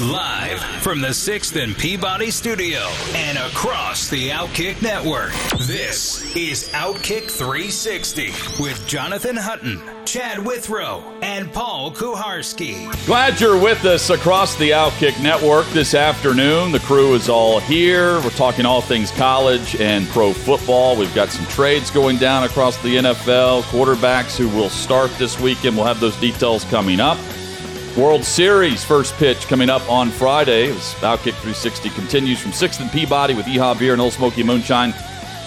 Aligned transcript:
Live 0.00 0.58
from 0.82 1.00
the 1.00 1.10
6th 1.10 1.62
and 1.62 1.78
Peabody 1.78 2.32
studio 2.32 2.80
and 3.14 3.38
across 3.38 4.08
the 4.08 4.30
Outkick 4.30 4.82
network. 4.82 5.30
This 5.68 6.34
is 6.34 6.68
Outkick 6.70 7.30
360 7.30 8.32
with 8.60 8.84
Jonathan 8.88 9.36
Hutton, 9.36 9.80
Chad 10.04 10.44
Withrow, 10.44 11.00
and 11.22 11.52
Paul 11.52 11.92
Kuharsky. 11.92 12.90
Glad 13.06 13.40
you're 13.40 13.56
with 13.56 13.84
us 13.84 14.10
across 14.10 14.56
the 14.56 14.70
Outkick 14.70 15.22
network 15.22 15.66
this 15.68 15.94
afternoon. 15.94 16.72
The 16.72 16.80
crew 16.80 17.14
is 17.14 17.28
all 17.28 17.60
here. 17.60 18.20
We're 18.22 18.30
talking 18.30 18.66
all 18.66 18.80
things 18.80 19.12
college 19.12 19.76
and 19.80 20.08
pro 20.08 20.32
football. 20.32 20.96
We've 20.96 21.14
got 21.14 21.28
some 21.28 21.46
trades 21.46 21.92
going 21.92 22.16
down 22.16 22.42
across 22.42 22.76
the 22.82 22.96
NFL, 22.96 23.62
quarterbacks 23.62 24.36
who 24.36 24.48
will 24.48 24.70
start 24.70 25.12
this 25.18 25.38
weekend. 25.38 25.76
We'll 25.76 25.86
have 25.86 26.00
those 26.00 26.16
details 26.16 26.64
coming 26.64 26.98
up. 26.98 27.16
World 27.96 28.24
Series 28.24 28.82
first 28.82 29.14
pitch 29.14 29.46
coming 29.46 29.70
up 29.70 29.88
on 29.88 30.10
Friday. 30.10 30.72
Outkick 30.72 31.34
360 31.34 31.90
continues 31.90 32.40
from 32.40 32.50
6th 32.50 32.80
and 32.80 32.90
Peabody 32.90 33.34
with 33.34 33.46
Yeehaw 33.46 33.78
Beer 33.78 33.92
and 33.92 34.02
Ole 34.02 34.10
Smoky 34.10 34.42
Moonshine. 34.42 34.92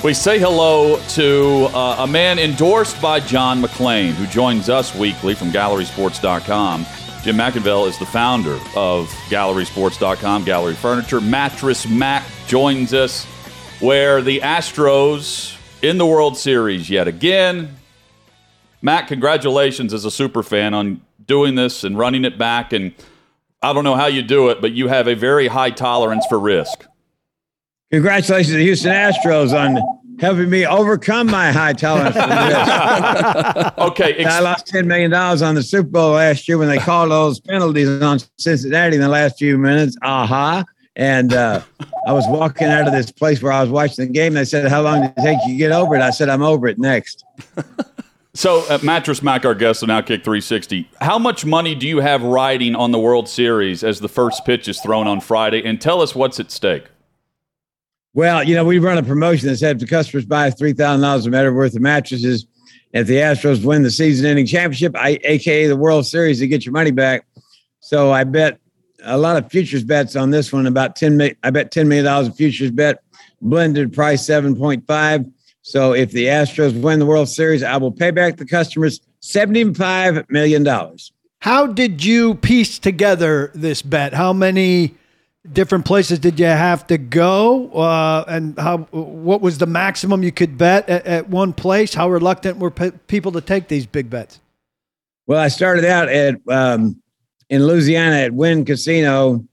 We 0.01 0.13
say 0.13 0.39
hello 0.39 0.97
to 1.09 1.65
uh, 1.75 1.97
a 1.99 2.07
man 2.07 2.39
endorsed 2.39 3.01
by 3.01 3.19
John 3.19 3.61
McClain, 3.61 4.11
who 4.11 4.25
joins 4.27 4.69
us 4.69 4.95
weekly 4.95 5.35
from 5.35 5.49
GallerySports.com. 5.51 6.85
Jim 7.23 7.35
McIngvale 7.35 7.85
is 7.85 7.99
the 7.99 8.05
founder 8.05 8.57
of 8.77 9.09
GallerySports.com, 9.27 10.45
Gallery 10.45 10.75
Furniture. 10.75 11.19
Mattress 11.19 11.85
Mac 11.85 12.23
joins 12.47 12.93
us, 12.93 13.25
where 13.81 14.21
the 14.21 14.39
Astros 14.39 15.57
in 15.81 15.97
the 15.97 16.05
World 16.05 16.37
Series 16.37 16.89
yet 16.89 17.09
again. 17.09 17.75
Matt, 18.81 19.09
congratulations 19.09 19.93
as 19.93 20.05
a 20.05 20.11
super 20.11 20.43
fan 20.43 20.73
on 20.73 21.01
doing 21.27 21.55
this 21.55 21.83
and 21.83 21.97
running 21.97 22.25
it 22.25 22.37
back. 22.37 22.73
And 22.73 22.93
I 23.61 23.73
don't 23.73 23.83
know 23.83 23.95
how 23.95 24.07
you 24.07 24.23
do 24.23 24.49
it, 24.49 24.61
but 24.61 24.71
you 24.71 24.87
have 24.87 25.07
a 25.07 25.13
very 25.13 25.47
high 25.47 25.71
tolerance 25.71 26.25
for 26.25 26.39
risk. 26.39 26.85
Congratulations 27.91 28.51
to 28.53 28.57
the 28.57 28.63
Houston 28.63 28.91
Astros 28.91 29.57
on 29.57 29.81
helping 30.19 30.49
me 30.49 30.65
overcome 30.65 31.27
my 31.27 31.51
high 31.51 31.73
tolerance 31.73 32.15
for 32.15 32.27
risk. 32.27 33.77
okay. 33.77 34.13
Ex- 34.13 34.33
I 34.33 34.39
lost 34.39 34.67
$10 34.67 34.85
million 34.85 35.13
on 35.13 35.55
the 35.55 35.63
Super 35.63 35.89
Bowl 35.89 36.11
last 36.13 36.47
year 36.47 36.57
when 36.57 36.67
they 36.67 36.79
called 36.79 37.11
those 37.11 37.39
penalties 37.39 38.01
on 38.01 38.19
Cincinnati 38.37 38.95
in 38.95 39.01
the 39.01 39.09
last 39.09 39.37
few 39.37 39.57
minutes. 39.57 39.95
Aha. 40.01 40.59
Uh-huh. 40.59 40.63
And 40.97 41.31
uh, 41.33 41.61
I 42.07 42.11
was 42.11 42.25
walking 42.27 42.67
out 42.67 42.87
of 42.87 42.93
this 42.93 43.11
place 43.11 43.41
where 43.41 43.53
I 43.53 43.61
was 43.61 43.69
watching 43.69 44.07
the 44.07 44.11
game. 44.11 44.33
They 44.33 44.45
said, 44.45 44.67
How 44.67 44.81
long 44.81 45.01
did 45.01 45.13
it 45.15 45.21
take 45.21 45.37
you 45.45 45.53
to 45.53 45.57
get 45.57 45.71
over 45.71 45.95
it? 45.95 46.01
I 46.01 46.09
said, 46.09 46.27
I'm 46.27 46.41
over 46.41 46.67
it 46.67 46.79
next. 46.79 47.23
So, 48.37 48.63
uh, 48.69 48.77
Mattress 48.83 49.23
Mac, 49.23 49.45
our 49.45 49.55
guest 49.55 49.81
on 49.81 49.89
Outkick 49.89 50.23
360, 50.23 50.87
how 51.01 51.17
much 51.17 51.43
money 51.43 51.73
do 51.73 51.87
you 51.87 52.01
have 52.01 52.21
riding 52.21 52.75
on 52.75 52.91
the 52.91 52.99
World 52.99 53.27
Series 53.27 53.83
as 53.83 53.99
the 53.99 54.07
first 54.07 54.45
pitch 54.45 54.67
is 54.67 54.79
thrown 54.79 55.07
on 55.07 55.21
Friday? 55.21 55.65
And 55.65 55.81
tell 55.81 56.03
us 56.03 56.13
what's 56.13 56.39
at 56.39 56.51
stake. 56.51 56.85
Well, 58.13 58.43
you 58.43 58.53
know, 58.53 58.63
we 58.63 58.77
run 58.77 58.99
a 58.99 59.01
promotion 59.01 59.47
that 59.47 59.57
said 59.57 59.77
if 59.77 59.79
the 59.79 59.87
customers 59.87 60.23
buy 60.23 60.51
$3,000 60.51 61.25
or 61.25 61.31
better 61.31 61.51
worth 61.51 61.75
of 61.75 61.81
mattresses, 61.81 62.45
if 62.93 63.07
the 63.07 63.15
Astros 63.15 63.65
win 63.65 63.81
the 63.81 63.89
season 63.89 64.27
ending 64.27 64.45
championship, 64.45 64.95
I, 64.95 65.17
aka 65.23 65.65
the 65.65 65.75
World 65.75 66.05
Series, 66.05 66.37
to 66.37 66.47
get 66.47 66.63
your 66.63 66.73
money 66.73 66.91
back. 66.91 67.25
So 67.79 68.11
I 68.11 68.23
bet 68.23 68.59
a 69.03 69.17
lot 69.17 69.43
of 69.43 69.49
futures 69.49 69.83
bets 69.83 70.15
on 70.15 70.29
this 70.29 70.53
one. 70.53 70.67
About 70.67 70.95
10 70.95 71.35
I 71.41 71.49
bet 71.49 71.73
$10 71.73 71.87
million 71.87 72.31
futures 72.33 72.69
bet, 72.69 73.01
blended 73.41 73.93
price 73.93 74.23
7.5. 74.27 75.33
So 75.67 75.91
if 75.91 76.11
the 76.11 76.27
Astros 76.27 76.79
win 76.81 76.99
the 76.99 77.05
World 77.05 77.27
Series, 77.27 77.61
I 77.61 77.75
will 77.75 77.91
pay 77.91 78.09
back 78.11 78.37
the 78.37 78.45
customers 78.45 79.01
$75 79.21 80.29
million. 80.29 80.65
How 81.39 81.67
did 81.67 82.05
you 82.05 82.35
piece 82.35 82.79
together 82.79 83.51
this 83.53 83.81
bet? 83.81 84.13
How 84.13 84.31
many 84.31 84.95
different 85.51 85.83
places 85.83 86.19
did 86.19 86.39
you 86.39 86.45
have 86.45 86.87
to 86.87 86.97
go? 86.97 87.69
Uh, 87.71 88.23
and 88.29 88.57
how 88.57 88.77
what 88.91 89.41
was 89.41 89.57
the 89.57 89.65
maximum 89.65 90.23
you 90.23 90.31
could 90.31 90.57
bet 90.57 90.87
at, 90.87 91.05
at 91.05 91.29
one 91.29 91.51
place? 91.51 91.93
How 91.93 92.09
reluctant 92.09 92.59
were 92.59 92.71
pe- 92.71 92.91
people 93.07 93.33
to 93.33 93.41
take 93.41 93.67
these 93.67 93.85
big 93.85 94.09
bets? 94.09 94.39
Well, 95.25 95.41
I 95.41 95.49
started 95.49 95.83
out 95.83 96.07
at 96.07 96.35
um, 96.47 97.01
in 97.49 97.67
Louisiana 97.67 98.15
at 98.15 98.31
Wynn 98.31 98.63
Casino. 98.63 99.45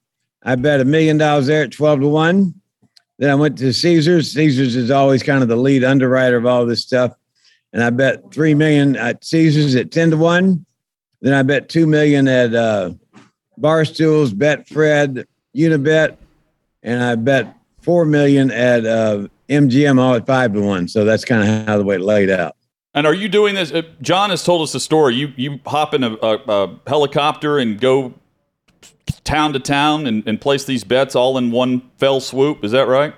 I 0.44 0.54
bet 0.54 0.80
a 0.80 0.84
million 0.84 1.18
dollars 1.18 1.48
there 1.48 1.64
at 1.64 1.72
12 1.72 2.02
to 2.02 2.06
1. 2.06 2.54
Then 3.18 3.30
I 3.30 3.34
went 3.34 3.58
to 3.58 3.72
Caesars. 3.72 4.32
Caesars 4.32 4.76
is 4.76 4.90
always 4.90 5.22
kind 5.22 5.42
of 5.42 5.48
the 5.48 5.56
lead 5.56 5.84
underwriter 5.84 6.36
of 6.36 6.46
all 6.46 6.66
this 6.66 6.82
stuff. 6.82 7.12
And 7.72 7.82
I 7.82 7.90
bet 7.90 8.32
three 8.32 8.54
million 8.54 8.96
at 8.96 9.24
Caesars 9.24 9.74
at 9.74 9.90
10 9.90 10.12
to 10.12 10.16
1. 10.16 10.64
Then 11.24 11.32
I 11.32 11.42
bet 11.42 11.70
two 11.70 11.86
million 11.86 12.28
at 12.28 12.54
uh, 12.54 12.90
Barstools, 13.58 14.30
Betfred, 14.30 15.24
Unibet, 15.56 16.18
and 16.82 17.02
I 17.02 17.14
bet 17.14 17.56
four 17.80 18.04
million 18.04 18.50
at 18.50 18.84
uh, 18.84 19.28
MGM 19.48 19.98
all 19.98 20.14
at 20.14 20.26
five 20.26 20.52
to 20.52 20.60
one. 20.60 20.86
So 20.86 21.06
that's 21.06 21.24
kind 21.24 21.42
of 21.42 21.66
how 21.66 21.78
the 21.78 21.84
way 21.84 21.96
it 21.96 22.02
laid 22.02 22.28
out. 22.28 22.56
And 22.92 23.06
are 23.06 23.14
you 23.14 23.30
doing 23.30 23.54
this? 23.54 23.72
Uh, 23.72 23.82
John 24.02 24.28
has 24.28 24.44
told 24.44 24.60
us 24.60 24.72
the 24.72 24.80
story. 24.80 25.14
You 25.14 25.32
you 25.36 25.60
hop 25.66 25.94
in 25.94 26.04
a, 26.04 26.12
a, 26.22 26.36
a 26.46 26.80
helicopter 26.86 27.58
and 27.58 27.80
go 27.80 28.12
town 29.24 29.52
to 29.54 29.58
town 29.58 30.06
and, 30.06 30.26
and 30.26 30.40
place 30.40 30.64
these 30.64 30.84
bets 30.84 31.16
all 31.16 31.38
in 31.38 31.50
one 31.50 31.82
fell 31.98 32.20
swoop. 32.20 32.62
Is 32.64 32.72
that 32.72 32.86
right? 32.86 33.14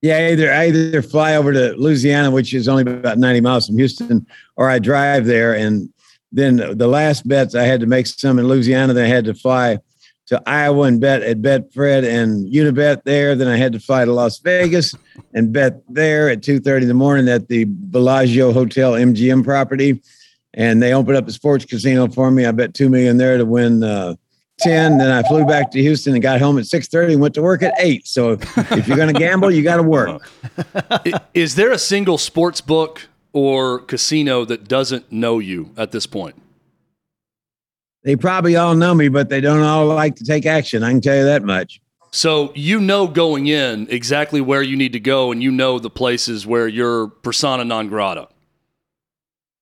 Yeah, 0.00 0.28
either 0.28 0.52
I 0.52 0.68
either 0.68 1.02
fly 1.02 1.36
over 1.36 1.52
to 1.52 1.74
Louisiana, 1.76 2.30
which 2.30 2.54
is 2.54 2.68
only 2.68 2.82
about 2.82 3.18
90 3.18 3.40
miles 3.40 3.66
from 3.66 3.78
Houston, 3.78 4.26
or 4.56 4.70
I 4.70 4.78
drive 4.78 5.26
there. 5.26 5.54
And 5.54 5.92
then 6.30 6.56
the 6.56 6.86
last 6.86 7.26
bets 7.26 7.54
I 7.54 7.64
had 7.64 7.80
to 7.80 7.86
make 7.86 8.06
some 8.06 8.38
in 8.38 8.46
Louisiana. 8.46 8.92
Then 8.92 9.06
I 9.06 9.08
had 9.08 9.24
to 9.24 9.34
fly 9.34 9.78
to 10.26 10.40
Iowa 10.46 10.82
and 10.82 11.00
bet 11.00 11.22
at 11.22 11.40
Betfred 11.40 12.06
and 12.06 12.46
Unibet 12.52 13.02
there. 13.04 13.34
Then 13.34 13.48
I 13.48 13.56
had 13.56 13.72
to 13.72 13.80
fly 13.80 14.04
to 14.04 14.12
Las 14.12 14.38
Vegas 14.38 14.94
and 15.34 15.52
bet 15.52 15.82
there 15.88 16.28
at 16.28 16.42
2:30 16.42 16.82
in 16.82 16.88
the 16.88 16.94
morning 16.94 17.28
at 17.28 17.48
the 17.48 17.64
Bellagio 17.66 18.52
Hotel 18.52 18.92
MGM 18.92 19.42
property. 19.42 20.00
And 20.54 20.82
they 20.82 20.92
opened 20.92 21.16
up 21.16 21.28
a 21.28 21.32
sports 21.32 21.64
casino 21.64 22.08
for 22.08 22.30
me. 22.30 22.46
I 22.46 22.52
bet 22.52 22.74
two 22.74 22.88
million 22.88 23.16
there 23.16 23.38
to 23.38 23.44
win 23.44 23.82
uh, 23.82 24.14
10 24.58 24.98
then 24.98 25.10
i 25.10 25.22
flew 25.28 25.44
back 25.44 25.70
to 25.70 25.80
houston 25.80 26.14
and 26.14 26.22
got 26.22 26.40
home 26.40 26.58
at 26.58 26.64
6.30 26.64 27.12
and 27.12 27.20
went 27.20 27.34
to 27.34 27.42
work 27.42 27.62
at 27.62 27.74
8 27.78 28.06
so 28.06 28.32
if, 28.32 28.58
if 28.72 28.88
you're 28.88 28.96
going 28.96 29.12
to 29.12 29.18
gamble 29.18 29.50
you 29.50 29.62
got 29.62 29.76
to 29.76 29.82
work 29.82 30.28
is 31.34 31.54
there 31.54 31.70
a 31.70 31.78
single 31.78 32.18
sports 32.18 32.60
book 32.60 33.08
or 33.32 33.78
casino 33.80 34.44
that 34.44 34.66
doesn't 34.68 35.12
know 35.12 35.38
you 35.38 35.70
at 35.76 35.92
this 35.92 36.06
point? 36.06 36.34
They 38.04 38.16
probably 38.16 38.56
all 38.56 38.74
know 38.74 38.94
me 38.94 39.08
but 39.08 39.28
they 39.28 39.40
don't 39.40 39.62
all 39.62 39.86
like 39.86 40.16
to 40.16 40.24
take 40.24 40.46
action. 40.46 40.82
I 40.82 40.90
can 40.90 41.00
tell 41.00 41.16
you 41.16 41.24
that 41.24 41.42
much. 41.42 41.80
So 42.10 42.52
you 42.54 42.80
know 42.80 43.06
going 43.06 43.48
in 43.48 43.86
exactly 43.90 44.40
where 44.40 44.62
you 44.62 44.76
need 44.76 44.92
to 44.94 45.00
go 45.00 45.30
and 45.30 45.42
you 45.42 45.50
know 45.50 45.78
the 45.78 45.90
places 45.90 46.46
where 46.46 46.66
you're 46.66 47.08
persona 47.08 47.64
non 47.64 47.88
grata. 47.88 48.28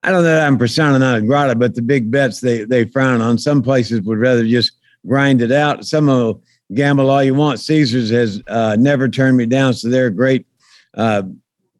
I 0.02 0.12
don't 0.12 0.22
know 0.22 0.28
that 0.28 0.46
I'm 0.46 0.56
persona 0.56 0.98
non 0.98 1.26
grata, 1.26 1.56
but 1.56 1.74
the 1.74 1.82
big 1.82 2.10
bets 2.10 2.40
they 2.40 2.64
they 2.64 2.84
frown 2.84 3.20
on. 3.20 3.36
Some 3.36 3.62
places 3.62 4.02
would 4.02 4.18
rather 4.18 4.46
just 4.46 4.72
grind 5.06 5.42
it 5.42 5.52
out. 5.52 5.84
Some 5.84 6.06
will 6.06 6.42
gamble 6.74 7.10
all 7.10 7.22
you 7.22 7.34
want. 7.34 7.60
Caesars 7.60 8.10
has 8.10 8.42
uh, 8.46 8.76
never 8.78 9.08
turned 9.08 9.36
me 9.36 9.46
down, 9.46 9.74
so 9.74 9.88
they're 9.88 10.06
a 10.06 10.10
great 10.10 10.46
uh, 10.94 11.22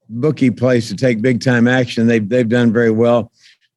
bookie 0.08 0.50
place 0.50 0.88
to 0.88 0.96
take 0.96 1.20
big 1.20 1.40
time 1.40 1.66
action. 1.66 2.06
They've 2.06 2.26
they've 2.26 2.48
done 2.48 2.72
very 2.72 2.90
well. 2.90 3.32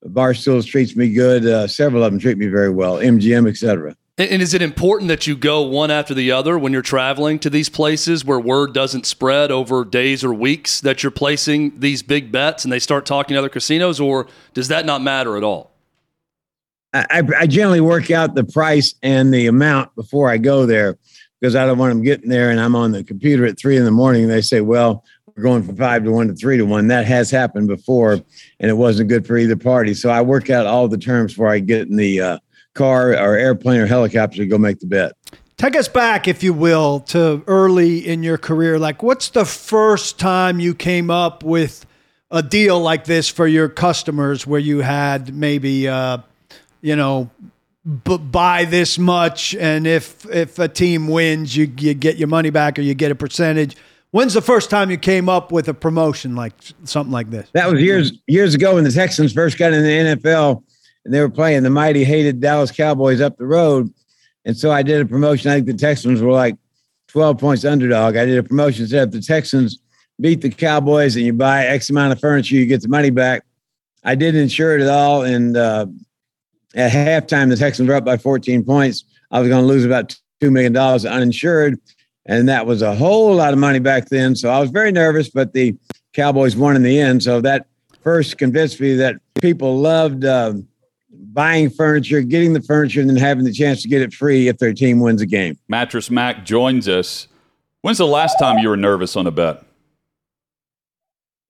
Barstools 0.05 0.65
treats 0.65 0.95
me 0.95 1.11
good. 1.11 1.45
Uh, 1.45 1.67
several 1.67 2.03
of 2.03 2.11
them 2.11 2.19
treat 2.19 2.37
me 2.37 2.47
very 2.47 2.69
well. 2.69 2.97
MGM, 2.97 3.49
etc. 3.49 3.95
And 4.17 4.41
is 4.41 4.53
it 4.53 4.61
important 4.61 5.07
that 5.07 5.27
you 5.27 5.37
go 5.37 5.61
one 5.61 5.89
after 5.91 6.13
the 6.13 6.33
other 6.33 6.59
when 6.59 6.73
you're 6.73 6.81
traveling 6.81 7.39
to 7.39 7.49
these 7.49 7.69
places 7.69 8.25
where 8.25 8.37
word 8.37 8.73
doesn't 8.73 9.05
spread 9.05 9.49
over 9.49 9.85
days 9.85 10.25
or 10.25 10.33
weeks 10.33 10.81
that 10.81 11.01
you're 11.03 11.11
placing 11.11 11.79
these 11.79 12.03
big 12.03 12.29
bets 12.29 12.65
and 12.65 12.73
they 12.73 12.79
start 12.79 13.05
talking 13.05 13.35
to 13.35 13.39
other 13.39 13.47
casinos, 13.47 13.97
or 13.97 14.27
does 14.53 14.67
that 14.67 14.85
not 14.85 15.01
matter 15.01 15.37
at 15.37 15.43
all? 15.43 15.68
I, 16.93 17.23
I 17.37 17.47
generally 17.47 17.81
work 17.81 18.09
out 18.09 18.35
the 18.35 18.43
price 18.43 18.95
and 19.03 19.33
the 19.33 19.47
amount 19.47 19.95
before 19.95 20.29
I 20.29 20.37
go 20.37 20.65
there 20.65 20.97
because 21.39 21.55
I 21.55 21.65
don't 21.65 21.77
want 21.77 21.91
them 21.91 22.03
getting 22.03 22.29
there 22.29 22.49
and 22.49 22.59
I'm 22.59 22.75
on 22.75 22.91
the 22.91 23.03
computer 23.03 23.45
at 23.45 23.59
three 23.59 23.77
in 23.77 23.85
the 23.85 23.91
morning 23.91 24.23
and 24.23 24.31
they 24.31 24.41
say, 24.41 24.61
well, 24.61 25.03
we're 25.27 25.43
going 25.43 25.63
from 25.63 25.77
five 25.77 26.03
to 26.03 26.11
one 26.11 26.27
to 26.27 26.33
three 26.33 26.57
to 26.57 26.65
one. 26.65 26.87
That 26.87 27.05
has 27.05 27.29
happened 27.29 27.67
before 27.67 28.13
and 28.13 28.69
it 28.69 28.73
wasn't 28.73 29.09
good 29.09 29.25
for 29.25 29.37
either 29.37 29.55
party. 29.55 29.93
So 29.93 30.09
I 30.09 30.21
work 30.21 30.49
out 30.49 30.65
all 30.65 30.87
the 30.87 30.97
terms 30.97 31.33
before 31.33 31.49
I 31.49 31.59
get 31.59 31.87
in 31.87 31.95
the 31.95 32.21
uh, 32.21 32.39
car 32.73 33.11
or 33.11 33.35
airplane 33.35 33.79
or 33.79 33.85
helicopter 33.85 34.37
to 34.37 34.45
go 34.45 34.57
make 34.57 34.79
the 34.79 34.87
bet. 34.87 35.13
Take 35.57 35.75
us 35.75 35.89
back, 35.89 36.27
if 36.27 36.41
you 36.41 36.53
will, 36.53 37.01
to 37.01 37.43
early 37.45 38.07
in 38.07 38.23
your 38.23 38.37
career. 38.37 38.79
Like, 38.79 39.03
what's 39.03 39.29
the 39.29 39.43
first 39.43 40.17
time 40.17 40.61
you 40.61 40.73
came 40.73 41.11
up 41.11 41.43
with 41.43 41.85
a 42.31 42.41
deal 42.41 42.79
like 42.79 43.03
this 43.03 43.27
for 43.27 43.45
your 43.45 43.67
customers 43.67 44.47
where 44.47 44.61
you 44.61 44.79
had 44.79 45.35
maybe, 45.35 45.87
uh, 45.87 46.19
you 46.81 46.95
know, 46.95 47.29
b- 48.03 48.17
buy 48.17 48.65
this 48.65 48.97
much, 48.97 49.55
and 49.55 49.87
if 49.87 50.25
if 50.29 50.59
a 50.59 50.67
team 50.67 51.07
wins, 51.07 51.55
you 51.55 51.71
you 51.77 51.93
get 51.93 52.17
your 52.17 52.27
money 52.27 52.49
back 52.49 52.77
or 52.77 52.81
you 52.81 52.93
get 52.93 53.11
a 53.11 53.15
percentage. 53.15 53.75
When's 54.11 54.33
the 54.33 54.41
first 54.41 54.71
time 54.71 54.89
you 54.89 54.97
came 54.97 55.29
up 55.29 55.51
with 55.51 55.67
a 55.67 55.73
promotion 55.73 56.35
like 56.35 56.53
something 56.83 57.11
like 57.11 57.29
this? 57.29 57.47
That 57.53 57.71
was 57.71 57.81
years 57.81 58.11
years 58.27 58.55
ago 58.55 58.75
when 58.75 58.83
the 58.83 58.91
Texans 58.91 59.33
first 59.33 59.57
got 59.57 59.73
in 59.73 59.83
the 59.83 60.15
NFL, 60.15 60.63
and 61.05 61.13
they 61.13 61.19
were 61.19 61.29
playing 61.29 61.63
the 61.63 61.69
mighty 61.69 62.03
hated 62.03 62.39
Dallas 62.39 62.71
Cowboys 62.71 63.21
up 63.21 63.37
the 63.37 63.45
road, 63.45 63.93
and 64.45 64.57
so 64.57 64.71
I 64.71 64.81
did 64.81 65.01
a 65.01 65.05
promotion. 65.05 65.51
I 65.51 65.55
think 65.55 65.67
the 65.67 65.73
Texans 65.73 66.21
were 66.21 66.31
like 66.31 66.55
twelve 67.07 67.37
points 67.37 67.65
underdog. 67.65 68.15
I 68.15 68.25
did 68.25 68.37
a 68.37 68.43
promotion 68.43 68.87
said 68.87 69.09
if 69.09 69.13
the 69.13 69.21
Texans 69.21 69.79
beat 70.19 70.41
the 70.41 70.49
Cowboys 70.49 71.15
and 71.15 71.25
you 71.25 71.33
buy 71.33 71.65
X 71.65 71.89
amount 71.89 72.11
of 72.11 72.19
furniture, 72.19 72.55
you 72.55 72.65
get 72.65 72.81
the 72.81 72.89
money 72.89 73.09
back. 73.09 73.43
I 74.03 74.15
didn't 74.15 74.41
insure 74.41 74.77
it 74.77 74.81
at 74.81 74.89
all, 74.89 75.23
and 75.23 75.55
uh, 75.55 75.85
at 76.75 76.91
halftime, 76.91 77.49
the 77.49 77.55
Texans 77.55 77.87
were 77.87 77.95
up 77.95 78.05
by 78.05 78.17
14 78.17 78.63
points. 78.63 79.03
I 79.31 79.39
was 79.39 79.49
going 79.49 79.61
to 79.61 79.67
lose 79.67 79.85
about 79.85 80.15
$2 80.41 80.51
million 80.51 80.75
uninsured. 80.75 81.79
And 82.25 82.47
that 82.47 82.65
was 82.65 82.81
a 82.81 82.95
whole 82.95 83.33
lot 83.33 83.53
of 83.53 83.59
money 83.59 83.79
back 83.79 84.09
then. 84.09 84.35
So 84.35 84.49
I 84.49 84.59
was 84.59 84.69
very 84.69 84.91
nervous, 84.91 85.29
but 85.29 85.53
the 85.53 85.75
Cowboys 86.13 86.55
won 86.55 86.75
in 86.75 86.83
the 86.83 86.99
end. 86.99 87.23
So 87.23 87.41
that 87.41 87.67
first 88.03 88.37
convinced 88.37 88.79
me 88.79 88.95
that 88.95 89.15
people 89.41 89.79
loved 89.79 90.25
uh, 90.25 90.53
buying 91.11 91.69
furniture, 91.69 92.21
getting 92.21 92.53
the 92.53 92.61
furniture, 92.61 93.01
and 93.01 93.09
then 93.09 93.17
having 93.17 93.45
the 93.45 93.53
chance 93.53 93.81
to 93.81 93.87
get 93.87 94.01
it 94.01 94.13
free 94.13 94.47
if 94.47 94.57
their 94.59 94.73
team 94.73 94.99
wins 94.99 95.21
a 95.21 95.25
game. 95.25 95.57
Mattress 95.67 96.11
Mac 96.11 96.45
joins 96.45 96.87
us. 96.87 97.27
When's 97.81 97.97
the 97.97 98.07
last 98.07 98.37
time 98.37 98.59
you 98.59 98.69
were 98.69 98.77
nervous 98.77 99.15
on 99.15 99.25
a 99.25 99.31
bet? 99.31 99.63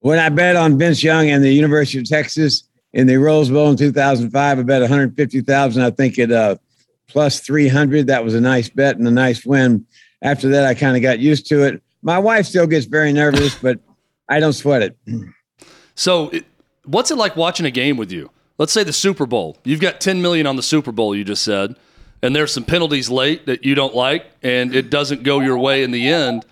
When 0.02 0.20
I 0.20 0.30
bet 0.30 0.56
on 0.56 0.78
Vince 0.78 1.04
Young 1.04 1.30
and 1.30 1.44
the 1.44 1.52
University 1.52 2.00
of 2.00 2.08
Texas 2.08 2.69
in 2.94 3.08
the 3.08 3.18
Rose 3.18 3.50
Bowl 3.50 3.70
in 3.70 3.78
2005. 3.78 4.60
I 4.60 4.64
bet 4.64 4.82
150,000. 4.82 5.82
I 5.82 5.92
think 5.92 6.20
at 6.20 6.32
uh, 6.32 6.56
plus 7.08 7.40
300. 7.42 8.08
That 8.08 8.24
was 8.24 8.34
a 8.36 8.42
nice 8.42 8.70
bet 8.70 8.98
and 8.98 9.08
a 9.08 9.12
nice 9.12 9.46
win. 9.46 9.86
After 10.22 10.50
that, 10.50 10.66
I 10.66 10.74
kind 10.74 10.96
of 10.96 11.02
got 11.02 11.20
used 11.20 11.48
to 11.48 11.64
it. 11.64 11.82
My 12.02 12.20
wife 12.20 12.46
still 12.46 12.68
gets 12.68 12.86
very 12.86 13.14
nervous, 13.14 13.56
but 13.56 13.80
I 14.30 14.40
don't 14.40 14.54
sweat 14.54 14.82
it. 14.82 14.98
So, 15.96 16.32
what's 16.86 17.12
it 17.12 17.18
like 17.18 17.36
watching 17.36 17.66
a 17.66 17.72
game 17.72 17.98
with 17.98 18.12
you? 18.12 18.30
Let's 18.58 18.74
say 18.74 18.84
the 18.84 18.94
Super 18.94 19.26
Bowl. 19.26 19.58
You've 19.64 19.80
got 19.80 20.02
10 20.02 20.22
million 20.22 20.46
on 20.46 20.56
the 20.56 20.64
Super 20.64 20.92
Bowl. 20.92 21.16
You 21.16 21.24
just 21.24 21.44
said, 21.44 21.76
and 22.22 22.36
there's 22.36 22.54
some 22.54 22.64
penalties 22.64 23.10
late 23.10 23.46
that 23.46 23.64
you 23.64 23.76
don't 23.76 23.96
like, 23.96 24.26
and 24.44 24.76
it 24.76 24.90
doesn't 24.90 25.24
go 25.24 25.40
your 25.40 25.58
way 25.58 25.84
in 25.84 25.92
the 25.92 26.08
end. 26.08 26.46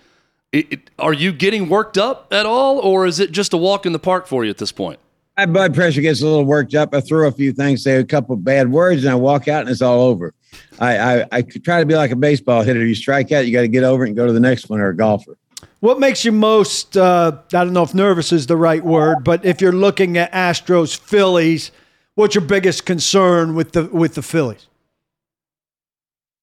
It, 0.50 0.72
it, 0.72 0.90
are 0.98 1.12
you 1.12 1.32
getting 1.32 1.68
worked 1.68 1.98
up 1.98 2.32
at 2.32 2.46
all, 2.46 2.78
or 2.78 3.06
is 3.06 3.20
it 3.20 3.32
just 3.32 3.52
a 3.52 3.58
walk 3.58 3.84
in 3.84 3.92
the 3.92 3.98
park 3.98 4.26
for 4.26 4.44
you 4.44 4.50
at 4.50 4.58
this 4.58 4.72
point? 4.72 4.98
My 5.38 5.46
blood 5.46 5.72
pressure 5.72 6.00
gets 6.00 6.20
a 6.20 6.26
little 6.26 6.44
worked 6.44 6.74
up. 6.74 6.92
I 6.92 7.00
throw 7.00 7.28
a 7.28 7.30
few 7.30 7.52
things, 7.52 7.84
say 7.84 7.94
a 7.94 8.04
couple 8.04 8.34
bad 8.34 8.72
words, 8.72 9.04
and 9.04 9.12
I 9.12 9.14
walk 9.14 9.46
out, 9.46 9.60
and 9.60 9.70
it's 9.70 9.80
all 9.80 10.00
over. 10.00 10.34
I, 10.80 10.98
I, 10.98 11.26
I 11.30 11.42
try 11.42 11.78
to 11.78 11.86
be 11.86 11.94
like 11.94 12.10
a 12.10 12.16
baseball 12.16 12.62
hitter. 12.62 12.84
You 12.84 12.96
strike 12.96 13.30
out, 13.30 13.46
you 13.46 13.52
got 13.52 13.60
to 13.60 13.68
get 13.68 13.84
over 13.84 14.04
it 14.04 14.08
and 14.08 14.16
go 14.16 14.26
to 14.26 14.32
the 14.32 14.40
next 14.40 14.68
one, 14.68 14.80
or 14.80 14.88
a 14.88 14.96
golfer. 14.96 15.38
What 15.78 16.00
makes 16.00 16.24
you 16.24 16.32
most? 16.32 16.96
Uh, 16.96 17.38
I 17.52 17.64
don't 17.64 17.72
know 17.72 17.84
if 17.84 17.94
nervous 17.94 18.32
is 18.32 18.48
the 18.48 18.56
right 18.56 18.84
word, 18.84 19.22
but 19.22 19.44
if 19.44 19.60
you're 19.60 19.70
looking 19.70 20.18
at 20.18 20.32
Astros 20.32 20.98
Phillies, 20.98 21.70
what's 22.16 22.34
your 22.34 22.42
biggest 22.42 22.84
concern 22.84 23.54
with 23.54 23.72
the 23.72 23.84
with 23.84 24.16
the 24.16 24.22
Phillies? 24.22 24.66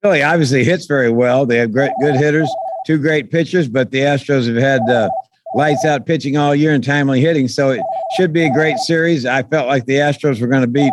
Philly 0.01 0.23
obviously 0.23 0.63
hits 0.63 0.85
very 0.85 1.09
well. 1.09 1.45
They 1.45 1.57
have 1.57 1.73
great 1.73 1.91
good 1.99 2.15
hitters, 2.15 2.49
two 2.87 2.97
great 2.97 3.29
pitchers, 3.29 3.67
but 3.67 3.91
the 3.91 3.99
Astros 3.99 4.47
have 4.47 4.55
had. 4.55 4.89
Uh, 4.89 5.09
lights 5.55 5.85
out 5.85 6.05
pitching 6.05 6.35
all 6.35 6.53
year 6.53 6.73
and 6.73 6.83
timely 6.83 7.21
hitting. 7.21 7.47
So 7.47 7.71
it 7.71 7.81
should 8.15 8.33
be 8.33 8.45
a 8.45 8.51
great 8.51 8.77
series. 8.77 9.25
I 9.25 9.41
felt 9.41 9.67
like 9.67 9.85
the 9.85 9.95
Astros 9.95 10.41
were 10.41 10.47
going 10.47 10.61
to 10.61 10.67
beat 10.67 10.91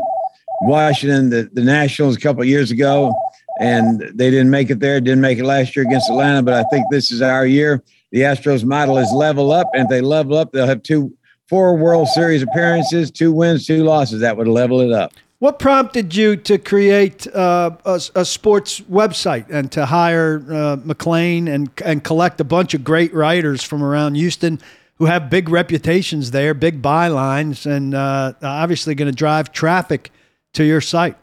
Washington, 0.62 1.30
the, 1.30 1.50
the 1.52 1.62
Nationals, 1.64 2.16
a 2.16 2.20
couple 2.20 2.44
years 2.44 2.70
ago, 2.70 3.12
and 3.58 4.00
they 4.14 4.30
didn't 4.30 4.50
make 4.50 4.70
it 4.70 4.78
there. 4.78 5.00
Didn't 5.00 5.20
make 5.20 5.38
it 5.38 5.44
last 5.44 5.74
year 5.74 5.84
against 5.84 6.08
Atlanta, 6.08 6.44
but 6.44 6.54
I 6.54 6.62
think 6.70 6.86
this 6.90 7.10
is 7.10 7.20
our 7.20 7.44
year. 7.44 7.82
The 8.12 8.20
Astros 8.20 8.64
model 8.64 8.98
is 8.98 9.10
level 9.12 9.50
up, 9.50 9.68
and 9.72 9.84
if 9.84 9.88
they 9.88 10.00
level 10.00 10.36
up, 10.36 10.52
they'll 10.52 10.66
have 10.66 10.84
two, 10.84 11.12
four 11.48 11.76
World 11.76 12.06
Series 12.08 12.42
appearances, 12.42 13.10
two 13.10 13.32
wins, 13.32 13.66
two 13.66 13.82
losses. 13.82 14.20
That 14.20 14.36
would 14.36 14.46
level 14.46 14.80
it 14.80 14.92
up. 14.92 15.12
What 15.42 15.58
prompted 15.58 16.14
you 16.14 16.36
to 16.36 16.56
create 16.56 17.26
uh, 17.26 17.72
a, 17.84 18.00
a, 18.14 18.24
sports 18.24 18.78
website 18.82 19.50
and 19.50 19.72
to 19.72 19.86
hire 19.86 20.36
uh, 20.36 20.76
McClain 20.76 21.48
and 21.48 21.68
and 21.84 22.04
collect 22.04 22.40
a 22.40 22.44
bunch 22.44 22.74
of 22.74 22.84
great 22.84 23.12
writers 23.12 23.60
from 23.60 23.82
around 23.82 24.14
Houston 24.14 24.60
who 24.98 25.06
have 25.06 25.30
big 25.30 25.48
reputations 25.48 26.30
there, 26.30 26.54
big 26.54 26.80
bylines, 26.80 27.66
and 27.66 27.92
uh, 27.92 28.34
obviously 28.40 28.94
going 28.94 29.10
to 29.10 29.16
drive 29.16 29.50
traffic 29.50 30.12
to 30.52 30.62
your 30.62 30.80
site? 30.80 31.16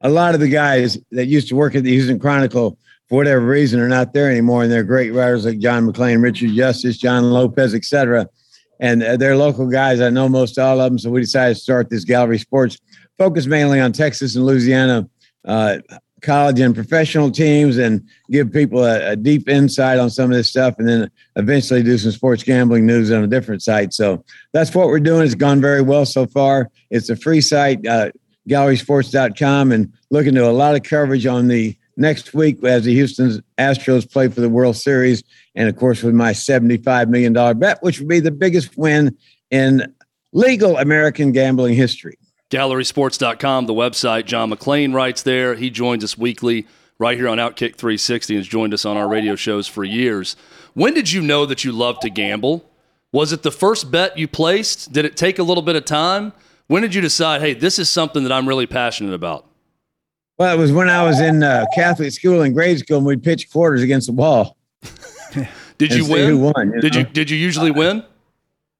A 0.00 0.10
lot 0.10 0.34
of 0.34 0.40
the 0.40 0.48
guys 0.48 0.98
that 1.12 1.26
used 1.26 1.46
to 1.50 1.54
work 1.54 1.76
at 1.76 1.84
the 1.84 1.92
Houston 1.92 2.18
Chronicle, 2.18 2.76
for 3.08 3.14
whatever 3.14 3.46
reason, 3.46 3.78
are 3.78 3.88
not 3.88 4.12
there 4.12 4.28
anymore, 4.28 4.64
and 4.64 4.72
they're 4.72 4.82
great 4.82 5.12
writers 5.12 5.44
like 5.44 5.60
John 5.60 5.86
McClain, 5.86 6.20
Richard 6.20 6.50
Justice, 6.50 6.98
John 6.98 7.30
Lopez, 7.30 7.76
etc. 7.76 8.28
And 8.80 9.04
uh, 9.04 9.16
they're 9.16 9.36
local 9.36 9.68
guys. 9.68 10.00
I 10.00 10.10
know 10.10 10.28
most 10.28 10.58
all 10.58 10.80
of 10.80 10.90
them, 10.90 10.98
so 10.98 11.10
we 11.10 11.20
decided 11.20 11.54
to 11.54 11.60
start 11.60 11.90
this 11.90 12.02
Gallery 12.02 12.40
Sports 12.40 12.80
focus 13.18 13.46
mainly 13.46 13.80
on 13.80 13.92
Texas 13.92 14.36
and 14.36 14.44
Louisiana 14.44 15.08
uh, 15.44 15.78
college 16.24 16.58
and 16.58 16.74
professional 16.74 17.30
teams 17.30 17.76
and 17.76 18.02
give 18.30 18.50
people 18.50 18.82
a, 18.82 19.10
a, 19.10 19.16
deep 19.16 19.48
insight 19.48 19.98
on 19.98 20.08
some 20.10 20.30
of 20.30 20.36
this 20.36 20.48
stuff 20.48 20.74
and 20.78 20.88
then 20.88 21.10
eventually 21.36 21.82
do 21.82 21.98
some 21.98 22.10
sports 22.10 22.42
gambling 22.42 22.86
news 22.86 23.12
on 23.12 23.22
a 23.22 23.26
different 23.26 23.62
site. 23.62 23.92
So 23.92 24.24
that's 24.52 24.74
what 24.74 24.88
we're 24.88 25.00
doing. 25.00 25.24
It's 25.24 25.34
gone 25.34 25.60
very 25.60 25.82
well 25.82 26.06
so 26.06 26.26
far. 26.26 26.70
It's 26.90 27.10
a 27.10 27.16
free 27.16 27.42
site, 27.42 27.86
uh, 27.86 28.10
gallerysports.com, 28.48 29.70
and 29.70 29.92
looking 30.10 30.34
to 30.34 30.48
a 30.48 30.50
lot 30.50 30.74
of 30.74 30.82
coverage 30.82 31.26
on 31.26 31.48
the 31.48 31.76
next 31.96 32.34
week 32.34 32.62
as 32.64 32.84
the 32.84 32.94
Houston 32.94 33.42
Astros 33.58 34.10
play 34.10 34.28
for 34.28 34.40
the 34.40 34.48
World 34.48 34.76
Series. 34.76 35.22
And 35.54 35.68
of 35.68 35.76
course, 35.76 36.02
with 36.02 36.14
my 36.14 36.32
$75 36.32 37.08
million 37.08 37.58
bet, 37.58 37.82
which 37.82 37.98
would 37.98 38.08
be 38.08 38.20
the 38.20 38.30
biggest 38.30 38.76
win 38.76 39.16
in 39.50 39.94
legal 40.32 40.78
American 40.78 41.32
gambling 41.32 41.74
history. 41.74 42.16
GallerySports.com, 42.54 43.66
the 43.66 43.74
website. 43.74 44.26
John 44.26 44.48
McClain 44.48 44.94
writes 44.94 45.22
there. 45.22 45.56
He 45.56 45.70
joins 45.70 46.04
us 46.04 46.16
weekly 46.16 46.68
right 47.00 47.18
here 47.18 47.26
on 47.26 47.38
Outkick 47.38 47.74
360 47.74 48.34
and 48.34 48.38
has 48.44 48.46
joined 48.46 48.72
us 48.72 48.84
on 48.84 48.96
our 48.96 49.08
radio 49.08 49.34
shows 49.34 49.66
for 49.66 49.82
years. 49.82 50.36
When 50.72 50.94
did 50.94 51.10
you 51.10 51.20
know 51.20 51.46
that 51.46 51.64
you 51.64 51.72
loved 51.72 52.02
to 52.02 52.10
gamble? 52.10 52.70
Was 53.10 53.32
it 53.32 53.42
the 53.42 53.50
first 53.50 53.90
bet 53.90 54.16
you 54.16 54.28
placed? 54.28 54.92
Did 54.92 55.04
it 55.04 55.16
take 55.16 55.40
a 55.40 55.42
little 55.42 55.64
bit 55.64 55.74
of 55.74 55.84
time? 55.84 56.32
When 56.68 56.82
did 56.82 56.94
you 56.94 57.00
decide, 57.00 57.40
hey, 57.40 57.54
this 57.54 57.80
is 57.80 57.90
something 57.90 58.22
that 58.22 58.30
I'm 58.30 58.48
really 58.48 58.68
passionate 58.68 59.14
about? 59.14 59.46
Well, 60.38 60.56
it 60.56 60.60
was 60.60 60.70
when 60.70 60.88
I 60.88 61.02
was 61.02 61.20
in 61.20 61.42
uh, 61.42 61.64
Catholic 61.74 62.12
school 62.12 62.42
in 62.42 62.52
grade 62.52 62.78
school 62.78 62.98
and 62.98 63.06
we'd 63.06 63.24
pitch 63.24 63.50
quarters 63.50 63.82
against 63.82 64.06
the 64.06 64.12
wall. 64.12 64.56
did 65.78 65.92
you 65.92 66.08
win? 66.08 66.40
Won, 66.40 66.72
you 66.72 66.80
did 66.80 66.94
know? 66.94 67.00
you 67.00 67.06
did 67.06 67.30
you 67.30 67.36
usually 67.36 67.72
win? 67.72 68.04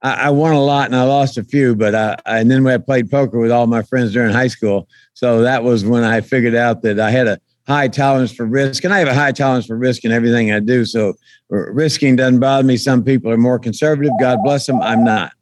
I, 0.05 0.27
I, 0.27 0.31
won 0.31 0.53
a 0.53 0.61
lot 0.61 0.87
and 0.87 0.95
I 0.95 1.03
lost 1.05 1.39
a 1.39 1.43
few, 1.43 1.75
but 1.75 1.95
I, 1.95 2.17
and 2.27 2.51
then 2.51 2.63
when 2.63 2.75
I 2.75 2.79
played 2.79 3.11
poker 3.11 3.39
with 3.39 3.51
all 3.51 3.67
my 3.67 3.83
friends 3.83 4.13
during 4.13 4.33
high 4.33 4.49
school. 4.49 4.87
So 5.15 5.41
that 5.41 5.65
was 5.65 5.85
when 5.85 6.05
I 6.05 6.21
figured 6.21 6.55
out 6.55 6.83
that 6.83 7.01
I 7.01 7.11
had 7.11 7.27
a 7.27 7.41
high 7.67 7.89
tolerance 7.89 8.33
for 8.33 8.45
risk, 8.45 8.85
and 8.85 8.93
I 8.93 8.99
have 8.99 9.09
a 9.09 9.15
high 9.15 9.33
tolerance 9.33 9.67
for 9.67 9.77
risk 9.77 10.05
in 10.05 10.13
everything 10.13 10.53
I 10.53 10.61
do. 10.61 10.85
So 10.85 11.15
risking 11.49 12.17
doesn't 12.17 12.39
bother 12.39 12.67
me. 12.67 12.77
Some 12.77 13.03
people 13.03 13.31
are 13.31 13.39
more 13.39 13.59
conservative. 13.59 14.13
God 14.21 14.41
bless 14.45 14.67
them. 14.67 14.81
I'm 14.83 15.03
not. 15.03 15.33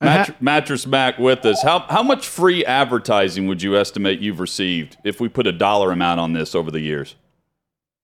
Matt- 0.00 0.40
Mattress 0.40 0.86
Mac 0.86 1.18
with 1.18 1.44
us. 1.44 1.62
How 1.62 1.80
how 1.80 2.02
much 2.02 2.26
free 2.26 2.64
advertising 2.64 3.46
would 3.48 3.62
you 3.62 3.76
estimate 3.76 4.20
you've 4.20 4.40
received 4.40 4.96
if 5.04 5.20
we 5.20 5.28
put 5.28 5.46
a 5.46 5.52
dollar 5.52 5.92
amount 5.92 6.20
on 6.20 6.32
this 6.32 6.54
over 6.54 6.70
the 6.70 6.80
years? 6.80 7.16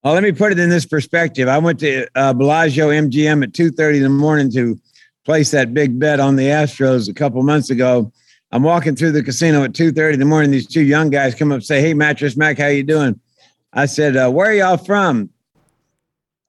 Well, 0.02 0.14
let 0.14 0.22
me 0.22 0.32
put 0.32 0.52
it 0.52 0.58
in 0.60 0.70
this 0.70 0.86
perspective. 0.86 1.48
I 1.48 1.58
went 1.58 1.80
to 1.80 2.06
uh, 2.14 2.32
Bellagio 2.32 2.88
MGM 2.88 3.42
at 3.42 3.52
two 3.52 3.70
thirty 3.70 3.98
in 3.98 4.04
the 4.04 4.10
morning 4.10 4.50
to 4.52 4.78
placed 5.28 5.52
that 5.52 5.74
big 5.74 5.98
bet 5.98 6.20
on 6.20 6.36
the 6.36 6.44
Astros 6.44 7.06
a 7.06 7.12
couple 7.12 7.42
months 7.42 7.68
ago. 7.68 8.10
I'm 8.50 8.62
walking 8.62 8.96
through 8.96 9.12
the 9.12 9.22
casino 9.22 9.62
at 9.62 9.74
2:30 9.74 10.14
in 10.14 10.20
the 10.20 10.24
morning. 10.24 10.50
These 10.50 10.66
two 10.66 10.80
young 10.80 11.10
guys 11.10 11.34
come 11.34 11.52
up 11.52 11.56
and 11.56 11.64
say, 11.64 11.82
"Hey, 11.82 11.92
Mattress 11.92 12.34
Mac, 12.34 12.56
how 12.56 12.68
you 12.68 12.82
doing?" 12.82 13.20
I 13.74 13.84
said, 13.84 14.16
uh, 14.16 14.30
"Where 14.30 14.48
are 14.50 14.54
y'all 14.54 14.78
from?" 14.78 15.28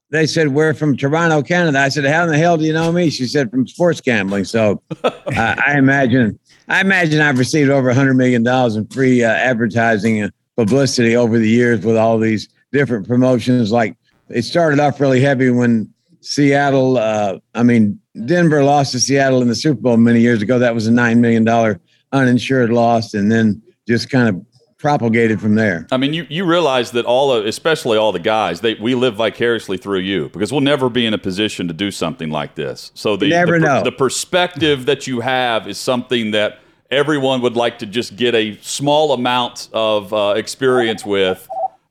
They 0.08 0.26
said, 0.26 0.54
"We're 0.54 0.72
from 0.72 0.96
Toronto, 0.96 1.42
Canada." 1.42 1.78
I 1.78 1.90
said, 1.90 2.06
"How 2.06 2.22
in 2.22 2.30
the 2.30 2.38
hell 2.38 2.56
do 2.56 2.64
you 2.64 2.72
know 2.72 2.90
me?" 2.90 3.10
She 3.10 3.26
said, 3.26 3.50
"From 3.50 3.68
sports 3.68 4.00
gambling." 4.00 4.44
So 4.44 4.80
uh, 5.04 5.10
I 5.36 5.74
imagine, 5.76 6.38
I 6.66 6.80
imagine 6.80 7.20
I've 7.20 7.38
received 7.38 7.68
over 7.68 7.88
100 7.88 8.14
million 8.14 8.42
dollars 8.42 8.76
in 8.76 8.86
free 8.86 9.22
uh, 9.22 9.30
advertising 9.30 10.22
and 10.22 10.32
publicity 10.56 11.14
over 11.14 11.38
the 11.38 11.50
years 11.50 11.84
with 11.84 11.98
all 11.98 12.18
these 12.18 12.48
different 12.72 13.06
promotions. 13.06 13.72
Like 13.72 13.94
it 14.30 14.46
started 14.46 14.80
off 14.80 15.00
really 15.00 15.20
heavy 15.20 15.50
when 15.50 15.92
Seattle. 16.20 16.98
Uh, 16.98 17.38
I 17.54 17.62
mean, 17.62 18.00
Denver 18.24 18.62
lost 18.62 18.92
to 18.92 19.00
Seattle 19.00 19.42
in 19.42 19.48
the 19.48 19.54
Super 19.54 19.80
Bowl 19.80 19.96
many 19.96 20.20
years 20.20 20.42
ago. 20.42 20.58
That 20.58 20.74
was 20.74 20.86
a 20.86 20.92
nine 20.92 21.20
million 21.20 21.44
dollar 21.44 21.80
uninsured 22.12 22.70
loss, 22.70 23.14
and 23.14 23.30
then 23.30 23.62
just 23.86 24.10
kind 24.10 24.28
of 24.28 24.44
propagated 24.80 25.40
from 25.40 25.54
there. 25.54 25.86
I 25.92 25.98
mean, 25.98 26.14
you, 26.14 26.26
you 26.30 26.44
realize 26.46 26.90
that 26.92 27.04
all 27.04 27.30
of, 27.32 27.44
especially 27.44 27.98
all 27.98 28.12
the 28.12 28.18
guys, 28.18 28.60
they 28.60 28.74
we 28.74 28.94
live 28.94 29.14
vicariously 29.14 29.76
through 29.76 30.00
you 30.00 30.30
because 30.30 30.50
we'll 30.50 30.62
never 30.62 30.88
be 30.88 31.06
in 31.06 31.14
a 31.14 31.18
position 31.18 31.68
to 31.68 31.74
do 31.74 31.90
something 31.90 32.30
like 32.30 32.54
this. 32.54 32.90
So 32.94 33.16
the 33.16 33.28
never 33.28 33.58
the, 33.58 33.66
know. 33.66 33.82
the 33.84 33.92
perspective 33.92 34.86
that 34.86 35.06
you 35.06 35.20
have 35.20 35.68
is 35.68 35.78
something 35.78 36.30
that 36.32 36.60
everyone 36.90 37.42
would 37.42 37.56
like 37.56 37.78
to 37.78 37.86
just 37.86 38.16
get 38.16 38.34
a 38.34 38.58
small 38.62 39.12
amount 39.12 39.68
of 39.72 40.12
uh, 40.12 40.34
experience 40.36 41.04
with. 41.04 41.46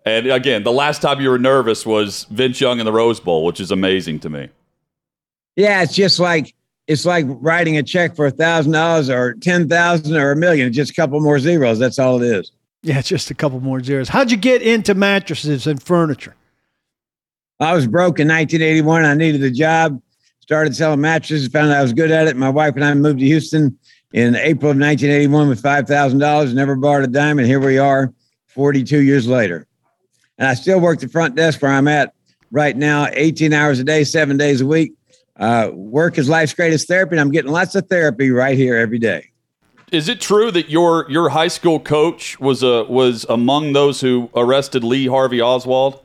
And 0.05 0.27
again, 0.27 0.63
the 0.63 0.71
last 0.71 1.01
time 1.01 1.21
you 1.21 1.29
were 1.29 1.39
nervous 1.39 1.85
was 1.85 2.25
Vince 2.31 2.59
Young 2.61 2.79
in 2.79 2.85
the 2.85 2.91
Rose 2.91 3.19
Bowl, 3.19 3.45
which 3.45 3.59
is 3.59 3.71
amazing 3.71 4.19
to 4.21 4.29
me. 4.29 4.49
Yeah, 5.55 5.83
it's 5.83 5.93
just 5.93 6.19
like 6.19 6.55
it's 6.87 7.05
like 7.05 7.25
writing 7.27 7.77
a 7.77 7.83
check 7.83 8.15
for 8.15 8.25
a 8.25 8.31
thousand 8.31 8.71
dollars 8.71 9.09
or 9.09 9.33
ten 9.35 9.67
thousand 9.67 10.15
or 10.15 10.31
a 10.31 10.35
million. 10.35 10.71
Just 10.71 10.91
a 10.91 10.93
couple 10.93 11.19
more 11.19 11.37
zeros. 11.39 11.79
That's 11.79 11.99
all 11.99 12.21
it 12.21 12.25
is. 12.25 12.51
Yeah, 12.81 12.99
it's 12.99 13.09
just 13.09 13.29
a 13.29 13.33
couple 13.33 13.59
more 13.59 13.83
zeros. 13.83 14.07
How'd 14.07 14.31
you 14.31 14.37
get 14.37 14.61
into 14.61 14.93
mattresses 14.95 15.67
and 15.67 15.83
furniture? 15.83 16.35
I 17.59 17.73
was 17.73 17.87
broke 17.87 18.19
in 18.19 18.27
1981. 18.29 19.03
I 19.03 19.13
needed 19.15 19.43
a 19.43 19.51
job. 19.51 20.01
Started 20.39 20.75
selling 20.75 21.01
mattresses. 21.01 21.49
Found 21.49 21.73
I 21.73 21.81
was 21.81 21.91
good 21.91 22.09
at 22.09 22.27
it. 22.27 22.37
My 22.37 22.49
wife 22.49 22.75
and 22.75 22.85
I 22.85 22.93
moved 22.93 23.19
to 23.19 23.25
Houston 23.25 23.77
in 24.13 24.35
April 24.35 24.71
of 24.71 24.77
1981 24.77 25.49
with 25.49 25.61
five 25.61 25.87
thousand 25.87 26.19
dollars. 26.19 26.53
Never 26.53 26.75
borrowed 26.75 27.03
a 27.03 27.07
dime, 27.07 27.37
and 27.37 27.47
here 27.47 27.59
we 27.59 27.77
are, 27.77 28.13
42 28.47 29.01
years 29.01 29.27
later. 29.27 29.67
And 30.39 30.47
I 30.47 30.53
still 30.53 30.79
work 30.79 30.99
the 31.01 31.09
front 31.09 31.35
desk 31.35 31.61
where 31.61 31.71
I'm 31.71 31.87
at 31.89 32.13
right 32.49 32.75
now, 32.75 33.07
18 33.11 33.51
hours 33.53 33.77
a 33.79 33.83
day, 33.83 34.05
seven 34.05 34.37
days 34.37 34.61
a 34.61 34.65
week. 34.65 34.93
Uh, 35.37 35.69
work 35.73 36.17
is 36.17 36.27
life's 36.29 36.53
greatest 36.53 36.87
therapy, 36.87 37.11
and 37.11 37.19
I'm 37.21 37.31
getting 37.31 37.51
lots 37.51 37.75
of 37.75 37.87
therapy 37.87 38.31
right 38.31 38.57
here 38.57 38.77
every 38.77 38.99
day. 38.99 39.29
Is 39.91 40.07
it 40.07 40.21
true 40.21 40.51
that 40.51 40.69
your 40.69 41.09
your 41.09 41.29
high 41.29 41.47
school 41.47 41.79
coach 41.79 42.39
was 42.39 42.61
a 42.61 42.83
was 42.85 43.25
among 43.27 43.73
those 43.73 43.99
who 43.99 44.29
arrested 44.35 44.83
Lee 44.83 45.07
Harvey 45.07 45.41
Oswald? 45.41 45.99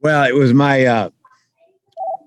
Well, 0.00 0.24
it 0.24 0.34
was 0.34 0.54
my 0.54 0.84
uh, 0.86 1.10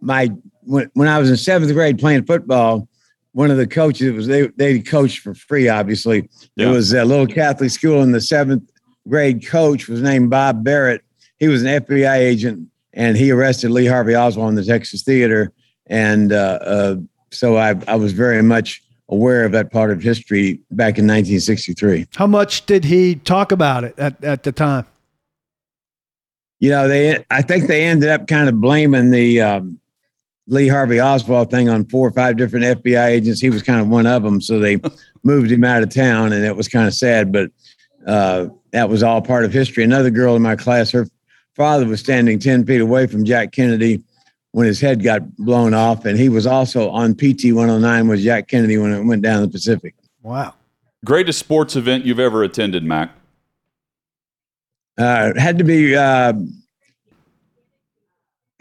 my 0.01 0.29
when, 0.61 0.89
when 0.93 1.07
I 1.07 1.17
was 1.19 1.29
in 1.29 1.37
seventh 1.37 1.73
grade 1.73 1.97
playing 1.97 2.25
football. 2.25 2.87
One 3.31 3.49
of 3.51 3.57
the 3.57 3.67
coaches 3.67 4.11
was 4.13 4.27
they 4.27 4.47
they 4.55 4.79
coached 4.79 5.19
for 5.19 5.33
free. 5.33 5.69
Obviously, 5.69 6.29
Yeah. 6.55 6.67
it 6.67 6.71
was 6.71 6.93
a 6.93 7.03
little 7.03 7.27
Catholic 7.27 7.71
school, 7.71 8.03
in 8.03 8.11
the 8.11 8.21
seventh 8.21 8.69
grade 9.07 9.45
coach 9.45 9.87
was 9.87 10.01
named 10.01 10.29
Bob 10.29 10.63
Barrett. 10.63 11.01
He 11.37 11.47
was 11.47 11.63
an 11.63 11.83
FBI 11.83 12.15
agent, 12.15 12.67
and 12.93 13.17
he 13.17 13.31
arrested 13.31 13.71
Lee 13.71 13.85
Harvey 13.85 14.15
Oswald 14.15 14.49
in 14.49 14.55
the 14.55 14.63
Texas 14.63 15.03
Theater. 15.03 15.51
And 15.87 16.31
uh, 16.31 16.59
uh, 16.61 16.95
so 17.31 17.57
I 17.57 17.75
I 17.87 17.95
was 17.95 18.13
very 18.13 18.41
much 18.41 18.81
aware 19.09 19.45
of 19.45 19.51
that 19.51 19.71
part 19.71 19.91
of 19.91 20.01
history 20.01 20.59
back 20.71 20.97
in 20.97 21.05
1963. 21.05 22.07
How 22.15 22.27
much 22.27 22.65
did 22.65 22.85
he 22.85 23.15
talk 23.15 23.51
about 23.51 23.83
it 23.83 23.97
at, 23.99 24.23
at 24.23 24.43
the 24.43 24.51
time? 24.51 24.85
you 26.59 26.69
know, 26.69 26.87
they 26.87 27.23
I 27.29 27.41
think 27.41 27.67
they 27.67 27.83
ended 27.83 28.09
up 28.09 28.27
kind 28.27 28.49
of 28.49 28.59
blaming 28.59 29.11
the 29.11 29.41
um, 29.41 29.79
Lee 30.47 30.67
Harvey 30.67 30.99
Oswald 30.99 31.51
thing 31.51 31.69
on 31.69 31.85
four 31.85 32.07
or 32.07 32.11
five 32.11 32.37
different 32.37 32.65
FBI 32.65 33.07
agents. 33.07 33.41
He 33.41 33.49
was 33.49 33.63
kind 33.63 33.81
of 33.81 33.87
one 33.87 34.07
of 34.07 34.23
them, 34.23 34.41
so 34.41 34.59
they 34.59 34.79
moved 35.23 35.51
him 35.51 35.63
out 35.63 35.83
of 35.83 35.93
town, 35.93 36.33
and 36.33 36.45
it 36.45 36.55
was 36.55 36.67
kind 36.67 36.87
of 36.87 36.93
sad. 36.93 37.31
But 37.31 37.51
uh, 38.05 38.47
that 38.71 38.89
was 38.89 39.03
all 39.03 39.21
part 39.21 39.45
of 39.45 39.53
history. 39.53 39.83
Another 39.83 40.09
girl 40.09 40.35
in 40.35 40.41
my 40.41 40.55
class, 40.55 40.91
her 40.91 41.07
father 41.55 41.85
was 41.85 41.99
standing 41.99 42.39
ten 42.39 42.65
feet 42.65 42.81
away 42.81 43.07
from 43.07 43.25
Jack 43.25 43.51
Kennedy 43.51 44.03
when 44.55 44.67
his 44.67 44.79
head 44.79 45.03
got 45.03 45.35
blown 45.35 45.73
off, 45.73 46.05
and 46.05 46.17
he 46.17 46.29
was 46.29 46.47
also 46.47 46.89
on 46.89 47.13
PT 47.13 47.51
109 47.51 48.07
with 48.07 48.21
Jack 48.21 48.47
Kennedy 48.47 48.77
when 48.77 48.93
it 48.93 49.03
went 49.03 49.21
down 49.21 49.41
the 49.41 49.49
Pacific. 49.49 49.93
Wow. 50.23 50.53
Greatest 51.03 51.39
sports 51.39 51.75
event 51.75 52.05
you've 52.05 52.21
ever 52.21 52.41
attended, 52.41 52.81
Mac? 52.81 53.11
Uh, 54.97 55.37
had 55.37 55.57
to 55.57 55.65
be 55.65 55.93
uh, 55.93 56.31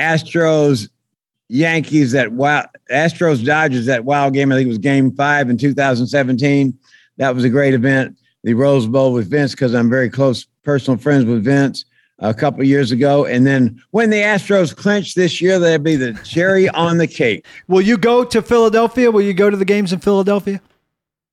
Astros, 0.01 0.89
Yankees. 1.49 2.11
That 2.11 2.33
wow, 2.33 2.67
Astros, 2.91 3.45
Dodgers. 3.45 3.87
That 3.87 4.05
wild 4.05 4.35
game. 4.35 4.51
I 4.51 4.57
think 4.57 4.67
it 4.67 4.69
was 4.69 4.79
Game 4.79 5.13
Five 5.13 5.49
in 5.49 5.57
2017. 5.57 6.77
That 7.19 7.35
was 7.37 7.45
a 7.45 7.49
great 7.49 7.73
event. 7.73 8.19
The 8.45 8.55
Rose 8.55 8.87
Bowl 8.87 9.13
with 9.13 9.29
Vince 9.29 9.51
because 9.53 9.75
I'm 9.75 9.91
very 9.91 10.09
close 10.09 10.47
personal 10.63 10.99
friends 10.99 11.25
with 11.25 11.45
Vince. 11.45 11.85
A 12.21 12.33
couple 12.33 12.61
of 12.61 12.69
years 12.69 12.93
ago, 12.93 13.27
and 13.27 13.45
then 13.45 13.83
when 13.91 14.09
the 14.09 14.23
Astros 14.23 14.75
clinch 14.75 15.17
this 15.17 15.41
year, 15.41 15.59
that'd 15.59 15.83
be 15.83 15.97
the 15.97 16.15
cherry 16.23 16.69
on 16.85 16.99
the 16.99 17.09
cake. 17.09 17.45
Will 17.67 17.81
you 17.81 17.99
go 17.99 18.25
to 18.25 18.41
Philadelphia? 18.41 19.11
Will 19.11 19.23
you 19.23 19.35
go 19.35 19.51
to 19.51 19.57
the 19.57 19.65
games 19.65 19.93
in 19.93 19.99
Philadelphia? 19.99 20.63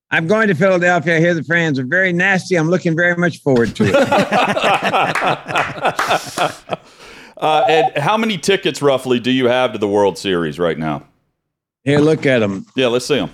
I'm 0.10 0.26
going 0.26 0.48
to 0.48 0.56
Philadelphia. 0.56 1.18
I 1.18 1.20
hear 1.20 1.36
the 1.36 1.44
fans 1.44 1.78
are 1.78 1.86
very 1.86 2.12
nasty. 2.12 2.56
I'm 2.56 2.68
looking 2.68 2.96
very 2.96 3.16
much 3.16 3.42
forward 3.42 3.76
to 3.76 3.84
it. 3.86 3.96
Uh, 7.42 7.66
and 7.68 7.98
how 7.98 8.16
many 8.18 8.38
tickets 8.38 8.84
roughly 8.84 9.20
do 9.20 9.32
you 9.32 9.48
have 9.48 9.74
to 9.74 9.80
the 9.80 9.88
World 9.88 10.16
Series 10.16 10.60
right 10.60 10.78
now? 10.78 11.04
Here, 11.84 11.98
look 11.98 12.28
at 12.28 12.38
them. 12.38 12.68
Yeah, 12.76 12.86
let's 12.86 13.08
see 13.08 13.16
them. 13.16 13.32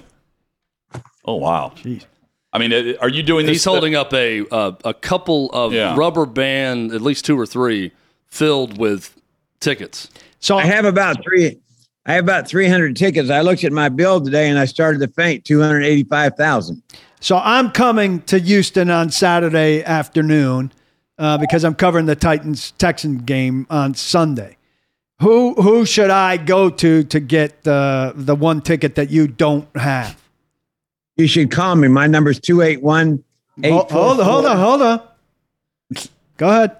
Oh 1.26 1.36
wow! 1.36 1.74
Jeez. 1.76 2.06
I 2.54 2.60
mean, 2.60 2.74
uh, 2.74 2.94
are 3.02 3.10
you 3.10 3.24
doing 3.24 3.46
this? 3.46 3.56
He's 3.58 3.66
holding 3.66 3.96
up 3.96 4.14
a 4.14 4.48
uh, 4.50 4.72
a 4.86 4.94
couple 4.94 5.50
of 5.52 5.74
Yeah. 5.74 5.96
rubber 5.98 6.26
band, 6.26 6.92
at 6.94 7.02
least 7.02 7.26
two 7.26 7.40
or 7.40 7.46
three, 7.46 7.92
filled 8.28 8.78
with 8.78 9.14
tickets. 9.60 10.10
So 10.40 10.58
I 10.58 10.64
have 10.66 10.86
about 10.86 11.24
three. 11.24 11.60
I 12.06 12.14
have 12.14 12.24
about 12.24 12.48
300 12.48 12.96
tickets. 12.96 13.30
I 13.30 13.42
looked 13.42 13.66
at 13.66 13.74
my 13.74 13.90
bill 13.90 14.22
today 14.22 14.48
and 14.50 14.58
I 14.58 14.64
started 14.64 15.00
to 15.00 15.10
faint 15.10 15.44
285,000. 15.44 16.82
So 17.20 17.38
I'm 17.38 17.70
coming 17.72 18.22
to 18.24 18.40
Houston 18.40 18.90
on 18.90 19.10
Saturday 19.12 19.84
afternoon 19.84 20.72
uh, 21.18 21.38
because 21.38 21.66
I'm 21.66 21.76
covering 21.76 22.06
the 22.06 22.16
Titans 22.16 22.72
Texan 22.78 23.18
game 23.20 23.68
on 23.70 23.94
Sunday. 23.94 24.56
Who 25.22 25.56
who 25.56 25.86
should 25.86 26.12
I 26.12 26.38
go 26.38 26.70
to 26.70 27.04
to 27.04 27.20
get 27.20 27.64
the 27.64 28.14
the 28.16 28.36
one 28.36 28.62
ticket 28.62 28.96
that 28.96 29.10
you 29.10 29.28
don't 29.28 29.68
have? 29.76 30.16
You 31.18 31.28
should 31.28 31.52
call 31.52 31.76
me. 31.76 31.88
My 31.88 32.08
number 32.08 32.30
is 32.32 32.40
281 32.40 33.24
Hold, 33.64 33.90
hold 33.92 34.20
on, 34.20 34.26
hold 34.26 34.46
on, 34.46 34.58
hold 34.58 34.82
on. 34.84 35.02
Go 36.38 36.48
ahead. 36.48 36.78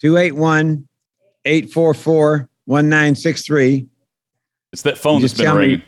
281 0.00 0.86
844 1.46 2.48
1963. 2.66 3.86
It's 4.74 4.82
that 4.82 4.98
phone 4.98 5.14
You 5.14 5.20
that's 5.22 5.32
just 5.32 5.38
been 5.38 5.46
tell 5.46 5.54
me- 5.54 5.60
ringing. 5.62 5.82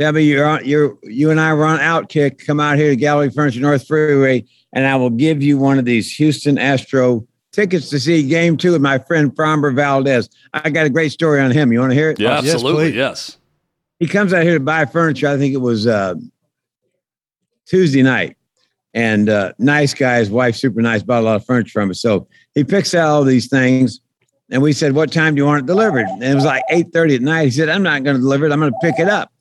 Tell 0.00 0.12
me 0.12 0.22
you're 0.22 0.46
on, 0.46 0.64
you're, 0.64 0.96
you 1.02 1.30
and 1.30 1.38
I 1.38 1.52
were 1.52 1.66
on 1.66 1.78
Outkick. 1.78 2.44
Come 2.46 2.58
out 2.58 2.78
here 2.78 2.88
to 2.88 2.96
Gallery 2.96 3.28
Furniture 3.28 3.60
North 3.60 3.86
Freeway, 3.86 4.42
and 4.72 4.86
I 4.86 4.96
will 4.96 5.10
give 5.10 5.42
you 5.42 5.58
one 5.58 5.78
of 5.78 5.84
these 5.84 6.10
Houston 6.16 6.56
Astro 6.56 7.26
tickets 7.52 7.90
to 7.90 8.00
see 8.00 8.26
game 8.26 8.56
two 8.56 8.72
with 8.72 8.80
my 8.80 8.98
friend 8.98 9.30
Framber 9.36 9.72
Valdez. 9.76 10.30
I 10.54 10.70
got 10.70 10.86
a 10.86 10.90
great 10.90 11.12
story 11.12 11.42
on 11.42 11.50
him. 11.50 11.70
You 11.70 11.80
want 11.80 11.90
to 11.90 11.94
hear 11.94 12.08
it? 12.10 12.18
Yeah, 12.18 12.40
yes, 12.40 12.54
absolutely. 12.54 12.86
please. 12.92 12.96
Yes. 12.96 13.36
he 14.00 14.06
comes 14.08 14.32
out 14.32 14.42
here 14.44 14.54
to 14.54 14.60
buy 14.64 14.86
furniture. 14.86 15.28
I 15.28 15.36
think 15.36 15.52
it 15.52 15.58
was 15.58 15.86
uh, 15.86 16.14
Tuesday 17.66 18.02
night. 18.02 18.36
And 18.94 19.28
uh, 19.28 19.52
nice 19.58 19.94
guy, 19.94 20.18
his 20.18 20.30
wife, 20.30 20.56
super 20.56 20.82
nice, 20.82 21.02
bought 21.02 21.22
a 21.22 21.24
lot 21.24 21.36
of 21.36 21.46
furniture 21.46 21.70
from 21.70 21.90
us. 21.90 22.00
So 22.00 22.28
he 22.54 22.62
picks 22.62 22.94
out 22.94 23.08
all 23.08 23.24
these 23.24 23.48
things. 23.48 24.00
And 24.50 24.60
we 24.60 24.74
said, 24.74 24.94
What 24.94 25.10
time 25.10 25.34
do 25.34 25.40
you 25.40 25.46
want 25.46 25.64
it 25.64 25.66
delivered? 25.66 26.06
And 26.06 26.22
it 26.22 26.34
was 26.34 26.44
like 26.44 26.62
8:30 26.70 27.16
at 27.16 27.22
night. 27.22 27.44
He 27.44 27.50
said, 27.50 27.70
I'm 27.70 27.82
not 27.82 28.04
going 28.04 28.16
to 28.16 28.20
deliver 28.20 28.44
it. 28.44 28.52
I'm 28.52 28.60
going 28.60 28.72
to 28.72 28.78
pick 28.82 28.98
it 28.98 29.08
up. 29.08 29.32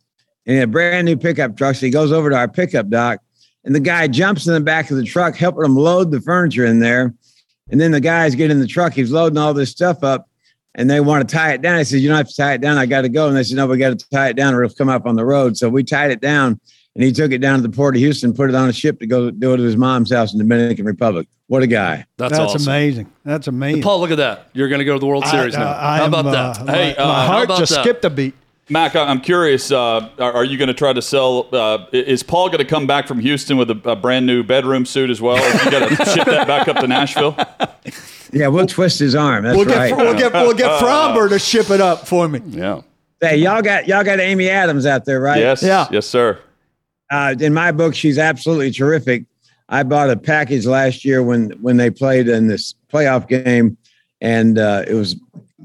And 0.45 0.53
he 0.53 0.59
had 0.59 0.69
a 0.69 0.71
brand 0.71 1.05
new 1.05 1.17
pickup 1.17 1.57
truck. 1.57 1.75
So 1.75 1.85
he 1.85 1.91
goes 1.91 2.13
over 2.13 2.29
to 2.29 2.35
our 2.35 2.47
pickup 2.47 2.89
dock, 2.89 3.19
and 3.65 3.75
the 3.75 3.81
guy 3.81 4.07
jumps 4.07 4.47
in 4.47 4.53
the 4.53 4.61
back 4.61 4.89
of 4.89 4.95
the 4.95 5.03
truck, 5.03 5.35
helping 5.35 5.65
him 5.65 5.75
load 5.75 6.11
the 6.11 6.21
furniture 6.21 6.65
in 6.65 6.79
there. 6.79 7.13
And 7.69 7.79
then 7.79 7.91
the 7.91 7.99
guys 7.99 8.35
get 8.35 8.51
in 8.51 8.59
the 8.59 8.67
truck. 8.67 8.93
He's 8.93 9.11
loading 9.11 9.37
all 9.37 9.53
this 9.53 9.69
stuff 9.69 10.03
up 10.03 10.27
and 10.75 10.89
they 10.89 10.99
want 10.99 11.27
to 11.27 11.35
tie 11.35 11.53
it 11.53 11.61
down. 11.61 11.75
I 11.75 11.83
said, 11.83 11.99
You 11.99 12.09
don't 12.09 12.17
have 12.17 12.29
to 12.29 12.35
tie 12.35 12.53
it 12.53 12.61
down. 12.61 12.77
I 12.77 12.85
got 12.85 13.01
to 13.01 13.09
go. 13.09 13.27
And 13.27 13.35
they 13.35 13.43
said, 13.43 13.57
No, 13.57 13.67
we 13.67 13.77
got 13.77 13.97
to 13.97 14.09
tie 14.09 14.29
it 14.29 14.35
down 14.35 14.53
or 14.53 14.63
it'll 14.63 14.75
come 14.75 14.89
up 14.89 15.05
on 15.05 15.15
the 15.15 15.25
road. 15.25 15.57
So 15.57 15.69
we 15.69 15.83
tied 15.83 16.11
it 16.11 16.21
down 16.21 16.59
and 16.95 17.03
he 17.03 17.11
took 17.11 17.31
it 17.31 17.39
down 17.39 17.57
to 17.61 17.67
the 17.67 17.73
port 17.75 17.95
of 17.95 17.99
Houston, 17.99 18.33
put 18.33 18.49
it 18.49 18.55
on 18.55 18.67
a 18.69 18.73
ship 18.73 18.99
to 18.99 19.07
go 19.07 19.31
do 19.31 19.53
it 19.53 19.57
to 19.57 19.63
his 19.63 19.77
mom's 19.77 20.11
house 20.11 20.33
in 20.33 20.37
the 20.39 20.43
Dominican 20.43 20.85
Republic. 20.85 21.27
What 21.47 21.63
a 21.63 21.67
guy. 21.67 22.05
That's, 22.17 22.31
That's, 22.37 22.53
awesome. 22.55 22.61
amazing. 22.71 23.11
That's 23.23 23.47
amazing. 23.47 23.81
Paul, 23.81 23.99
look 23.99 24.11
at 24.11 24.17
that. 24.17 24.47
You're 24.53 24.69
going 24.69 24.79
to 24.79 24.85
go 24.85 24.93
to 24.93 24.99
the 24.99 25.05
World 25.05 25.25
Series 25.27 25.55
I- 25.55 25.59
now. 25.59 25.69
I 25.71 25.97
how 25.97 26.03
am, 26.05 26.13
about 26.13 26.25
uh, 26.27 26.53
that? 26.53 26.65
my- 26.65 26.73
Hey, 26.73 26.95
uh, 26.95 27.07
my 27.07 27.13
how 27.25 27.27
heart 27.27 27.45
about 27.45 27.59
just 27.59 27.73
that? 27.73 27.83
skipped 27.83 28.05
a 28.05 28.09
beat. 28.09 28.35
Mac, 28.69 28.95
I- 28.95 29.03
I'm 29.05 29.19
curious. 29.19 29.69
Uh, 29.71 30.09
are 30.17 30.31
are 30.33 30.45
you 30.45 30.57
going 30.57 30.69
to 30.69 30.73
try 30.73 30.93
to 30.93 31.01
sell? 31.01 31.47
Uh, 31.53 31.85
is 31.91 32.23
Paul 32.23 32.47
going 32.47 32.59
to 32.59 32.65
come 32.65 32.87
back 32.87 33.05
from 33.07 33.19
Houston 33.19 33.57
with 33.57 33.69
a, 33.69 33.81
a 33.89 33.95
brand 33.97 34.25
new 34.25 34.43
bedroom 34.43 34.85
suit 34.85 35.09
as 35.09 35.19
well? 35.19 35.35
Or 35.35 35.63
you 35.65 35.71
got 35.71 35.89
to 35.89 35.95
ship 36.05 36.25
that 36.25 36.47
back 36.47 36.69
up 36.69 36.77
to 36.77 36.87
Nashville? 36.87 37.35
Yeah, 38.31 38.47
we'll 38.47 38.65
twist 38.67 38.99
his 38.99 39.13
arm. 39.13 39.43
That's 39.43 39.57
We'll 39.57 39.65
right. 39.65 39.89
get 39.89 39.97
we'll 39.97 40.13
get 40.17 40.33
we'll 40.33 40.53
get 40.53 40.81
Framber 40.81 41.27
to 41.27 41.37
ship 41.39 41.69
it 41.69 41.81
up 41.81 42.07
for 42.07 42.29
me. 42.29 42.39
Yeah. 42.47 42.81
hey, 43.19 43.35
y'all 43.37 43.61
got 43.61 43.89
y'all 43.89 44.05
got 44.05 44.21
Amy 44.21 44.47
Adams 44.49 44.85
out 44.85 45.03
there, 45.03 45.19
right? 45.19 45.39
Yes. 45.39 45.61
Yeah. 45.61 45.87
Yes, 45.91 46.05
sir. 46.07 46.39
Uh, 47.11 47.35
in 47.39 47.53
my 47.53 47.71
book, 47.71 47.93
she's 47.93 48.17
absolutely 48.17 48.71
terrific. 48.71 49.25
I 49.69 49.83
bought 49.83 50.09
a 50.09 50.17
package 50.17 50.65
last 50.65 51.05
year 51.05 51.21
when 51.23 51.51
when 51.61 51.77
they 51.77 51.89
played 51.89 52.27
in 52.27 52.47
this 52.47 52.73
playoff 52.91 53.27
game, 53.27 53.77
and 54.19 54.57
uh, 54.57 54.83
it 54.87 54.93
was 54.93 55.15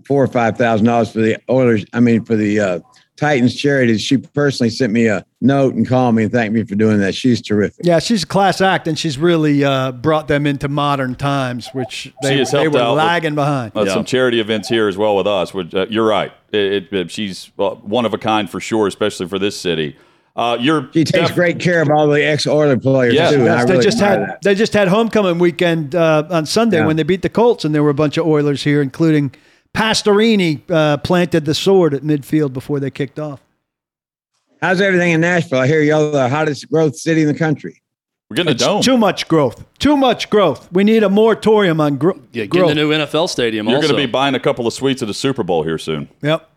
four 0.06 0.22
or 0.22 0.28
five 0.28 0.56
thousand 0.58 0.86
dollars 0.86 1.10
for 1.12 1.20
the 1.20 1.38
Oilers. 1.48 1.84
I 1.92 2.00
mean, 2.00 2.24
for 2.24 2.36
the 2.36 2.60
uh, 2.60 2.80
Titans 3.16 3.54
charity. 3.54 3.96
She 3.98 4.18
personally 4.18 4.70
sent 4.70 4.92
me 4.92 5.06
a 5.06 5.24
note 5.40 5.74
and 5.74 5.88
called 5.88 6.14
me 6.14 6.24
and 6.24 6.32
thanked 6.32 6.54
me 6.54 6.64
for 6.64 6.74
doing 6.74 7.00
that. 7.00 7.14
She's 7.14 7.40
terrific. 7.40 7.84
Yeah, 7.84 7.98
she's 7.98 8.22
a 8.24 8.26
class 8.26 8.60
act, 8.60 8.86
and 8.86 8.98
she's 8.98 9.18
really 9.18 9.64
uh, 9.64 9.92
brought 9.92 10.28
them 10.28 10.46
into 10.46 10.68
modern 10.68 11.14
times, 11.14 11.68
which 11.72 12.12
they, 12.22 12.38
has 12.38 12.50
they 12.50 12.68
were 12.68 12.78
out 12.78 12.90
with- 12.94 12.98
lagging 12.98 13.34
behind. 13.34 13.72
Uh, 13.74 13.86
Some 13.86 14.04
charity 14.04 14.38
events 14.40 14.68
here 14.68 14.86
as 14.86 14.96
well 14.98 15.16
with 15.16 15.26
us. 15.26 15.54
Which, 15.54 15.74
uh, 15.74 15.86
you're 15.88 16.06
right. 16.06 16.32
It, 16.52 16.92
it, 16.92 17.10
she's 17.10 17.50
uh, 17.58 17.70
one 17.76 18.04
of 18.04 18.14
a 18.14 18.18
kind 18.18 18.48
for 18.48 18.60
sure, 18.60 18.86
especially 18.86 19.26
for 19.28 19.38
this 19.38 19.58
city. 19.58 19.96
Uh, 20.36 20.56
you're 20.60 20.88
She 20.92 21.02
takes 21.04 21.28
def- 21.28 21.34
great 21.34 21.58
care 21.58 21.80
of 21.80 21.88
all 21.90 22.06
the 22.08 22.22
ex 22.22 22.46
Oiler 22.46 22.76
players 22.78 23.14
Yeah. 23.14 23.30
too. 23.30 23.44
Yes, 23.44 23.64
they 23.64 23.72
really 23.72 23.84
just 23.84 23.98
had 23.98 24.20
that. 24.20 24.42
they 24.42 24.54
just 24.54 24.74
had 24.74 24.86
homecoming 24.88 25.38
weekend 25.38 25.94
uh, 25.94 26.24
on 26.30 26.44
Sunday 26.44 26.78
Yeah. 26.78 26.86
when 26.86 26.96
they 26.96 27.04
beat 27.04 27.22
the 27.22 27.30
Colts, 27.30 27.64
and 27.64 27.74
there 27.74 27.82
were 27.82 27.88
a 27.90 27.94
bunch 27.94 28.18
of 28.18 28.26
Oilers 28.26 28.62
here, 28.62 28.82
including 28.82 29.32
Pastorini 29.74 30.60
uh, 30.70 30.98
planted 30.98 31.44
the 31.46 31.54
sword 31.54 31.94
at 31.94 32.02
midfield 32.02 32.52
before 32.52 32.80
they 32.80 32.90
kicked 32.90 33.18
off. 33.18 33.40
How's 34.60 34.80
everything 34.80 35.12
in 35.12 35.20
Nashville? 35.20 35.58
I 35.60 35.66
hear 35.66 35.80
y'all 35.82 36.10
the 36.10 36.28
hottest 36.28 36.70
growth 36.70 36.96
city 36.96 37.22
in 37.22 37.28
the 37.28 37.34
country. 37.38 37.82
we're 38.30 38.36
getting 38.36 38.52
a 38.52 38.54
dome. 38.54 38.82
Too 38.82 38.96
much 38.98 39.28
growth. 39.28 39.64
Too 39.78 39.96
much 39.96 40.28
growth. 40.30 40.70
We 40.72 40.82
need 40.84 41.02
a 41.02 41.08
moratorium 41.08 41.80
on 41.80 41.96
gro- 41.96 42.14
Yeah, 42.32 42.44
getting 42.44 42.48
growth. 42.50 42.68
the 42.70 42.74
new 42.74 42.90
NFL 42.90 43.28
stadium. 43.28 43.68
You're 43.68 43.80
going 43.80 43.90
to 43.92 43.96
be 43.96 44.06
buying 44.06 44.34
a 44.34 44.40
couple 44.40 44.66
of 44.66 44.72
suites 44.74 45.00
at 45.02 45.08
the 45.08 45.14
Super 45.14 45.42
Bowl 45.42 45.62
here 45.62 45.78
soon. 45.78 46.08
Yep. 46.22 46.48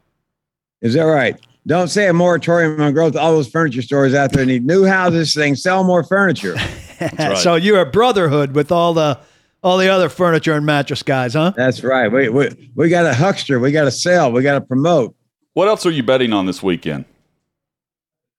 Is 0.82 0.94
that 0.96 1.04
right? 1.04 1.38
Don't 1.68 1.90
say 1.90 2.08
a 2.08 2.14
moratorium 2.14 2.82
on 2.82 2.94
growth. 2.94 3.16
All 3.16 3.34
those 3.34 3.50
furniture 3.50 3.82
stores 3.82 4.14
out 4.14 4.32
there 4.32 4.46
need 4.46 4.66
new 4.66 4.86
houses. 4.86 5.34
They 5.34 5.48
can 5.48 5.56
sell 5.56 5.84
more 5.84 6.04
furniture. 6.04 6.56
right. 7.20 7.38
So 7.38 7.56
you're 7.56 7.82
a 7.82 7.86
brotherhood 7.86 8.56
with 8.56 8.72
all 8.72 8.94
the 8.94 9.20
all 9.62 9.78
the 9.78 9.90
other 9.90 10.08
furniture 10.08 10.54
and 10.54 10.66
mattress 10.66 11.04
guys, 11.04 11.34
huh? 11.34 11.52
That's 11.56 11.84
right. 11.84 12.12
We 12.12 12.30
we, 12.30 12.72
we 12.76 12.90
got 12.90 13.06
a 13.06 13.14
huckster. 13.14 13.60
We 13.60 13.72
got 13.72 13.84
to 13.84 13.92
sell. 13.92 14.32
We 14.32 14.42
got 14.42 14.54
to 14.56 14.62
promote. 14.62 15.16
What 15.54 15.68
else 15.68 15.86
are 15.86 15.92
you 15.92 16.04
betting 16.04 16.34
on 16.34 16.46
this 16.46 16.64
weekend? 16.64 17.06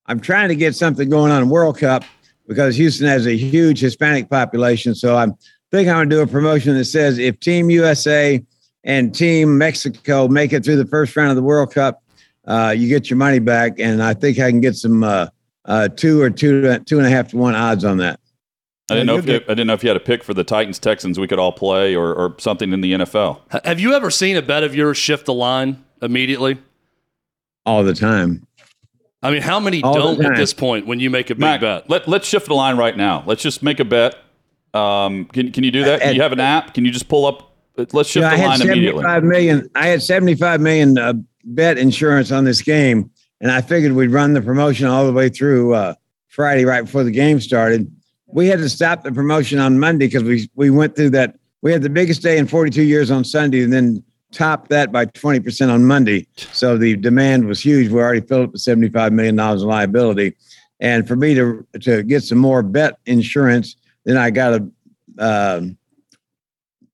I'm 0.07 0.21
trying 0.21 0.49
to 0.49 0.57
get 0.57 0.75
something 0.75 1.09
going 1.09 1.31
on 1.31 1.43
in 1.43 1.51
World 1.51 1.79
Cup 1.79 2.05
because 2.49 2.75
Houston 2.77 3.07
has 3.07 3.27
a 3.27 3.37
huge 3.37 3.81
Hispanic 3.81 4.29
population. 4.29 4.95
So 4.95 5.17
I'm 5.17 5.37
think 5.71 5.89
I'm 5.89 5.97
going 5.97 6.11
to 6.11 6.17
do 6.17 6.23
a 6.23 6.27
promotion 6.27 6.75
that 6.75 6.85
says 6.87 7.19
if 7.19 7.39
Team 7.41 7.71
USA 7.71 8.45
and 8.83 9.15
Team 9.15 9.59
Mexico 9.59 10.27
make 10.27 10.53
it 10.53 10.65
through 10.65 10.77
the 10.77 10.87
first 10.87 11.17
round 11.17 11.31
of 11.31 11.37
the 11.37 11.43
World 11.43 11.73
Cup, 11.73 12.03
uh, 12.51 12.71
you 12.71 12.89
get 12.89 13.09
your 13.09 13.17
money 13.17 13.39
back. 13.39 13.79
And 13.79 14.03
I 14.03 14.15
think 14.15 14.39
I 14.39 14.51
can 14.51 14.61
get 14.61 14.77
some 14.77 15.05
uh, 15.05 15.29
uh, 15.65 15.89
two 15.89 16.21
or 16.21 16.31
two 16.31 16.63
to, 16.63 16.81
two 16.81 16.99
and 16.99 17.07
a 17.07 17.11
half 17.11 17.29
to 17.29 17.37
one 17.37 17.55
odds 17.55 17.85
on 17.85 17.99
that. 17.99 18.21
I 18.91 18.95
didn't 18.95 19.07
know 19.07 19.17
if 19.19 19.27
you'll 19.27 19.37
I 19.37 19.55
didn't 19.55 19.69
know 19.69 19.75
if 19.75 19.85
you 19.85 19.89
had 19.89 19.97
a 19.97 20.01
pick 20.01 20.25
for 20.25 20.35
the 20.35 20.43
Titans 20.43 20.81
Texans 20.81 21.19
we 21.19 21.29
could 21.29 21.39
all 21.39 21.53
play 21.53 21.95
or, 21.95 22.13
or 22.13 22.35
something 22.39 22.73
in 22.73 22.81
the 22.81 22.93
NFL. 22.93 23.41
Have 23.65 23.79
you 23.79 23.95
ever 23.95 24.11
seen 24.11 24.37
a 24.37 24.43
bet 24.43 24.65
of 24.65 24.75
yours 24.75 24.99
shift 24.99 25.27
the 25.27 25.35
line 25.35 25.85
immediately? 26.03 26.59
all 27.67 27.85
the 27.85 27.95
time. 27.95 28.47
I 29.23 29.31
mean, 29.31 29.43
how 29.43 29.61
many 29.61 29.83
All 29.83 29.95
don't 29.95 30.25
at 30.25 30.37
this 30.37 30.55
point 30.55 30.87
when 30.87 30.99
you 30.99 31.11
make 31.11 31.31
a 31.31 31.35
big 31.35 31.41
Mac, 31.41 31.61
bet? 31.61 31.91
let, 31.91 32.09
let's 32.09 32.27
shift 32.27 32.47
the 32.47 32.55
line 32.55 32.77
right 32.77 32.97
now. 32.97 33.23
Let's 33.27 33.43
just 33.43 33.63
make 33.63 33.79
a 33.79 33.85
bet. 33.85 34.17
Um, 34.73 35.27
can, 35.27 35.53
can 35.53 35.63
you 35.63 35.71
do 35.71 35.85
that? 35.85 36.01
Can 36.01 36.15
you 36.15 36.23
have 36.23 36.33
an 36.33 36.41
app? 36.41 36.75
Can 36.75 36.85
you 36.85 36.91
just 36.91 37.09
pull 37.09 37.27
up? 37.27 37.55
Let's 37.93 38.09
shift 38.09 38.17
You 38.17 38.23
know, 38.23 38.31
the 38.31 38.37
had 38.37 38.47
line 38.47 38.63
immediately. 38.63 39.03
75 39.03 39.25
million. 39.25 39.71
I 39.75 39.89
had 39.89 40.03
75 40.03 40.61
million 40.61 40.99
uh, 40.99 41.13
bet 41.55 41.79
insurance 41.79 42.31
on 42.31 42.45
this 42.45 42.63
game, 42.63 43.11
and 43.41 43.51
I 43.51 43.61
figured 43.61 43.93
we'd 43.93 44.11
run 44.11 44.35
the 44.35 44.43
promotion 44.43 44.87
all 44.87 45.07
the 45.07 45.13
way 45.13 45.29
through 45.29 45.75
uh, 45.75 45.95
Friday, 46.29 46.65
right 46.65 46.85
before 46.85 47.05
the 47.05 47.11
game 47.11 47.41
started. 47.41 47.91
We 48.27 48.47
had 48.47 48.61
to 48.61 48.69
stop 48.69 49.03
the 49.03 49.13
promotion 49.13 49.59
on 49.59 49.79
Monday 49.79 50.07
because 50.07 50.23
we 50.23 50.49
we 50.55 50.71
went 50.71 50.97
through 50.97 51.11
that. 51.11 51.37
We 51.63 51.73
had 51.73 51.83
the 51.83 51.91
biggest 51.91 52.23
day 52.23 52.39
in 52.39 52.47
42 52.47 52.83
years 52.83 53.11
on 53.11 53.25
Sunday, 53.25 53.63
and 53.63 53.73
then 53.73 54.03
topped 54.33 54.71
that 54.71 54.93
by 54.93 55.07
20 55.07 55.41
percent 55.41 55.71
on 55.71 55.85
Monday. 55.85 56.27
So 56.53 56.79
the 56.79 56.97
demand 56.97 57.47
was 57.47 57.61
huge. 57.61 57.91
We 57.91 58.01
already 58.01 58.21
filled 58.21 58.45
up 58.45 58.53
with 58.53 58.61
75 58.61 59.13
million 59.13 59.37
dollars 59.37 59.63
in 59.63 59.69
liability, 59.69 60.37
and 60.79 61.07
for 61.07 61.17
me 61.17 61.35
to 61.35 61.67
to 61.81 62.03
get 62.03 62.23
some 62.23 62.39
more 62.39 62.63
bet 62.63 62.99
insurance, 63.07 63.77
then 64.05 64.17
I 64.17 64.31
got 64.31 64.51
to. 64.51 64.71
Um, 65.19 65.77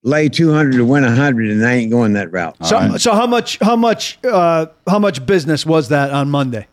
lay 0.07 0.29
200 0.29 0.73
to 0.77 0.85
win 0.85 1.03
100 1.03 1.51
and 1.51 1.65
I 1.65 1.73
ain't 1.73 1.91
going 1.91 2.13
that 2.13 2.31
route. 2.31 2.55
So, 2.65 2.77
right. 2.77 2.99
so 3.01 3.13
how 3.13 3.27
much 3.27 3.59
how 3.59 3.75
much 3.75 4.17
uh, 4.23 4.67
how 4.87 4.99
much 4.99 5.25
business 5.25 5.65
was 5.65 5.89
that 5.89 6.11
on 6.11 6.29
Monday? 6.29 6.67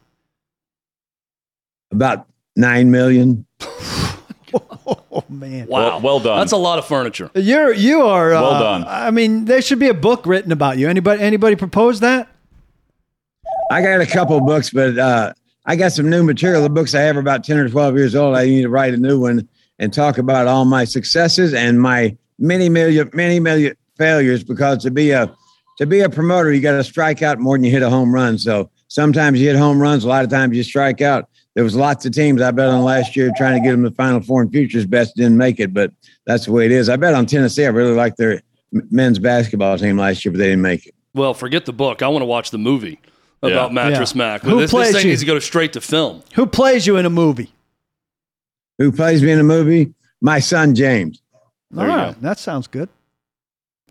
About 1.93 2.27
9 2.57 2.91
million. 2.91 3.47
Oh 5.17 5.25
man. 5.29 5.67
Wow, 5.67 5.79
Well- 5.81 6.01
well 6.01 6.21
done. 6.21 6.39
That's 6.39 6.53
a 6.53 6.57
lot 6.57 6.79
of 6.79 6.87
furniture. 6.87 7.31
You're 7.35 7.73
you 7.73 8.03
are 8.03 8.35
uh, 8.35 8.41
Well 8.43 8.61
done. 8.61 8.85
I 8.87 9.11
mean, 9.11 9.45
there 9.47 9.63
should 9.63 9.79
be 9.81 9.89
a 9.89 9.95
book 9.95 10.27
written 10.27 10.53
about 10.53 10.79
you. 10.79 10.89
Anybody 10.89 11.23
anybody 11.23 11.57
propose 11.57 12.01
that? 12.01 12.29
I 13.71 13.81
got 13.83 14.01
a 14.01 14.07
couple 14.07 14.41
books, 14.41 14.71
but 14.71 14.99
uh, 14.99 15.33
I 15.67 15.75
got 15.77 15.93
some 15.93 16.11
new 16.11 16.23
material. 16.23 16.63
The 16.63 16.71
books 16.71 16.95
I 16.95 17.01
have 17.01 17.17
are 17.17 17.21
about 17.21 17.43
10 17.45 17.59
or 17.59 17.69
12 17.69 17.97
years 17.97 18.15
old. 18.15 18.37
I 18.37 18.45
need 18.45 18.63
to 18.63 18.69
write 18.69 18.95
a 18.95 18.97
new 18.97 19.21
one 19.21 19.49
and 19.79 19.93
talk 19.93 20.19
about 20.19 20.47
all 20.47 20.65
my 20.65 20.85
successes 20.85 21.55
and 21.55 21.81
my 21.81 22.17
many 22.39 22.69
million, 22.69 23.11
many 23.13 23.41
million 23.41 23.75
failures 23.97 24.43
because 24.45 24.83
to 24.85 24.91
be 24.91 25.11
a 25.11 25.35
to 25.79 25.87
be 25.87 26.01
a 26.01 26.09
promoter, 26.09 26.53
you 26.53 26.61
got 26.61 26.77
to 26.77 26.85
strike 26.85 27.21
out 27.23 27.39
more 27.41 27.57
than 27.57 27.65
you 27.65 27.71
hit 27.71 27.83
a 27.83 27.91
home 27.91 28.15
run. 28.15 28.39
So 28.39 28.71
sometimes 28.89 29.41
you 29.41 29.49
hit 29.49 29.57
home 29.57 29.81
runs, 29.81 30.05
a 30.05 30.09
lot 30.09 30.25
of 30.25 30.31
times 30.31 30.57
you 30.57 30.63
strike 30.63 31.01
out. 31.01 31.29
There 31.55 31.65
was 31.65 31.75
lots 31.77 32.05
of 32.07 32.13
teams 32.13 32.41
I 32.43 32.51
bet 32.53 32.69
on 32.69 32.83
last 32.83 33.17
year 33.17 33.31
trying 33.37 33.55
to 33.61 33.65
get 33.65 33.73
them 33.73 33.83
the 33.83 33.91
Final 33.93 34.21
Four 34.21 34.43
and 34.43 34.51
Futures 34.53 34.87
Best 34.87 35.15
didn't 35.17 35.37
make 35.37 35.59
it, 35.61 35.73
but 35.75 35.93
that's 36.27 36.47
the 36.47 36.53
way 36.53 36.65
it 36.67 36.73
is. 36.73 36.89
I 36.89 36.97
bet 36.97 37.15
on 37.15 37.27
Tennessee. 37.27 37.65
I 37.65 37.69
really 37.69 37.95
liked 37.95 38.17
their 38.19 38.41
men's 38.73 39.19
basketball 39.21 39.79
team 39.79 39.97
last 39.97 40.25
year, 40.25 40.33
but 40.33 40.39
they 40.39 40.47
didn't 40.47 40.63
make 40.63 40.87
it. 40.87 40.95
Well, 41.13 41.33
forget 41.35 41.65
the 41.65 41.73
book. 41.73 42.03
I 42.03 42.09
want 42.09 42.23
to 42.23 42.27
watch 42.27 42.51
the 42.51 42.59
movie 42.59 42.99
about 43.43 43.71
Yeah. 43.71 43.75
Mattress 43.75 44.15
Yeah. 44.15 44.19
Mac. 44.19 44.43
Who 44.43 44.59
this, 44.61 44.71
plays 44.71 44.89
this 44.89 44.97
thing 44.97 45.07
you? 45.07 45.13
needs 45.13 45.21
to 45.23 45.27
go 45.27 45.39
straight 45.39 45.73
to 45.75 45.81
film. 45.81 46.23
Who 46.35 46.47
plays 46.47 46.87
you 46.89 46.97
in 46.97 47.07
a 47.07 47.11
movie? 47.11 47.53
Who 48.79 48.91
plays 48.91 49.23
me 49.23 49.31
in 49.31 49.39
a 49.39 49.45
movie? 49.45 49.95
My 50.21 50.41
son 50.41 50.75
James. 50.75 51.21
There 51.75 51.91
All 51.91 52.09
you 52.09 52.13
go. 52.15 52.21
that 52.21 52.39
sounds 52.39 52.67
good. 52.67 52.89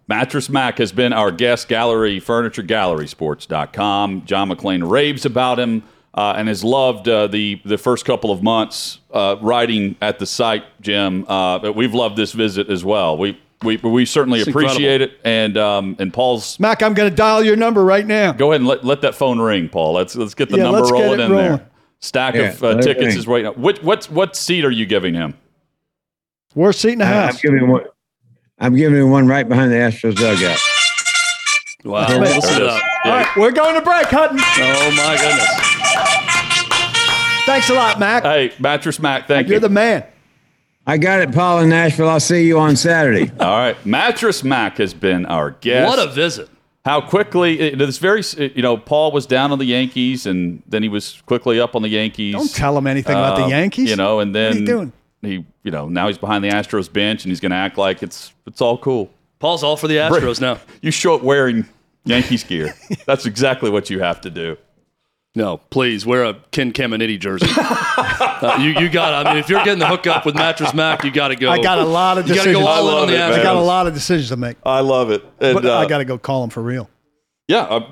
Mattress 0.07 0.49
Mac 0.49 0.79
has 0.79 0.91
been 0.91 1.13
our 1.13 1.31
guest 1.31 1.67
gallery, 1.67 2.19
furniture 2.19 2.61
gallery 2.61 3.07
sports.com. 3.07 4.25
John 4.25 4.49
McClain 4.49 4.87
raves 4.89 5.25
about 5.25 5.59
him 5.59 5.83
uh, 6.13 6.33
and 6.37 6.47
has 6.49 6.63
loved 6.63 7.07
uh, 7.07 7.27
the, 7.27 7.61
the 7.63 7.77
first 7.77 8.03
couple 8.05 8.29
of 8.29 8.43
months 8.43 8.99
uh, 9.11 9.37
writing 9.41 9.95
at 10.01 10.19
the 10.19 10.25
site, 10.25 10.63
Jim. 10.81 11.25
Uh, 11.27 11.71
we've 11.73 11.93
loved 11.93 12.17
this 12.17 12.33
visit 12.33 12.69
as 12.69 12.83
well. 12.83 13.17
We, 13.17 13.39
we, 13.63 13.77
we 13.77 14.05
certainly 14.05 14.39
It's 14.39 14.49
appreciate 14.49 14.99
it. 15.01 15.19
And, 15.23 15.57
um, 15.57 15.95
and 15.99 16.13
Paul's, 16.13 16.59
Mac, 16.59 16.83
I'm 16.83 16.93
going 16.93 17.09
to 17.09 17.15
dial 17.15 17.41
your 17.43 17.55
number 17.55 17.83
right 17.85 18.05
now. 18.05 18.33
go 18.33 18.51
ahead 18.51 18.59
and 18.59 18.67
let, 18.67 18.83
let 18.83 19.01
that 19.01 19.15
phone 19.15 19.39
ring, 19.39 19.69
Paul. 19.69 19.93
Let's, 19.93 20.15
let's 20.17 20.33
get 20.33 20.49
the 20.49 20.57
Yeah, 20.57 20.63
number 20.63 20.79
let's 20.81 20.91
rolling 20.91 21.21
in 21.21 21.31
rolling. 21.31 21.47
there. 21.57 21.69
Stack 22.01 22.35
Yeah, 22.35 22.41
of 22.51 22.61
uh, 22.63 22.81
tickets 22.81 23.15
is 23.15 23.25
right 23.25 23.45
now. 23.45 23.53
What, 23.53 23.81
what, 23.81 24.03
what 24.05 24.35
seat 24.35 24.65
are 24.65 24.71
you 24.71 24.85
giving 24.85 25.13
him? 25.13 25.35
Worst 26.55 26.79
seat 26.81 26.93
in 26.93 26.99
the 26.99 27.05
I- 27.05 27.09
I'm 27.09 27.23
house. 27.29 27.41
giving 27.41 27.67
one. 27.67 27.83
I'm 28.59 28.75
giving 28.75 28.99
him 29.01 29.09
one 29.09 29.27
right 29.27 29.47
behind 29.47 29.71
the 29.71 29.75
Astros 29.77 30.15
dugout. 30.15 30.59
Wow, 31.83 32.07
There 32.07 32.17
it 32.17 32.21
listen 32.21 32.61
is. 32.61 32.67
up. 32.69 32.81
All 33.05 33.11
right, 33.11 33.27
we're 33.35 33.51
going 33.51 33.75
to 33.75 33.81
break, 33.81 34.05
Hutton. 34.07 34.39
Oh 34.39 34.91
my 34.95 35.17
goodness. 35.19 35.49
Thanks 37.45 37.69
a 37.69 37.73
lot, 37.73 37.99
Mac. 37.99 38.23
Hey, 38.23 38.53
Mattress 38.59 38.99
Mac, 38.99 39.27
thank 39.27 39.47
You're 39.47 39.55
you. 39.55 39.59
the 39.59 39.69
man. 39.69 40.05
I 40.87 40.97
got 40.97 41.21
it, 41.21 41.33
Paul 41.33 41.59
in 41.59 41.69
Nashville. 41.69 42.07
I'll 42.09 42.19
see 42.21 42.45
you 42.47 42.57
on 42.59 42.75
Saturday. 42.77 43.29
All 43.39 43.57
right. 43.57 43.85
Mattress 43.85 44.43
Mac 44.43 44.77
has 44.77 44.93
been 44.93 45.25
our 45.25 45.51
guest. 45.51 45.87
What 45.89 45.99
a 46.07 46.11
visit. 46.11 46.49
how 46.85 47.01
quickly 47.01 47.59
it 47.59 47.81
is 47.81 47.97
very 47.97 48.21
you 48.37 48.61
know 48.61 48.75
paul 48.77 49.11
was 49.13 49.25
down 49.25 49.51
on 49.53 49.59
the 49.59 49.63
yankees 49.65 50.25
and 50.25 50.61
then 50.67 50.83
he 50.83 50.89
was 50.89 51.21
quickly 51.25 51.57
up 51.59 51.75
on 51.77 51.81
the 51.81 51.87
yankees 51.87 52.33
Don't 52.35 52.53
tell 52.53 52.77
him 52.77 52.87
anything 52.87 53.13
about 53.15 53.37
the 53.37 53.43
Um, 53.43 53.49
Yankees. 53.49 53.89
you 53.89 53.95
know 53.95 54.19
and 54.19 54.35
then 54.35 54.49
What 54.51 54.55
are 54.57 54.59
you 54.59 54.65
doing? 54.65 54.93
He 55.25 55.45
you 55.63 55.71
know 55.71 55.87
now 55.87 56.07
he's 56.07 56.17
behind 56.17 56.43
the 56.43 56.49
astros 56.49 56.91
bench 56.91 57.23
and 57.23 57.31
he's 57.31 57.39
going 57.39 57.51
to 57.51 57.55
act 57.57 57.77
like 57.77 58.03
it's 58.03 58.33
it's 58.47 58.61
all 58.61 58.77
cool 58.77 59.09
Paul's 59.39 59.61
all 59.63 59.75
for 59.75 59.89
the 59.89 59.97
Astros 59.97 60.39
now. 60.39 60.57
you 60.81 60.89
show 60.91 61.15
up 61.15 61.21
wearing 61.21 61.65
yankees 62.05 62.43
gear 62.43 62.73
that's 63.05 63.25
exactly 63.25 63.69
what 63.69 63.89
you 63.89 63.99
have 63.99 64.21
to 64.21 64.29
do 64.29 64.57
No, 65.35 65.57
please 65.57 66.05
wear 66.05 66.25
a 66.25 66.33
Ken 66.51 66.71
Caminiti 66.71 67.19
jersey. 67.19 67.47
Uh, 68.43 68.57
you 68.59 68.71
you 68.71 68.89
got. 68.89 69.25
I 69.25 69.29
mean, 69.31 69.39
if 69.39 69.47
you're 69.47 69.63
getting 69.63 69.79
the 69.79 69.87
hookup 69.87 70.25
with 70.25 70.35
Mattress 70.35 70.73
Mac, 70.73 71.05
you 71.05 71.11
got 71.11 71.29
to 71.29 71.35
go. 71.37 71.49
I 71.49 71.61
got 71.61 71.77
a 71.79 71.85
lot 71.85 72.17
of 72.17 72.27
You 72.27 72.35
got 72.35 72.43
to 72.43 72.49
decisions. 72.49 72.65
go 72.65 72.69
I 72.71 72.79
in 72.79 72.85
on 72.85 72.93
love 72.93 73.07
the 73.07 73.15
it. 73.15 73.21
I 73.39 73.41
got 73.43 73.55
a 73.55 73.61
lot 73.61 73.87
of 73.87 73.93
decisions 73.93 74.29
to 74.29 74.35
make, 74.37 74.57
i 74.65 74.81
love 74.81 75.11
it 75.11 75.23
and, 75.39 75.53
but 75.55 75.65
uh, 75.65 75.77
I 75.77 75.85
got 75.87 75.99
to 75.99 76.05
go 76.05 76.17
call 76.17 76.43
him 76.43 76.49
for 76.49 76.61
real. 76.61 76.89
yeah 77.47 77.59
uh, 77.61 77.89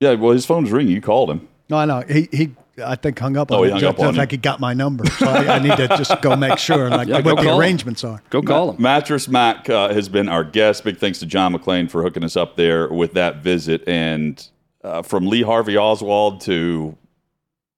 yeah 0.00 0.14
well 0.14 0.32
his 0.32 0.44
phone's 0.44 0.72
ringing 0.72 0.92
you 0.92 1.00
called 1.00 1.30
him 1.30 1.46
No, 1.68 1.76
I 1.76 1.84
know 1.84 2.00
he 2.08 2.28
he. 2.32 2.50
I 2.80 2.96
think 2.96 3.18
hung 3.18 3.36
up 3.36 3.50
on 3.52 3.58
Oh, 3.58 3.62
he 3.62 3.68
it. 3.68 3.72
hung 3.72 3.80
just, 3.80 3.98
up 3.98 4.06
on 4.06 4.14
like 4.16 4.30
he 4.30 4.36
got 4.36 4.60
my 4.60 4.74
number, 4.74 5.04
so 5.06 5.26
I, 5.26 5.56
I 5.56 5.58
need 5.58 5.76
to 5.76 5.88
just 5.88 6.20
go 6.22 6.36
make 6.36 6.58
sure 6.58 6.88
like 6.90 7.08
Yeah, 7.08 7.16
what 7.20 7.36
the 7.36 7.42
call 7.42 7.54
him. 7.54 7.60
arrangements 7.60 8.04
are. 8.04 8.22
Go 8.30 8.42
call 8.42 8.70
him. 8.72 8.82
Mattress 8.82 9.28
Mac 9.28 9.68
uh, 9.70 9.92
has 9.92 10.08
been 10.08 10.28
our 10.28 10.44
guest. 10.44 10.84
Big 10.84 10.98
thanks 10.98 11.18
to 11.20 11.26
John 11.26 11.54
McClain 11.54 11.90
for 11.90 12.02
hooking 12.02 12.24
us 12.24 12.36
up 12.36 12.56
there 12.56 12.88
with 12.88 13.14
that 13.14 13.36
visit. 13.42 13.82
And 13.86 14.46
uh, 14.82 15.02
from 15.02 15.26
Lee 15.26 15.42
Harvey 15.42 15.76
Oswald 15.76 16.40
to 16.42 16.96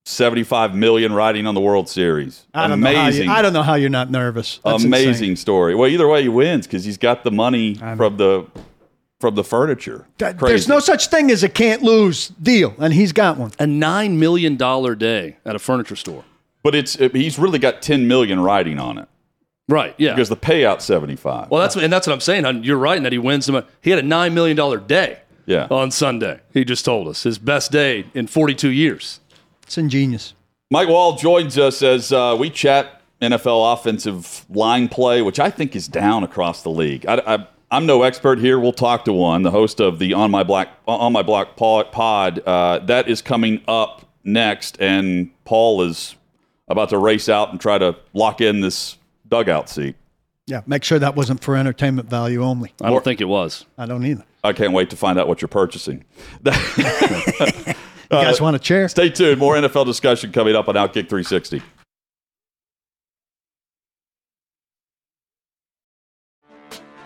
75 0.05 0.75
million 0.75 1.13
riding 1.13 1.47
on 1.47 1.55
the 1.55 1.61
World 1.61 1.89
Series. 1.89 2.47
I 2.53 2.67
don't 2.67 2.81
know 2.81 2.87
how 2.93 3.03
Amazing. 3.03 3.27
you, 3.27 3.33
I 3.33 3.43
don't 3.43 3.53
know 3.53 3.63
how 3.63 3.75
you're 3.75 3.89
not 3.91 4.11
nervous. 4.11 4.59
That's 4.65 4.83
amazing 4.85 5.31
insane. 5.31 5.37
story. 5.37 5.75
Well, 5.77 5.89
either 5.89 6.09
way, 6.09 6.23
he 6.23 6.29
wins 6.29 6.67
because 6.67 6.85
he's 6.85 6.99
got 6.99 7.23
the 7.23 7.31
money 7.31 7.75
from 7.75 8.17
the 8.17 8.47
from 9.23 9.37
the 9.37 9.45
furniture. 9.45 10.05
That- 10.19 10.37
There's 10.39 10.67
no 10.67 10.81
such 10.81 11.07
thing 11.07 11.31
as 11.31 11.45
a 11.45 11.49
can't 11.49 11.81
lose 11.83 12.29
deal, 12.43 12.75
and 12.81 12.93
he's 12.93 13.13
got 13.13 13.39
one. 13.39 13.53
A 13.61 13.65
$9 13.65 14.17
million 14.19 14.57
day 14.99 15.37
at 15.47 15.55
a 15.55 15.61
furniture 15.61 15.95
store. 15.97 16.25
but 16.65 16.75
it's 16.75 16.95
he's 16.97 17.39
really 17.39 17.61
got 17.61 17.81
10 17.83 18.07
million 18.09 18.41
riding 18.41 18.79
on 18.81 18.99
it 18.99 19.09
Right. 19.69 19.95
Yeah. 19.97 20.13
because 20.15 20.29
the 20.29 20.37
payout 20.37 20.81
75. 20.83 21.51
well, 21.51 21.61
that's 21.63 21.77
and 21.77 21.93
that's 21.93 22.07
what 22.09 22.13
I'm 22.15 22.21
saying. 22.21 22.43
hon. 22.45 22.65
You're 22.65 22.77
right 22.77 22.97
in 22.97 23.05
that 23.05 23.13
he 23.13 23.19
wins 23.19 23.47
them. 23.47 23.65
He 23.81 23.91
had 23.91 24.01
a 24.01 24.03
$9 24.03 24.33
million 24.33 24.87
day 24.89 25.21
Yeah. 25.47 25.69
on 25.71 25.93
Sunday. 25.93 26.41
He 26.53 26.65
just 26.65 26.85
told 26.85 27.07
us 27.07 27.23
his 27.23 27.39
best 27.39 27.71
day 27.71 28.05
in 28.15 28.27
42 28.27 28.69
years. 28.71 29.21
It's 29.63 29.79
ingenious. 29.79 30.35
Mike 30.71 30.89
Wahle 30.89 31.17
joins 31.17 31.57
us 31.59 31.81
as 31.83 32.13
uh, 32.13 32.37
we 32.39 32.51
chat 32.51 33.01
NFL 33.21 33.73
offensive 33.75 34.45
line 34.51 34.89
play, 34.89 35.23
which 35.23 35.39
I 35.39 35.49
think 35.49 35.77
is 35.77 35.87
down 35.87 36.25
across 36.25 36.63
the 36.63 36.71
league. 36.71 37.07
I, 37.07 37.23
I, 37.35 37.47
I'm 37.73 37.87
no 37.87 38.03
expert 38.03 38.39
here. 38.39 38.61
We'll 38.61 38.75
talk 38.75 39.07
to 39.07 39.15
one, 39.15 39.43
the 39.43 39.51
host 39.51 39.81
of 39.81 39.99
the 39.99 40.13
On 40.13 40.31
My 40.31 40.43
Black 40.43 40.69
On 40.87 41.11
My 41.11 41.23
Block 41.23 41.57
pod. 41.57 41.91
pod. 41.91 42.39
Uh, 42.47 42.81
that 42.81 43.09
is 43.09 43.23
coming 43.23 43.63
up 43.67 44.07
next, 44.25 44.79
and 44.79 45.31
Paul 45.47 45.81
is 45.83 46.15
about 46.69 46.91
to 46.91 46.99
race 46.99 47.31
out 47.31 47.51
and 47.51 47.59
try 47.59 47.79
to 47.79 47.97
lock 48.13 48.43
in 48.43 48.61
this 48.61 48.99
dugout 49.27 49.71
seat. 49.71 49.97
Yeah, 50.47 50.61
make 50.67 50.85
sure 50.85 50.99
that 50.99 51.17
wasn't 51.17 51.43
for 51.43 51.57
entertainment 51.57 52.11
value 52.11 52.43
only. 52.45 52.75
I 52.83 52.91
don't 52.91 53.03
think 53.03 53.23
it 53.23 53.25
was. 53.25 53.65
I 53.79 53.87
don't 53.87 54.05
either. 54.05 54.25
I 54.45 54.53
can't 54.53 54.75
wait 54.75 54.91
to 54.91 54.97
find 54.97 55.19
out 55.19 55.27
what 55.27 55.41
you're 55.41 55.49
purchasing. 55.49 56.05
You 58.13 58.19
guys 58.19 58.43
want 58.43 58.55
a 58.55 58.59
chair? 58.59 58.91
Stay 58.91 59.09
tuned. 59.09 59.39
More 59.39 59.55
NFL 59.55 59.87
discussion 59.87 60.33
coming 60.33 60.55
up 60.55 60.69
on 60.69 60.75
Outkick 60.75 61.09
360. 61.09 61.63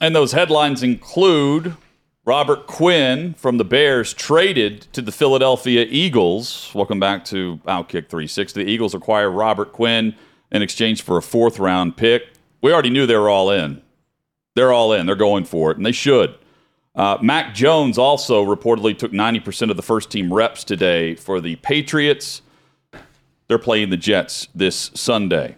And 0.00 0.14
those 0.14 0.32
headlines 0.32 0.84
include 0.84 1.74
Robert 2.24 2.68
Quinn 2.68 3.34
from 3.34 3.58
the 3.58 3.64
Bears 3.64 4.14
traded 4.14 4.82
to 4.92 5.02
the 5.02 5.10
Philadelphia 5.10 5.86
Eagles. 5.88 6.70
Welcome 6.72 7.00
back 7.00 7.24
to 7.26 7.58
Outkick 7.66 8.08
360. 8.08 8.62
The 8.62 8.70
Eagles 8.70 8.94
acquire 8.94 9.28
Robert 9.28 9.72
Quinn 9.72 10.14
in 10.52 10.62
exchange 10.62 11.02
for 11.02 11.16
a 11.16 11.22
fourth 11.22 11.58
round 11.58 11.96
pick. 11.96 12.28
We 12.62 12.72
already 12.72 12.90
knew 12.90 13.06
they 13.06 13.16
were 13.16 13.28
all 13.28 13.50
in. 13.50 13.82
They're 14.54 14.72
all 14.72 14.92
in. 14.92 15.06
They're 15.06 15.16
going 15.16 15.44
for 15.44 15.72
it, 15.72 15.78
and 15.78 15.86
they 15.86 15.92
should. 15.92 16.34
Uh, 16.94 17.18
Mac 17.20 17.54
Jones 17.54 17.98
also 17.98 18.44
reportedly 18.44 18.96
took 18.96 19.12
90% 19.12 19.70
of 19.70 19.76
the 19.76 19.82
first 19.82 20.10
team 20.10 20.32
reps 20.32 20.62
today 20.62 21.16
for 21.16 21.40
the 21.40 21.56
Patriots. 21.56 22.42
They're 23.48 23.58
playing 23.58 23.90
the 23.90 23.96
Jets 23.96 24.48
this 24.54 24.92
Sunday. 24.94 25.56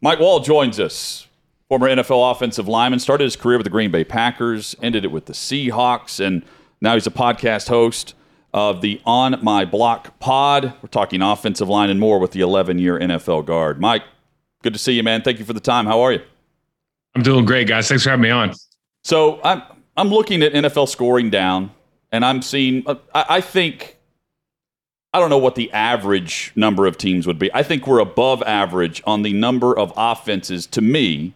Mike 0.00 0.18
Wahle 0.18 0.44
joins 0.44 0.78
us. 0.78 1.26
Former 1.72 1.88
NFL 1.88 2.32
offensive 2.32 2.68
lineman, 2.68 2.98
started 2.98 3.24
his 3.24 3.34
career 3.34 3.56
with 3.56 3.64
the 3.64 3.70
Green 3.70 3.90
Bay 3.90 4.04
Packers, 4.04 4.76
ended 4.82 5.06
it 5.06 5.08
with 5.10 5.24
the 5.24 5.32
Seahawks, 5.32 6.20
and 6.22 6.44
now 6.82 6.92
he's 6.92 7.06
a 7.06 7.10
podcast 7.10 7.68
host 7.68 8.12
of 8.52 8.82
the 8.82 9.00
On 9.06 9.42
My 9.42 9.64
Block 9.64 10.18
pod. 10.18 10.74
We're 10.82 10.90
talking 10.90 11.22
offensive 11.22 11.70
line 11.70 11.88
and 11.88 11.98
more 11.98 12.18
with 12.18 12.32
the 12.32 12.42
11 12.42 12.78
year 12.78 12.98
NFL 12.98 13.46
guard. 13.46 13.80
Mike, 13.80 14.02
good 14.62 14.74
to 14.74 14.78
see 14.78 14.92
you, 14.92 15.02
man. 15.02 15.22
Thank 15.22 15.38
you 15.38 15.46
for 15.46 15.54
the 15.54 15.60
time. 15.60 15.86
How 15.86 16.02
are 16.02 16.12
you? 16.12 16.20
I'm 17.14 17.22
doing 17.22 17.46
great, 17.46 17.68
guys. 17.68 17.88
Thanks 17.88 18.04
for 18.04 18.10
having 18.10 18.24
me 18.24 18.28
on. 18.28 18.52
So 19.02 19.40
I'm 19.42 19.62
I'm 19.96 20.08
looking 20.08 20.42
at 20.42 20.52
NFL 20.52 20.90
scoring 20.90 21.30
down, 21.30 21.70
and 22.10 22.22
I'm 22.22 22.42
seeing. 22.42 22.82
uh, 22.86 22.96
I, 23.14 23.24
I 23.30 23.40
think 23.40 23.96
I 25.14 25.20
don't 25.20 25.30
know 25.30 25.38
what 25.38 25.54
the 25.54 25.72
average 25.72 26.52
number 26.54 26.84
of 26.84 26.98
teams 26.98 27.26
would 27.26 27.38
be. 27.38 27.50
I 27.54 27.62
think 27.62 27.86
we're 27.86 28.00
above 28.00 28.42
average 28.42 29.02
on 29.06 29.22
the 29.22 29.32
number 29.32 29.74
of 29.74 29.90
offenses. 29.96 30.66
To 30.66 30.82
me, 30.82 31.32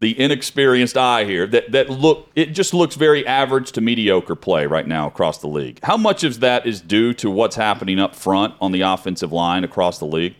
the 0.00 0.18
inexperienced 0.18 0.96
eye 0.96 1.24
here 1.24 1.46
that 1.46 1.72
that 1.72 1.90
look 1.90 2.28
it 2.34 2.46
just 2.46 2.72
looks 2.72 2.94
very 2.94 3.26
average 3.26 3.72
to 3.72 3.80
mediocre 3.80 4.34
play 4.34 4.66
right 4.66 4.86
now 4.86 5.06
across 5.06 5.38
the 5.38 5.46
league. 5.46 5.78
How 5.82 5.96
much 5.96 6.24
of 6.24 6.40
that 6.40 6.66
is 6.66 6.80
due 6.80 7.12
to 7.14 7.30
what's 7.30 7.56
happening 7.56 7.98
up 7.98 8.14
front 8.14 8.54
on 8.60 8.72
the 8.72 8.80
offensive 8.80 9.32
line 9.32 9.62
across 9.62 9.98
the 9.98 10.06
league? 10.06 10.34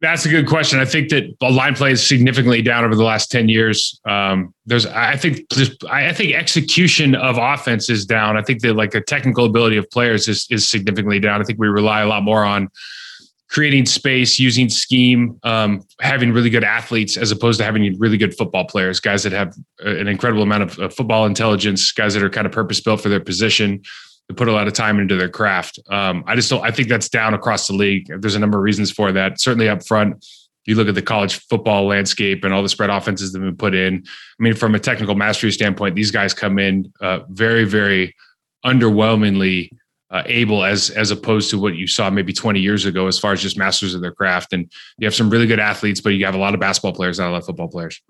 That's 0.00 0.26
a 0.26 0.28
good 0.28 0.48
question. 0.48 0.80
I 0.80 0.84
think 0.84 1.10
that 1.10 1.40
line 1.40 1.76
play 1.76 1.92
is 1.92 2.04
significantly 2.04 2.60
down 2.60 2.84
over 2.84 2.96
the 2.96 3.04
last 3.04 3.30
10 3.30 3.48
years. 3.48 4.00
Um, 4.04 4.52
there's, 4.66 4.84
I 4.84 5.16
think, 5.16 5.48
just, 5.52 5.84
I 5.84 6.08
I 6.08 6.12
think 6.12 6.34
execution 6.34 7.14
of 7.14 7.38
offense 7.38 7.88
is 7.88 8.04
down. 8.04 8.36
I 8.36 8.42
think 8.42 8.62
that 8.62 8.74
like 8.74 8.90
the 8.90 9.00
technical 9.00 9.44
ability 9.44 9.76
of 9.76 9.88
players 9.92 10.26
is, 10.26 10.48
is 10.50 10.68
significantly 10.68 11.20
down. 11.20 11.40
I 11.40 11.44
think 11.44 11.60
we 11.60 11.68
rely 11.68 12.00
a 12.00 12.08
lot 12.08 12.24
more 12.24 12.44
on 12.44 12.68
creating 13.52 13.84
space, 13.84 14.38
using 14.38 14.70
scheme, 14.70 15.38
um, 15.42 15.86
having 16.00 16.32
really 16.32 16.48
good 16.48 16.64
athletes 16.64 17.18
as 17.18 17.30
opposed 17.30 17.58
to 17.58 17.64
having 17.64 17.98
really 17.98 18.16
good 18.16 18.34
football 18.34 18.64
players, 18.64 18.98
guys 18.98 19.22
that 19.22 19.32
have 19.32 19.54
an 19.80 20.08
incredible 20.08 20.42
amount 20.42 20.78
of, 20.78 20.94
football 20.94 21.26
intelligence, 21.26 21.92
guys 21.92 22.14
that 22.14 22.22
are 22.22 22.30
kind 22.30 22.46
of 22.46 22.52
purpose 22.52 22.80
built 22.80 23.02
for 23.02 23.10
their 23.10 23.20
position. 23.20 23.82
They 24.28 24.34
put 24.34 24.48
a 24.48 24.52
lot 24.52 24.68
of 24.68 24.72
time 24.72 24.98
into 24.98 25.16
their 25.16 25.28
craft. 25.28 25.78
Um, 25.90 26.24
I 26.26 26.34
just 26.34 26.48
don't. 26.48 26.64
I 26.64 26.70
think 26.70 26.88
that's 26.88 27.10
down 27.10 27.34
across 27.34 27.66
the 27.66 27.74
league. 27.74 28.06
There's 28.20 28.34
a 28.34 28.38
number 28.38 28.56
of 28.56 28.64
reasons 28.64 28.90
for 28.90 29.12
that. 29.12 29.38
Certainly 29.38 29.68
up 29.68 29.86
front, 29.86 30.24
you 30.64 30.74
look 30.74 30.88
at 30.88 30.94
the 30.94 31.02
college 31.02 31.34
football 31.34 31.86
landscape 31.86 32.44
and 32.44 32.54
all 32.54 32.62
the 32.62 32.70
spread 32.70 32.88
offenses 32.88 33.32
that 33.32 33.40
have 33.40 33.48
been 33.48 33.56
put 33.56 33.74
in. 33.74 34.02
I 34.06 34.42
mean, 34.42 34.54
from 34.54 34.74
a 34.74 34.78
technical 34.78 35.14
mastery 35.14 35.52
standpoint, 35.52 35.94
these 35.94 36.10
guys 36.10 36.32
come 36.32 36.58
in 36.58 36.90
uh, 37.02 37.20
very, 37.28 37.64
very 37.64 38.14
underwhelmingly 38.64 39.70
uh, 40.12 40.22
able 40.26 40.62
as 40.62 40.90
as 40.90 41.10
opposed 41.10 41.50
to 41.50 41.58
what 41.58 41.74
you 41.74 41.86
saw 41.86 42.10
maybe 42.10 42.32
20 42.32 42.60
years 42.60 42.84
ago 42.84 43.06
as 43.06 43.18
far 43.18 43.32
as 43.32 43.40
just 43.40 43.56
masters 43.56 43.94
of 43.94 44.02
their 44.02 44.12
craft. 44.12 44.52
And 44.52 44.70
you 44.98 45.06
have 45.06 45.14
some 45.14 45.30
really 45.30 45.46
good 45.46 45.58
athletes, 45.58 46.00
but 46.00 46.10
you 46.10 46.24
have 46.24 46.34
a 46.34 46.38
lot 46.38 46.54
of 46.54 46.60
basketball 46.60 46.92
players, 46.92 47.18
not 47.18 47.28
a 47.28 47.32
lot 47.32 47.38
of 47.38 47.46
football 47.46 47.68
players. 47.68 48.00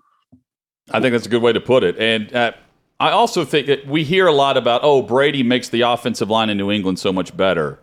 I 0.91 0.99
think 0.99 1.13
that's 1.13 1.25
a 1.25 1.29
good 1.29 1.41
way 1.41 1.53
to 1.53 1.61
put 1.61 1.83
it. 1.83 1.97
And 1.97 2.33
uh, 2.35 2.51
I 2.99 3.11
also 3.11 3.45
think 3.45 3.67
that 3.67 3.87
we 3.87 4.03
hear 4.03 4.27
a 4.27 4.33
lot 4.33 4.57
about, 4.57 4.81
oh, 4.83 5.01
Brady 5.01 5.43
makes 5.43 5.69
the 5.69 5.81
offensive 5.81 6.29
line 6.29 6.49
in 6.49 6.57
New 6.57 6.71
England 6.71 6.99
so 6.99 7.13
much 7.13 7.35
better. 7.35 7.79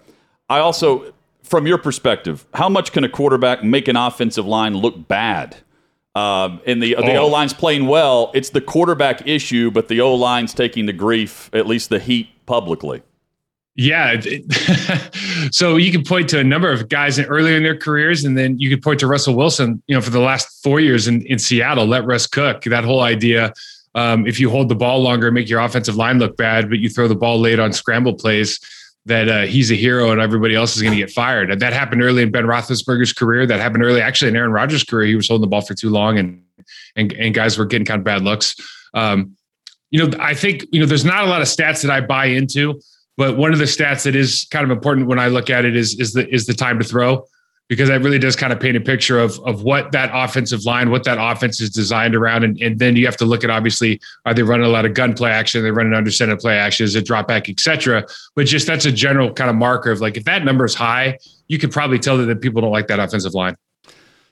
I 0.50 0.59
also, 0.59 1.14
from 1.42 1.66
your 1.66 1.78
perspective, 1.78 2.46
how 2.52 2.68
much 2.68 2.92
can 2.92 3.04
a 3.04 3.09
quarterback 3.09 3.64
make 3.64 3.88
an 3.88 3.96
offensive 3.96 4.46
line 4.46 4.74
look 4.74 5.09
bad? 5.09 5.56
Um, 6.14 6.61
and 6.66 6.83
the 6.83 6.96
the 6.96 7.14
Oh. 7.14 7.22
O 7.22 7.26
line's 7.28 7.54
playing 7.54 7.87
well. 7.87 8.33
It's 8.35 8.50
the 8.50 8.61
quarterback 8.61 9.26
issue, 9.26 9.70
but 9.70 9.88
the 9.88 10.00
O 10.00 10.14
line's 10.14 10.52
taking 10.52 10.87
the 10.87 10.92
grief, 10.92 11.48
at 11.52 11.66
least 11.66 11.88
the 11.88 12.00
heat 12.00 12.28
publicly. 12.46 13.02
Yeah. 13.81 14.21
so 15.53 15.77
you 15.79 15.90
can 15.90 16.05
point 16.05 16.29
to 16.29 16.38
a 16.38 16.45
number 16.45 16.71
of 16.71 16.90
guys 16.90 17.19
earlier 17.19 17.57
in 17.57 17.62
their 17.62 17.79
careers, 17.79 18.25
and 18.25 18.37
then 18.37 18.59
you 18.59 18.69
could 18.69 18.83
point 18.83 19.01
to 19.01 19.07
Russell 19.07 19.35
Wilson, 19.35 19.83
you 19.87 19.95
know, 19.95 20.03
for 20.03 20.11
the 20.11 20.21
last 20.21 20.62
four 20.62 20.81
years 20.81 21.09
in, 21.09 21.23
in 21.23 21.38
Seattle, 21.38 21.87
let 21.87 22.05
Russ 22.05 22.27
cook. 22.27 22.64
That 22.64 22.85
whole 22.85 23.01
idea. 23.01 23.55
Um, 23.95 24.27
if 24.27 24.38
you 24.38 24.51
hold 24.51 24.69
the 24.69 24.75
ball 24.75 25.01
longer, 25.01 25.33
make 25.33 25.49
your 25.49 25.61
offensive 25.61 25.97
line 25.97 26.19
look 26.19 26.37
bad, 26.37 26.69
but 26.69 26.79
you 26.79 26.90
throw 26.90 27.09
the 27.09 27.14
ball 27.14 27.40
late 27.40 27.59
on 27.59 27.73
scramble 27.73 28.12
plays, 28.12 28.61
that 29.07 29.31
uh, 29.31 29.43
he's 29.47 29.73
a 29.73 29.75
hero 29.75 30.11
and 30.11 30.21
everybody 30.21 30.55
else 30.55 30.77
is 30.77 30.83
going 30.83 30.93
to 30.93 31.01
get 31.01 31.11
fired. 31.11 31.51
And 31.51 31.62
that 31.62 31.73
happened 31.73 32.03
early 32.03 32.23
in 32.23 32.31
Ben 32.31 32.45
Roethlisberger's 32.45 33.14
career. 33.14 33.47
That 33.47 33.61
happened 33.61 33.83
early, 33.83 34.03
actually, 34.03 34.29
in 34.29 34.37
Aaron 34.37 34.53
Rodgers' 34.53 34.85
career. 34.85 35.07
He 35.07 35.16
was 35.16 35.27
holding 35.27 35.40
the 35.40 35.49
ball 35.49 35.62
for 35.62 35.75
too 35.75 35.88
long, 35.88 36.19
and 36.19 36.43
and, 36.97 37.14
and 37.14 37.33
guys 37.33 37.57
were 37.57 37.64
getting 37.64 37.87
kind 37.87 38.01
of 38.01 38.05
bad 38.05 38.21
looks. 38.21 38.57
Um, 38.93 39.37
you 39.90 40.05
know, 40.05 40.16
I 40.21 40.35
think 40.35 40.66
you 40.71 40.81
know 40.81 40.87
there's 40.87 41.07
not 41.07 41.25
a 41.25 41.29
lot 41.29 41.40
of 41.40 41.49
stats 41.49 41.81
that 41.81 41.90
I 41.90 42.03
buy 42.03 42.27
into, 42.27 42.79
but 43.20 43.37
one 43.37 43.52
of 43.52 43.59
the 43.59 43.66
stats 43.66 44.04
that 44.04 44.16
is 44.16 44.46
kind 44.50 44.64
of 44.64 44.70
important 44.70 45.06
when 45.06 45.18
I 45.18 45.28
look 45.28 45.50
at 45.50 45.66
it 45.66 45.76
is 45.76 45.94
is 46.00 46.14
the 46.14 46.26
is 46.35 46.46
the 46.46 46.54
time 46.54 46.78
to 46.78 46.85
throw, 46.87 47.26
because 47.68 47.90
that 47.90 48.00
really 48.00 48.18
does 48.18 48.35
kind 48.35 48.50
of 48.50 48.59
paint 48.59 48.78
a 48.78 48.80
picture 48.80 49.18
of 49.18 49.38
of 49.40 49.62
what 49.62 49.92
that 49.92 50.11
offensive 50.14 50.64
line, 50.64 50.88
what 50.88 51.04
that 51.04 51.18
offense 51.20 51.61
is 51.61 51.68
designed 51.68 52.14
around, 52.14 52.44
and, 52.44 52.59
and 52.62 52.78
then 52.78 52.96
you 52.96 53.04
have 53.04 53.18
to 53.18 53.26
look 53.26 53.44
at 53.44 53.50
obviously 53.50 54.00
are 54.24 54.33
they 54.33 54.42
running 54.42 54.64
a 54.64 54.70
lot 54.70 54.87
of 54.87 54.94
gun 54.94 55.12
play 55.12 55.30
action, 55.30 55.62
they're 55.62 55.74
running 55.74 55.92
under 55.92 56.11
center 56.11 56.35
play 56.35 56.56
action, 56.56 56.85
is 56.85 56.96
it 56.96 57.04
drop 57.04 57.28
back, 57.28 57.50
etc. 57.50 58.06
But 58.37 58.46
just 58.46 58.66
that's 58.66 58.87
a 58.87 58.92
general 58.92 59.30
kind 59.35 59.50
of 59.50 59.56
marker 59.56 59.90
of 59.90 60.00
like 60.00 60.16
if 60.16 60.24
that 60.24 60.42
number 60.42 60.64
is 60.64 60.74
high, 60.74 61.18
you 61.46 61.59
could 61.59 61.72
probably 61.72 61.98
tell 61.98 62.16
that, 62.16 62.24
that 62.24 62.40
people 62.40 62.62
don't 62.62 62.72
like 62.72 62.87
that 62.87 63.00
offensive 63.00 63.35
line. 63.35 63.54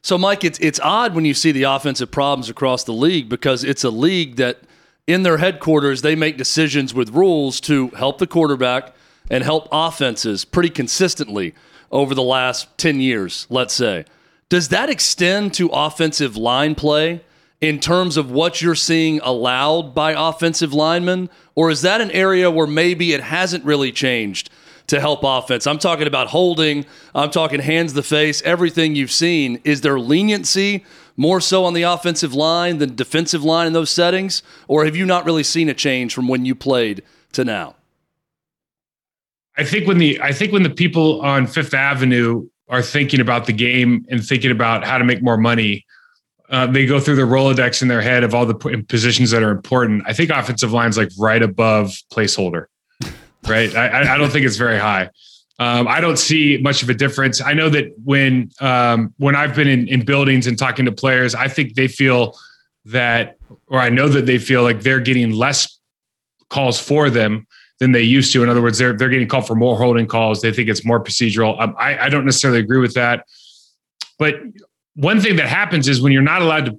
So, 0.01 0.17
Mike, 0.17 0.45
it's 0.45 0.59
it's 0.61 0.81
odd 0.81 1.15
when 1.15 1.27
you 1.27 1.35
see 1.35 1.53
the 1.53 1.65
offensive 1.65 2.11
problems 2.11 2.49
across 2.49 2.85
the 2.85 2.95
league 2.95 3.29
because 3.29 3.65
it's 3.65 3.85
a 3.85 3.91
league 3.91 4.37
that, 4.37 4.61
in 5.09 5.25
their 5.25 5.39
headquarters, 5.39 6.03
they 6.03 6.15
make 6.15 6.37
decisions 6.37 6.95
with 6.95 7.11
rules 7.11 7.61
to 7.63 7.89
help 7.89 8.19
the 8.19 8.27
quarterback 8.27 8.95
and 9.31 9.43
help 9.43 9.67
offenses 9.73 10.45
pretty 10.45 10.71
consistently 10.71 11.55
over 11.91 12.15
the 12.15 12.23
last 12.23 12.69
ten 12.79 13.01
years. 13.01 13.47
Let's 13.49 13.75
say, 13.75 14.05
does 14.49 14.69
that 14.69 14.89
extend 14.89 15.55
to 15.55 15.69
offensive 15.73 16.37
line 16.37 16.77
play? 16.77 17.23
in 17.61 17.81
terms 17.81 18.17
of 18.17 18.31
what 18.31 18.63
you're 18.63 18.75
seeing 18.75 19.21
allowed 19.21 19.95
by 19.95 20.13
offensive 20.13 20.73
linemen? 20.73 21.29
Or 21.55 21.71
is 21.71 21.83
that 21.83 22.01
an 22.01 22.11
area 22.13 22.51
where 22.51 22.67
maybe 22.67 23.13
it 23.13 23.21
hasn't 23.21 23.65
really 23.65 23.91
changed 23.91 24.51
to 24.87 25.01
help 25.01 25.21
offense? 25.25 25.67
I'm 25.67 25.79
talking 25.79 26.07
about 26.07 26.29
holding, 26.29 26.87
I'm 27.15 27.31
talking 27.31 27.61
hands 27.61 27.93
to 27.93 27.97
the 27.97 28.03
face, 28.03 28.43
everything 28.43 28.95
you've 28.95 29.11
seen. 29.11 29.61
Is 29.65 29.81
there 29.81 29.99
leniency 29.99 30.85
more 31.19 31.41
so 31.41 31.65
on 31.65 31.75
the 31.75 31.83
offensive 31.83 32.33
line 32.33 32.79
than 32.79 32.95
defensive 32.95 33.45
line 33.45 33.67
in 33.67 33.75
those 33.75 33.91
settings? 33.91 34.43
Or 34.69 34.87
have 34.87 34.97
you 34.97 35.05
not 35.05 35.27
really 35.27 35.43
seen 35.43 35.69
a 35.69 35.75
change 35.75 36.15
from 36.15 36.29
when 36.29 36.47
you 36.47 36.55
played 36.55 37.03
to 37.33 37.45
now? 37.45 37.75
I 39.59 39.65
think 39.65 39.87
when 39.87 39.99
the 39.99 40.19
I 40.23 40.33
think 40.33 40.53
when 40.53 40.63
the 40.63 40.71
people 40.71 41.21
on 41.21 41.47
Fifth 41.47 41.75
Avenue 41.75 42.49
are 42.69 42.81
thinking 42.81 43.21
about 43.21 43.47
the 43.47 43.53
game 43.53 44.07
and 44.09 44.25
thinking 44.25 44.53
about 44.53 44.85
how 44.85 44.97
to 44.97 45.05
make 45.05 45.21
more 45.21 45.37
money, 45.37 45.85
uh, 46.51 46.67
they 46.67 46.87
go 46.87 47.01
through 47.01 47.17
the 47.17 47.23
Rolodex 47.23 47.83
in 47.83 47.89
their 47.89 48.01
head 48.01 48.23
of 48.23 48.35
all 48.35 48.47
the 48.47 48.55
positions 48.89 49.33
that 49.33 49.43
are 49.43 49.51
important. 49.51 50.05
I 50.07 50.13
think 50.13 50.31
offensive 50.31 50.73
line's 50.73 50.97
like 50.97 51.11
right 51.19 51.43
above 51.43 51.93
placeholder, 52.13 52.67
right? 53.49 53.75
I, 53.75 54.15
I 54.15 54.17
don't 54.17 54.31
think 54.31 54.47
it's 54.47 54.57
very 54.57 54.79
high. 54.79 55.11
Um, 55.61 55.89
I 55.89 56.01
don't 56.01 56.19
see 56.19 56.59
much 56.59 56.83
of 56.83 56.89
a 56.89 56.95
difference. 56.95 57.41
I 57.41 57.53
know 57.53 57.69
that 57.71 57.93
when 58.05 58.51
um, 58.61 59.13
when 59.19 59.35
I've 59.35 59.57
been 59.57 59.67
in, 59.67 59.89
in 59.89 60.05
buildings 60.05 60.47
and 60.47 60.57
talking 60.57 60.85
to 60.85 60.93
players, 60.93 61.35
I 61.35 61.49
think 61.49 61.75
they 61.75 61.89
feel 61.89 62.39
that, 62.85 63.37
or 63.67 63.81
I 63.81 63.89
know 63.89 64.09
that 64.09 64.27
they 64.27 64.39
feel 64.39 64.63
like 64.63 64.83
they're 64.83 65.01
getting 65.01 65.33
less 65.33 65.79
calls 66.49 66.81
for 66.81 67.11
them 67.11 67.47
than 67.81 67.93
they 67.93 68.03
used 68.03 68.33
to. 68.33 68.43
In 68.43 68.49
other 68.49 68.63
words, 68.63 68.79
they're 68.79 68.93
they're 68.93 69.09
getting 69.09 69.29
called 69.29 69.49
for 69.49 69.57
more 69.57 69.77
holding 69.77 70.07
calls. 70.07 70.43
They 70.43 70.53
think 70.53 70.69
it's 70.69 70.85
more 70.85 71.03
procedural. 71.03 71.61
Um, 71.61 71.75
I, 71.77 71.99
I 71.99 72.09
don't 72.09 72.25
necessarily 72.25 72.61
agree 72.61 72.79
with 72.79 72.95
that, 72.95 73.27
but 74.19 74.37
one 74.95 75.21
thing 75.21 75.37
that 75.37 75.49
happens 75.49 75.89
is 75.89 76.01
when 76.01 76.13
you're 76.13 76.23
not 76.23 76.43
allowed 76.43 76.67
to 76.67 76.79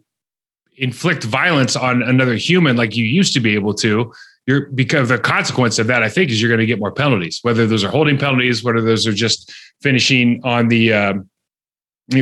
inflict 0.79 1.23
violence 1.23 1.75
on 1.75 2.01
another 2.03 2.35
human 2.35 2.75
like 2.75 2.95
you 2.95 3.05
used 3.05 3.33
to 3.33 3.39
be 3.39 3.53
able 3.53 3.73
to 3.73 4.11
you're 4.47 4.67
because 4.67 5.09
the 5.09 5.17
consequence 5.17 5.77
of 5.77 5.87
that 5.87 6.01
i 6.03 6.09
think 6.09 6.31
is 6.31 6.41
you're 6.41 6.49
going 6.49 6.59
to 6.59 6.65
get 6.65 6.79
more 6.79 6.91
penalties 6.91 7.39
whether 7.41 7.67
those 7.67 7.83
are 7.83 7.89
holding 7.89 8.17
penalties 8.17 8.63
whether 8.63 8.81
those 8.81 9.05
are 9.05 9.13
just 9.13 9.51
finishing 9.81 10.39
on 10.43 10.67
the 10.67 10.93
um, 10.93 11.29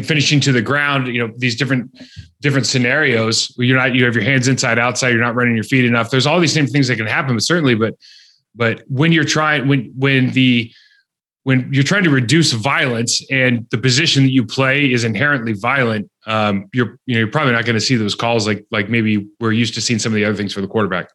finishing 0.03 0.39
to 0.41 0.51
the 0.51 0.61
ground 0.61 1.07
you 1.07 1.25
know 1.25 1.33
these 1.37 1.55
different 1.55 1.89
different 2.41 2.65
scenarios 2.65 3.51
where 3.55 3.65
you're 3.65 3.77
not 3.77 3.95
you 3.95 4.03
have 4.03 4.15
your 4.15 4.23
hands 4.23 4.47
inside 4.47 4.77
outside 4.77 5.09
you're 5.09 5.21
not 5.21 5.35
running 5.35 5.55
your 5.55 5.63
feet 5.63 5.85
enough. 5.85 6.09
There's 6.09 6.27
all 6.27 6.39
these 6.39 6.53
same 6.53 6.67
things 6.67 6.87
that 6.87 6.97
can 6.97 7.07
happen 7.07 7.35
but 7.35 7.43
certainly 7.43 7.75
but 7.75 7.95
but 8.53 8.83
when 8.87 9.11
you're 9.11 9.23
trying 9.23 9.67
when 9.67 9.93
when 9.95 10.31
the 10.31 10.71
when 11.47 11.69
you're 11.71 11.81
trying 11.81 12.03
to 12.03 12.09
reduce 12.09 12.51
violence 12.51 13.25
and 13.31 13.65
the 13.71 13.77
position 13.77 14.23
that 14.23 14.31
you 14.31 14.45
play 14.45 14.91
is 14.91 15.05
inherently 15.05 15.53
violent, 15.53 16.11
um, 16.25 16.67
you're 16.73 16.99
you 17.05 17.15
know 17.15 17.19
you're 17.19 17.31
probably 17.31 17.53
not 17.53 17.63
going 17.63 17.73
to 17.73 17.79
see 17.79 17.95
those 17.95 18.15
calls 18.15 18.45
like 18.45 18.65
like 18.69 18.89
maybe 18.89 19.25
we're 19.39 19.53
used 19.53 19.73
to 19.75 19.79
seeing 19.79 19.97
some 19.97 20.11
of 20.11 20.17
the 20.17 20.25
other 20.25 20.35
things 20.35 20.51
for 20.51 20.59
the 20.59 20.67
quarterback. 20.67 21.09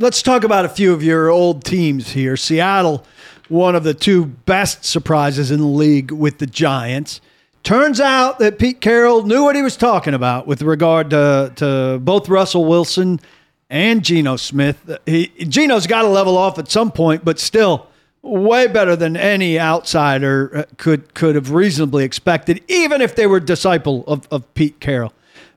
Let's 0.00 0.22
talk 0.22 0.42
about 0.42 0.64
a 0.64 0.68
few 0.68 0.92
of 0.92 1.04
your 1.04 1.30
old 1.30 1.62
teams 1.62 2.10
here. 2.10 2.36
Seattle, 2.36 3.06
one 3.48 3.76
of 3.76 3.84
the 3.84 3.94
two 3.94 4.26
best 4.26 4.84
surprises 4.84 5.52
in 5.52 5.60
the 5.60 5.66
league 5.66 6.10
with 6.10 6.38
the 6.38 6.48
Giants. 6.48 7.20
Turns 7.62 8.00
out 8.00 8.40
that 8.40 8.58
Pete 8.58 8.80
Carroll 8.80 9.22
knew 9.22 9.44
what 9.44 9.54
he 9.54 9.62
was 9.62 9.76
talking 9.76 10.14
about 10.14 10.48
with 10.48 10.62
regard 10.62 11.10
to, 11.10 11.52
to 11.54 12.00
both 12.02 12.28
Russell 12.28 12.64
Wilson 12.64 13.20
and 13.68 14.02
Geno 14.02 14.34
Smith. 14.34 14.98
He, 15.06 15.28
Geno's 15.46 15.86
got 15.86 16.02
to 16.02 16.08
level 16.08 16.36
off 16.36 16.58
at 16.58 16.68
some 16.68 16.90
point, 16.90 17.24
but 17.24 17.38
still, 17.38 17.86
way 18.22 18.66
better 18.66 18.96
than 18.96 19.16
any 19.16 19.58
outsider 19.58 20.58
uh, 20.58 20.62
could 20.76 21.14
could 21.14 21.34
have 21.34 21.50
reasonably 21.50 22.04
expected, 22.04 22.62
even 22.68 23.00
if 23.00 23.16
they 23.16 23.26
were 23.26 23.40
disciple 23.40 24.04
of, 24.06 24.28
of 24.30 24.52
Pete 24.54 24.80
Carroll. 24.80 25.12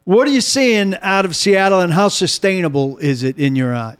What 0.06 0.28
are 0.28 0.32
you 0.32 0.42
seeing 0.42 0.96
out 1.02 1.26
of 1.26 1.36
Seattle, 1.36 1.80
and 1.80 1.94
how 1.94 2.10
sustainable 2.10 2.98
is 2.98 3.24
it 3.24 3.38
in 3.38 3.56
your 3.56 3.74
eyes? 3.76 3.98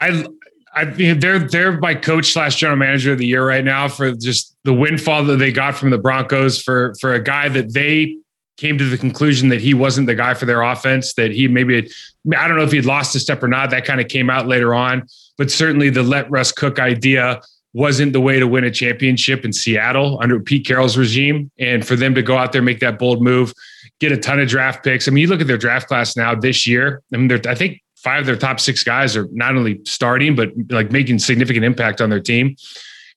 I, 0.00 0.26
I 0.74 0.84
they're 0.84 1.38
they're 1.38 1.78
my 1.78 1.94
coach 1.94 2.32
slash 2.32 2.56
general 2.56 2.78
manager 2.78 3.12
of 3.12 3.18
the 3.18 3.26
year 3.26 3.46
right 3.46 3.64
now 3.64 3.88
for 3.88 4.12
just 4.12 4.56
the 4.64 4.74
windfall 4.74 5.24
that 5.24 5.36
they 5.36 5.52
got 5.52 5.76
from 5.76 5.90
the 5.90 5.98
Broncos 5.98 6.60
for 6.60 6.94
for 7.00 7.14
a 7.14 7.22
guy 7.22 7.48
that 7.48 7.72
they 7.72 8.18
came 8.56 8.78
to 8.78 8.88
the 8.88 8.98
conclusion 8.98 9.48
that 9.48 9.60
he 9.60 9.74
wasn't 9.74 10.06
the 10.06 10.14
guy 10.14 10.34
for 10.34 10.46
their 10.46 10.62
offense. 10.62 11.14
That 11.14 11.30
he 11.32 11.48
maybe 11.48 11.90
I 12.36 12.48
don't 12.48 12.56
know 12.56 12.64
if 12.64 12.72
he'd 12.72 12.84
lost 12.84 13.14
a 13.14 13.20
step 13.20 13.42
or 13.42 13.48
not. 13.48 13.70
That 13.70 13.84
kind 13.84 14.00
of 14.00 14.08
came 14.08 14.30
out 14.30 14.46
later 14.46 14.74
on 14.74 15.06
but 15.38 15.50
certainly 15.50 15.90
the 15.90 16.02
let 16.02 16.30
Russ 16.30 16.52
cook 16.52 16.78
idea 16.78 17.40
wasn't 17.72 18.12
the 18.12 18.20
way 18.20 18.38
to 18.38 18.46
win 18.46 18.64
a 18.64 18.70
championship 18.70 19.44
in 19.44 19.52
Seattle 19.52 20.18
under 20.22 20.38
Pete 20.38 20.64
Carroll's 20.64 20.96
regime. 20.96 21.50
And 21.58 21.84
for 21.84 21.96
them 21.96 22.14
to 22.14 22.22
go 22.22 22.38
out 22.38 22.52
there, 22.52 22.62
make 22.62 22.78
that 22.80 23.00
bold 23.00 23.20
move, 23.20 23.52
get 23.98 24.12
a 24.12 24.16
ton 24.16 24.38
of 24.38 24.48
draft 24.48 24.84
picks. 24.84 25.08
I 25.08 25.10
mean, 25.10 25.22
you 25.22 25.28
look 25.28 25.40
at 25.40 25.48
their 25.48 25.58
draft 25.58 25.88
class 25.88 26.16
now 26.16 26.34
this 26.36 26.66
year. 26.68 27.02
I 27.12 27.16
mean, 27.16 27.30
I 27.46 27.54
think 27.54 27.82
five 27.96 28.20
of 28.20 28.26
their 28.26 28.36
top 28.36 28.60
six 28.60 28.84
guys 28.84 29.16
are 29.16 29.28
not 29.32 29.56
only 29.56 29.80
starting, 29.84 30.36
but 30.36 30.50
like 30.70 30.92
making 30.92 31.18
significant 31.18 31.64
impact 31.64 32.00
on 32.00 32.10
their 32.10 32.20
team. 32.20 32.54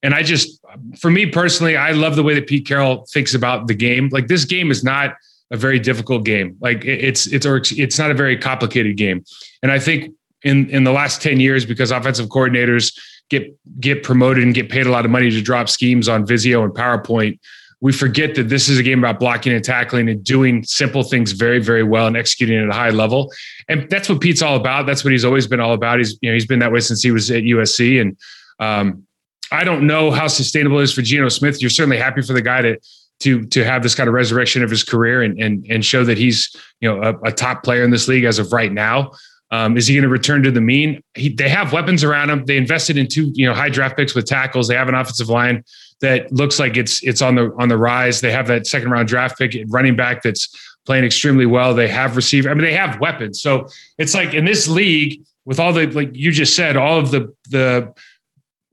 And 0.01 0.15
I 0.15 0.23
just, 0.23 0.59
for 0.99 1.11
me 1.11 1.27
personally, 1.27 1.77
I 1.77 1.91
love 1.91 2.15
the 2.15 2.23
way 2.23 2.33
that 2.33 2.47
Pete 2.47 2.67
Carroll 2.67 3.05
thinks 3.11 3.35
about 3.35 3.67
the 3.67 3.73
game. 3.75 4.09
Like 4.11 4.27
this 4.27 4.45
game 4.45 4.71
is 4.71 4.83
not 4.83 5.15
a 5.51 5.57
very 5.57 5.79
difficult 5.79 6.25
game. 6.25 6.57
Like 6.59 6.83
it's 6.83 7.25
it's 7.27 7.45
or 7.45 7.61
it's 7.63 7.97
not 7.97 8.11
a 8.11 8.13
very 8.13 8.37
complicated 8.37 8.97
game. 8.97 9.23
And 9.63 9.71
I 9.71 9.79
think 9.79 10.13
in 10.43 10.69
in 10.69 10.83
the 10.83 10.91
last 10.91 11.21
10 11.21 11.39
years 11.39 11.65
because 11.65 11.91
offensive 11.91 12.27
coordinators 12.27 12.97
get 13.29 13.57
get 13.79 14.03
promoted 14.03 14.43
and 14.43 14.53
get 14.53 14.69
paid 14.69 14.85
a 14.85 14.91
lot 14.91 15.05
of 15.05 15.11
money 15.11 15.29
to 15.29 15.41
drop 15.41 15.69
schemes 15.69 16.07
on 16.07 16.25
Visio 16.25 16.63
and 16.63 16.73
PowerPoint. 16.73 17.39
We 17.79 17.93
forget 17.93 18.33
that 18.35 18.49
this 18.49 18.69
is 18.69 18.79
a 18.79 18.83
game 18.83 18.99
about 18.99 19.19
blocking 19.19 19.53
and 19.53 19.63
tackling 19.63 20.09
and 20.09 20.23
doing 20.23 20.63
simple 20.63 21.03
things 21.03 21.33
very, 21.33 21.59
very 21.59 21.83
well 21.83 22.07
and 22.07 22.17
executing 22.17 22.57
at 22.57 22.67
a 22.67 22.73
high 22.73 22.89
level. 22.89 23.31
And 23.67 23.87
that's 23.91 24.09
what 24.09 24.19
Pete's 24.19 24.41
all 24.41 24.55
about. 24.55 24.87
That's 24.87 25.03
what 25.03 25.11
he's 25.11 25.23
always 25.23 25.45
been 25.45 25.59
all 25.59 25.73
about. 25.73 25.99
He's 25.99 26.17
you 26.21 26.29
know 26.29 26.33
he's 26.33 26.47
been 26.47 26.59
that 26.59 26.71
way 26.71 26.79
since 26.79 27.03
he 27.03 27.11
was 27.11 27.29
at 27.29 27.43
USC. 27.43 28.01
And 28.01 28.17
um, 28.59 29.03
I 29.51 29.63
don't 29.63 29.85
know 29.85 30.11
how 30.11 30.27
sustainable 30.27 30.79
it 30.79 30.83
is 30.83 30.93
for 30.93 31.01
Geno 31.01 31.29
Smith. 31.29 31.61
You're 31.61 31.69
certainly 31.69 31.97
happy 31.97 32.21
for 32.21 32.33
the 32.33 32.41
guy 32.41 32.61
to 32.61 32.77
to 33.19 33.45
to 33.47 33.63
have 33.63 33.83
this 33.83 33.95
kind 33.95 34.07
of 34.07 34.13
resurrection 34.13 34.63
of 34.63 34.69
his 34.69 34.83
career 34.83 35.21
and 35.21 35.39
and 35.39 35.65
and 35.69 35.85
show 35.85 36.03
that 36.03 36.17
he's 36.17 36.55
you 36.79 36.89
know 36.89 37.01
a, 37.01 37.29
a 37.29 37.31
top 37.31 37.63
player 37.63 37.83
in 37.83 37.91
this 37.91 38.07
league 38.07 38.23
as 38.23 38.39
of 38.39 38.51
right 38.51 38.71
now. 38.71 39.11
Um, 39.49 39.77
is 39.77 39.87
he 39.87 39.95
going 39.95 40.03
to 40.03 40.09
return 40.09 40.43
to 40.43 40.51
the 40.51 40.61
mean? 40.61 41.01
He, 41.15 41.29
they 41.29 41.47
have 41.49 41.71
weapons 41.71 42.03
around 42.03 42.29
him. 42.29 42.45
They 42.45 42.57
invested 42.57 42.97
in 42.97 43.07
two, 43.07 43.31
you 43.33 43.45
know, 43.45 43.53
high 43.53 43.69
draft 43.69 43.95
picks 43.95 44.13
with 44.13 44.25
tackles. 44.25 44.67
They 44.67 44.75
have 44.75 44.89
an 44.89 44.95
offensive 44.95 45.29
line 45.29 45.63
that 46.01 46.31
looks 46.31 46.59
like 46.59 46.77
it's 46.77 47.01
it's 47.03 47.21
on 47.21 47.35
the 47.35 47.53
on 47.57 47.69
the 47.69 47.77
rise. 47.77 48.21
They 48.21 48.31
have 48.31 48.47
that 48.47 48.67
second 48.67 48.91
round 48.91 49.07
draft 49.07 49.37
pick 49.37 49.57
running 49.69 49.95
back 49.95 50.21
that's 50.21 50.49
playing 50.85 51.05
extremely 51.05 51.45
well. 51.45 51.73
They 51.73 51.87
have 51.87 52.15
receiver. 52.15 52.49
I 52.49 52.53
mean, 52.53 52.63
they 52.63 52.73
have 52.73 52.99
weapons. 52.99 53.41
So 53.41 53.67
it's 53.97 54.13
like 54.13 54.33
in 54.33 54.45
this 54.45 54.67
league 54.67 55.21
with 55.45 55.59
all 55.59 55.71
the 55.71 55.87
like 55.87 56.09
you 56.13 56.31
just 56.31 56.55
said, 56.55 56.75
all 56.75 56.99
of 56.99 57.11
the 57.11 57.33
the 57.49 57.93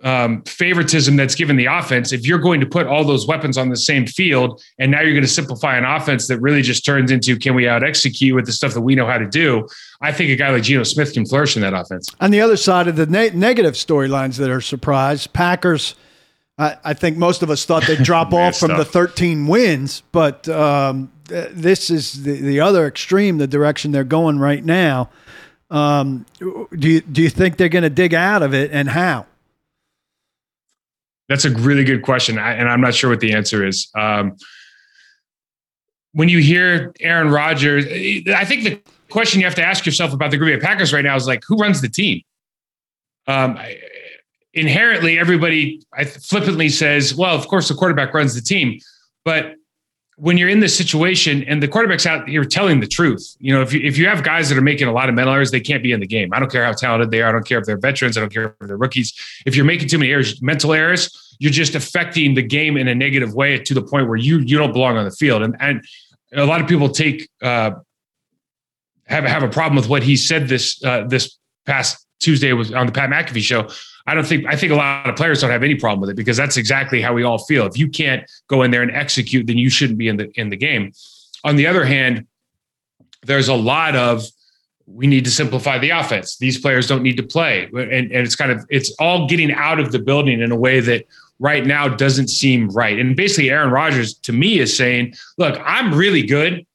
um, 0.04 0.42
favoritism 0.42 1.16
that's 1.16 1.34
given 1.34 1.56
the 1.56 1.64
offense. 1.64 2.12
If 2.12 2.26
you're 2.26 2.38
going 2.38 2.60
to 2.60 2.66
put 2.66 2.86
all 2.86 3.04
those 3.04 3.26
weapons 3.26 3.56
on 3.56 3.70
the 3.70 3.76
same 3.76 4.06
field, 4.06 4.62
and 4.78 4.90
now 4.90 5.00
you're 5.00 5.14
going 5.14 5.24
to 5.24 5.28
simplify 5.28 5.76
an 5.76 5.84
offense 5.84 6.28
that 6.28 6.38
really 6.40 6.60
just 6.60 6.84
turns 6.84 7.10
into 7.10 7.36
can 7.38 7.54
we 7.54 7.66
out 7.66 7.82
execute 7.82 8.34
with 8.34 8.44
the 8.44 8.52
stuff 8.52 8.74
that 8.74 8.82
we 8.82 8.94
know 8.94 9.06
how 9.06 9.16
to 9.16 9.26
do? 9.26 9.66
I 10.02 10.12
think 10.12 10.30
a 10.30 10.36
guy 10.36 10.50
like 10.50 10.62
Geno 10.62 10.82
Smith 10.84 11.14
can 11.14 11.24
flourish 11.24 11.56
in 11.56 11.62
that 11.62 11.72
offense. 11.72 12.14
On 12.20 12.30
the 12.30 12.42
other 12.42 12.58
side 12.58 12.86
of 12.86 12.96
the 12.96 13.06
ne- 13.06 13.30
negative 13.30 13.74
storylines 13.74 14.36
that 14.36 14.50
are 14.50 14.60
surprised, 14.60 15.32
Packers. 15.32 15.94
I, 16.56 16.76
I, 16.84 16.94
think 16.94 17.16
most 17.16 17.42
of 17.42 17.50
us 17.50 17.64
thought 17.64 17.84
they'd 17.86 18.04
drop 18.04 18.32
off 18.32 18.58
from 18.58 18.76
the 18.76 18.84
13 18.84 19.48
wins, 19.48 20.04
but 20.12 20.48
um, 20.48 21.10
th- 21.26 21.48
this 21.50 21.90
is 21.90 22.22
the, 22.22 22.40
the 22.40 22.60
other 22.60 22.86
extreme, 22.86 23.38
the 23.38 23.48
direction 23.48 23.90
they're 23.90 24.04
going 24.04 24.38
right 24.38 24.64
now. 24.64 25.10
Um, 25.70 26.26
do 26.38 26.88
you 26.88 27.00
do 27.00 27.22
you 27.22 27.30
think 27.30 27.56
they're 27.56 27.68
going 27.68 27.82
to 27.82 27.90
dig 27.90 28.14
out 28.14 28.42
of 28.42 28.54
it, 28.54 28.70
and 28.70 28.88
how? 28.88 29.26
That's 31.28 31.44
a 31.44 31.50
really 31.50 31.84
good 31.84 32.02
question, 32.02 32.38
and 32.38 32.68
I'm 32.68 32.80
not 32.80 32.94
sure 32.94 33.10
what 33.10 33.20
the 33.20 33.32
answer 33.32 33.66
is. 33.66 33.88
Um, 33.94 34.36
when 36.12 36.28
you 36.28 36.38
hear 36.38 36.92
Aaron 37.00 37.30
Rodgers, 37.30 37.86
I 37.86 38.44
think 38.44 38.64
the 38.64 38.80
question 39.10 39.40
you 39.40 39.46
have 39.46 39.54
to 39.56 39.64
ask 39.64 39.86
yourself 39.86 40.12
about 40.12 40.30
the 40.30 40.36
Green 40.36 40.58
Bay 40.58 40.64
Packers 40.64 40.92
right 40.92 41.04
now 41.04 41.16
is 41.16 41.26
like, 41.26 41.42
who 41.46 41.56
runs 41.56 41.80
the 41.80 41.88
team? 41.88 42.20
Um, 43.26 43.58
inherently, 44.52 45.18
everybody 45.18 45.82
flippantly 46.22 46.68
says, 46.68 47.14
"Well, 47.14 47.34
of 47.34 47.48
course, 47.48 47.68
the 47.68 47.74
quarterback 47.74 48.12
runs 48.12 48.34
the 48.34 48.42
team," 48.42 48.78
but 49.24 49.54
when 50.16 50.38
you're 50.38 50.48
in 50.48 50.60
this 50.60 50.76
situation 50.76 51.42
and 51.44 51.62
the 51.62 51.66
quarterback's 51.66 52.06
out 52.06 52.28
here 52.28 52.44
telling 52.44 52.80
the 52.80 52.86
truth, 52.86 53.36
you 53.40 53.52
know, 53.52 53.62
if 53.62 53.72
you, 53.72 53.80
if 53.80 53.98
you 53.98 54.06
have 54.06 54.22
guys 54.22 54.48
that 54.48 54.56
are 54.56 54.62
making 54.62 54.86
a 54.86 54.92
lot 54.92 55.08
of 55.08 55.14
mental 55.14 55.34
errors, 55.34 55.50
they 55.50 55.60
can't 55.60 55.82
be 55.82 55.92
in 55.92 56.00
the 56.00 56.06
game. 56.06 56.30
I 56.32 56.38
don't 56.38 56.50
care 56.50 56.64
how 56.64 56.72
talented 56.72 57.10
they 57.10 57.20
are. 57.20 57.28
I 57.28 57.32
don't 57.32 57.46
care 57.46 57.58
if 57.58 57.64
they're 57.64 57.78
veterans. 57.78 58.16
I 58.16 58.20
don't 58.20 58.32
care 58.32 58.56
if 58.60 58.68
they're 58.68 58.76
rookies. 58.76 59.12
If 59.44 59.56
you're 59.56 59.64
making 59.64 59.88
too 59.88 59.98
many 59.98 60.12
errors, 60.12 60.40
mental 60.40 60.72
errors, 60.72 61.36
you're 61.40 61.52
just 61.52 61.74
affecting 61.74 62.34
the 62.34 62.42
game 62.42 62.76
in 62.76 62.86
a 62.86 62.94
negative 62.94 63.34
way 63.34 63.58
to 63.58 63.74
the 63.74 63.82
point 63.82 64.06
where 64.08 64.16
you 64.16 64.38
you 64.38 64.56
don't 64.56 64.72
belong 64.72 64.96
on 64.96 65.04
the 65.04 65.10
field. 65.10 65.42
And 65.42 65.56
and 65.58 65.84
a 66.32 66.46
lot 66.46 66.60
of 66.60 66.68
people 66.68 66.88
take 66.88 67.28
uh, 67.42 67.72
have 69.06 69.24
have 69.24 69.42
a 69.42 69.48
problem 69.48 69.74
with 69.76 69.88
what 69.88 70.04
he 70.04 70.16
said 70.16 70.48
this 70.48 70.82
uh, 70.84 71.04
this 71.08 71.38
past 71.66 72.06
Tuesday 72.20 72.52
was 72.52 72.72
on 72.72 72.86
the 72.86 72.92
Pat 72.92 73.10
McAfee 73.10 73.42
show 73.42 73.68
I 74.06 74.14
don't 74.14 74.26
think 74.26 74.46
I 74.46 74.56
think 74.56 74.72
a 74.72 74.76
lot 74.76 75.08
of 75.08 75.16
players 75.16 75.40
don't 75.40 75.50
have 75.50 75.62
any 75.62 75.74
problem 75.74 76.00
with 76.00 76.10
it 76.10 76.16
because 76.16 76.36
that's 76.36 76.56
exactly 76.56 77.00
how 77.00 77.14
we 77.14 77.22
all 77.22 77.38
feel. 77.38 77.66
If 77.66 77.78
you 77.78 77.88
can't 77.88 78.30
go 78.48 78.62
in 78.62 78.70
there 78.70 78.82
and 78.82 78.90
execute, 78.90 79.46
then 79.46 79.56
you 79.56 79.70
shouldn't 79.70 79.98
be 79.98 80.08
in 80.08 80.16
the 80.16 80.30
in 80.38 80.50
the 80.50 80.56
game. 80.56 80.92
On 81.44 81.56
the 81.56 81.66
other 81.66 81.84
hand, 81.84 82.26
there's 83.22 83.48
a 83.48 83.54
lot 83.54 83.96
of 83.96 84.24
we 84.86 85.06
need 85.06 85.24
to 85.24 85.30
simplify 85.30 85.78
the 85.78 85.90
offense. 85.90 86.36
These 86.36 86.60
players 86.60 86.86
don't 86.86 87.02
need 87.02 87.16
to 87.16 87.22
play. 87.22 87.64
And, 87.72 87.90
and 87.90 88.12
it's 88.12 88.36
kind 88.36 88.52
of, 88.52 88.66
it's 88.68 88.94
all 88.98 89.26
getting 89.26 89.52
out 89.52 89.80
of 89.80 89.92
the 89.92 89.98
building 89.98 90.40
in 90.40 90.52
a 90.52 90.56
way 90.56 90.80
that 90.80 91.06
right 91.38 91.64
now 91.64 91.88
doesn't 91.88 92.28
seem 92.28 92.68
right. 92.68 92.98
And 92.98 93.16
basically, 93.16 93.50
Aaron 93.50 93.70
Rodgers 93.70 94.14
to 94.14 94.32
me 94.32 94.58
is 94.58 94.76
saying, 94.76 95.14
look, 95.38 95.60
I'm 95.64 95.94
really 95.94 96.22
good. 96.22 96.66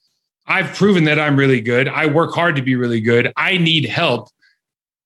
I've 0.47 0.73
proven 0.75 1.03
that 1.03 1.19
I'm 1.19 1.37
really 1.37 1.61
good. 1.61 1.87
I 1.87 2.07
work 2.07 2.33
hard 2.33 2.55
to 2.55 2.61
be 2.61 2.75
really 2.75 3.01
good. 3.01 3.31
I 3.37 3.57
need 3.57 3.85
help. 3.85 4.29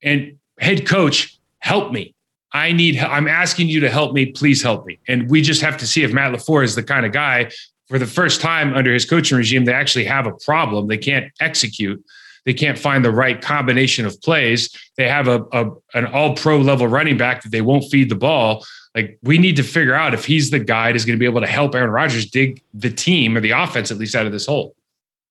And 0.02 0.38
head 0.60 0.88
coach, 0.88 1.38
help 1.64 1.92
me. 1.92 2.14
I 2.52 2.72
need, 2.72 3.00
I'm 3.00 3.28
asking 3.28 3.68
you 3.68 3.80
to 3.80 3.90
help 3.90 4.14
me. 4.14 4.28
Please 4.28 4.62
help 4.62 4.86
me. 4.86 5.00
And 5.08 5.30
we 5.30 5.42
just 5.42 5.62
have 5.62 5.78
to 5.78 5.88
see 5.88 6.04
if 6.04 6.14
Matt 6.14 6.34
LaFleur 6.34 6.64
is 6.64 6.76
the 6.76 6.84
kind 6.84 7.06
of 7.06 7.12
guy 7.12 7.52
for 7.90 7.98
the 7.98 8.06
first 8.06 8.42
time 8.42 8.74
under 8.74 8.94
his 8.94 9.06
coaching 9.06 9.38
regime, 9.38 9.66
they 9.66 9.74
actually 9.74 10.06
have 10.06 10.28
a 10.28 10.34
problem. 10.46 10.88
They 10.88 10.98
can't 10.98 11.32
execute 11.40 12.04
they 12.46 12.54
can't 12.54 12.78
find 12.78 13.04
the 13.04 13.12
right 13.12 13.42
combination 13.42 14.06
of 14.06 14.22
plays. 14.22 14.70
They 14.98 15.08
have 15.08 15.28
a, 15.28 15.46
a 15.52 15.72
an 15.94 16.08
all 16.08 16.36
pro 16.36 16.58
level 16.58 16.88
running 16.88 17.18
back 17.18 17.44
that 17.44 17.52
they 17.52 17.62
won't 17.62 17.86
feed 17.90 18.10
the 18.10 18.16
ball. 18.16 18.66
Like 18.96 19.18
we 19.24 19.38
need 19.38 19.56
to 19.56 19.64
figure 19.64 19.94
out 19.94 20.14
if 20.14 20.26
he's 20.26 20.52
the 20.52 20.60
guy 20.60 20.92
that's 20.92 21.06
going 21.06 21.18
to 21.18 21.20
be 21.20 21.26
able 21.26 21.42
to 21.42 21.48
help 21.48 21.74
Aaron 21.74 21.90
Rodgers 21.90 22.30
dig 22.30 22.62
the 22.74 22.90
team 22.90 23.38
or 23.38 23.40
the 23.40 23.52
offense 23.52 23.92
at 23.92 23.98
least 23.98 24.16
out 24.16 24.26
of 24.26 24.32
this 24.32 24.46
hole. 24.46 24.76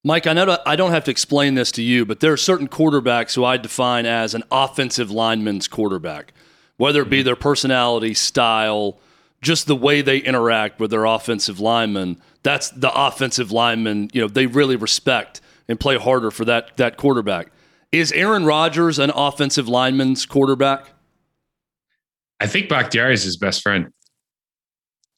Mike, 0.04 0.26
I 0.26 0.32
know 0.32 0.58
I 0.66 0.74
don't 0.74 0.90
have 0.90 1.04
to 1.04 1.10
explain 1.10 1.54
this 1.54 1.70
to 1.72 1.82
you, 1.82 2.04
but 2.04 2.20
there 2.20 2.32
are 2.32 2.36
certain 2.36 2.68
quarterbacks 2.68 3.34
who 3.34 3.44
I 3.44 3.56
define 3.56 4.04
as 4.04 4.34
an 4.34 4.42
offensive 4.50 5.10
lineman's 5.10 5.68
quarterback, 5.68 6.32
whether 6.76 7.02
it 7.02 7.08
be 7.08 7.18
mm-hmm. 7.18 7.26
their 7.26 7.36
personality, 7.36 8.14
style, 8.14 8.98
just 9.40 9.66
the 9.66 9.76
way 9.76 10.02
they 10.02 10.18
interact 10.18 10.80
with 10.80 10.90
their 10.90 11.04
offensive 11.04 11.60
lineman. 11.60 12.20
That's 12.42 12.70
the 12.70 12.92
offensive 12.92 13.52
lineman, 13.52 14.10
you 14.12 14.20
know, 14.20 14.28
they 14.28 14.46
really 14.46 14.74
respect 14.74 15.40
and 15.68 15.78
play 15.78 15.96
harder 15.96 16.32
for 16.32 16.44
that 16.46 16.76
that 16.78 16.96
quarterback. 16.96 17.52
Is 17.92 18.10
Aaron 18.12 18.44
Rodgers 18.44 18.98
an 18.98 19.10
offensive 19.14 19.68
lineman's 19.68 20.26
quarterback? 20.26 20.86
I 22.40 22.48
think 22.48 22.68
Bakhtiari 22.68 23.14
is 23.14 23.22
his 23.22 23.36
best 23.36 23.62
friend. 23.62 23.92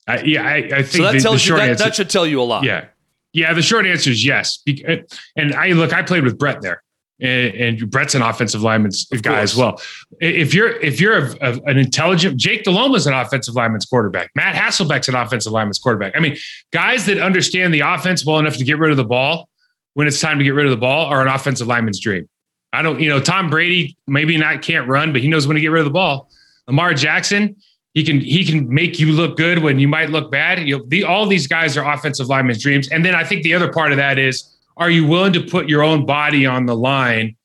I, 0.06 0.20
yeah, 0.20 0.42
I, 0.42 0.56
I 0.56 0.82
think 0.82 0.86
so 0.86 1.02
that, 1.04 1.12
the, 1.14 1.20
tells 1.20 1.42
the 1.42 1.52
you, 1.52 1.56
that, 1.56 1.78
that 1.78 1.94
should 1.94 2.10
tell 2.10 2.26
you 2.26 2.42
a 2.42 2.44
lot. 2.44 2.64
Yeah, 2.64 2.86
yeah. 3.34 3.52
The 3.52 3.62
short 3.62 3.84
answer 3.84 4.10
is 4.10 4.24
yes. 4.24 4.60
Eh, 4.66 5.02
and 5.36 5.54
I 5.54 5.68
look, 5.72 5.92
I 5.92 6.02
played 6.02 6.24
with 6.24 6.38
Brett 6.38 6.62
there, 6.62 6.82
and, 7.20 7.54
and 7.54 7.90
Brett's 7.90 8.14
an 8.14 8.22
offensive 8.22 8.62
lineman's 8.62 9.06
of 9.12 9.22
guy 9.22 9.38
course. 9.38 9.52
as 9.52 9.56
well. 9.56 9.82
If 10.20 10.54
you're 10.54 10.80
if 10.80 11.00
you're 11.00 11.18
a, 11.18 11.36
a, 11.42 11.60
an 11.66 11.76
intelligent, 11.76 12.38
Jake 12.38 12.64
Delhomme's 12.64 13.06
an 13.06 13.12
offensive 13.12 13.54
lineman's 13.54 13.84
quarterback. 13.84 14.30
Matt 14.34 14.54
Hasselbeck's 14.54 15.08
an 15.08 15.14
offensive 15.14 15.52
lineman's 15.52 15.78
quarterback. 15.78 16.14
I 16.16 16.20
mean, 16.20 16.36
guys 16.72 17.04
that 17.06 17.18
understand 17.18 17.74
the 17.74 17.80
offense 17.80 18.24
well 18.24 18.38
enough 18.38 18.56
to 18.56 18.64
get 18.64 18.78
rid 18.78 18.90
of 18.90 18.96
the 18.96 19.04
ball 19.04 19.48
when 19.94 20.06
it's 20.06 20.20
time 20.20 20.38
to 20.38 20.44
get 20.44 20.54
rid 20.54 20.66
of 20.66 20.70
the 20.70 20.76
ball 20.76 21.06
are 21.06 21.22
an 21.22 21.28
offensive 21.28 21.66
lineman's 21.66 22.00
dream. 22.00 22.28
I 22.72 22.82
don't, 22.82 23.00
you 23.00 23.08
know, 23.08 23.20
Tom 23.20 23.50
Brady 23.50 23.96
maybe 24.06 24.36
not 24.36 24.60
can't 24.62 24.88
run, 24.88 25.12
but 25.12 25.22
he 25.22 25.28
knows 25.28 25.46
when 25.46 25.54
to 25.54 25.60
get 25.60 25.68
rid 25.68 25.80
of 25.80 25.84
the 25.84 25.92
ball. 25.92 26.28
Lamar 26.66 26.92
Jackson, 26.94 27.56
he 27.94 28.04
can 28.04 28.20
he 28.20 28.44
can 28.44 28.68
make 28.72 28.98
you 28.98 29.12
look 29.12 29.36
good 29.36 29.60
when 29.60 29.78
you 29.78 29.88
might 29.88 30.10
look 30.10 30.30
bad. 30.30 30.66
You 30.68 31.06
all 31.06 31.26
these 31.26 31.46
guys 31.46 31.76
are 31.76 31.84
offensive 31.90 32.28
linemen's 32.28 32.62
dreams. 32.62 32.88
And 32.88 33.04
then 33.04 33.14
I 33.14 33.24
think 33.24 33.42
the 33.42 33.54
other 33.54 33.72
part 33.72 33.92
of 33.92 33.98
that 33.98 34.18
is, 34.18 34.44
are 34.76 34.90
you 34.90 35.06
willing 35.06 35.32
to 35.34 35.40
put 35.40 35.68
your 35.68 35.82
own 35.82 36.04
body 36.04 36.44
on 36.44 36.66
the 36.66 36.76
line 36.76 37.36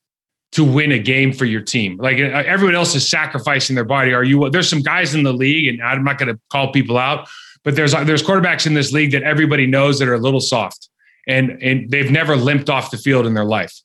to 0.53 0.63
win 0.63 0.91
a 0.91 0.99
game 0.99 1.31
for 1.31 1.45
your 1.45 1.61
team? 1.61 1.97
Like 1.97 2.17
uh, 2.17 2.43
everyone 2.45 2.75
else 2.75 2.95
is 2.95 3.07
sacrificing 3.07 3.75
their 3.75 3.85
body. 3.85 4.13
Are 4.13 4.23
you? 4.23 4.49
There's 4.49 4.69
some 4.69 4.81
guys 4.81 5.15
in 5.15 5.23
the 5.23 5.33
league, 5.33 5.67
and 5.67 5.81
I'm 5.81 6.03
not 6.03 6.17
going 6.17 6.33
to 6.33 6.39
call 6.49 6.71
people 6.71 6.97
out, 6.97 7.29
but 7.63 7.75
there's 7.75 7.91
there's 7.91 8.23
quarterbacks 8.23 8.65
in 8.65 8.73
this 8.73 8.91
league 8.91 9.11
that 9.11 9.23
everybody 9.23 9.67
knows 9.67 9.99
that 9.99 10.07
are 10.07 10.15
a 10.15 10.19
little 10.19 10.41
soft 10.41 10.89
and 11.29 11.61
and 11.61 11.89
they've 11.89 12.11
never 12.11 12.35
limped 12.35 12.69
off 12.69 12.91
the 12.91 12.97
field 12.97 13.25
in 13.25 13.33
their 13.33 13.45
life. 13.45 13.79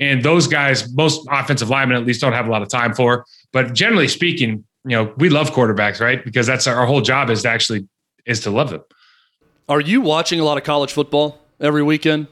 And 0.00 0.22
those 0.22 0.46
guys, 0.46 0.92
most 0.94 1.26
offensive 1.30 1.70
linemen 1.70 1.96
at 1.96 2.06
least 2.06 2.20
don't 2.20 2.32
have 2.32 2.46
a 2.46 2.50
lot 2.50 2.62
of 2.62 2.68
time 2.68 2.94
for. 2.94 3.24
But 3.52 3.72
generally 3.72 4.08
speaking, 4.08 4.64
you 4.88 4.96
know, 4.96 5.12
we 5.18 5.28
love 5.28 5.50
quarterbacks, 5.50 6.00
right? 6.00 6.24
Because 6.24 6.46
that's 6.46 6.66
our, 6.66 6.76
our 6.76 6.86
whole 6.86 7.00
job 7.00 7.30
is 7.30 7.42
to 7.42 7.48
actually 7.48 7.86
is 8.24 8.40
to 8.40 8.50
love 8.50 8.70
them. 8.70 8.82
Are 9.68 9.80
you 9.80 10.00
watching 10.00 10.40
a 10.40 10.44
lot 10.44 10.56
of 10.56 10.64
college 10.64 10.92
football 10.92 11.38
every 11.60 11.82
weekend? 11.82 12.26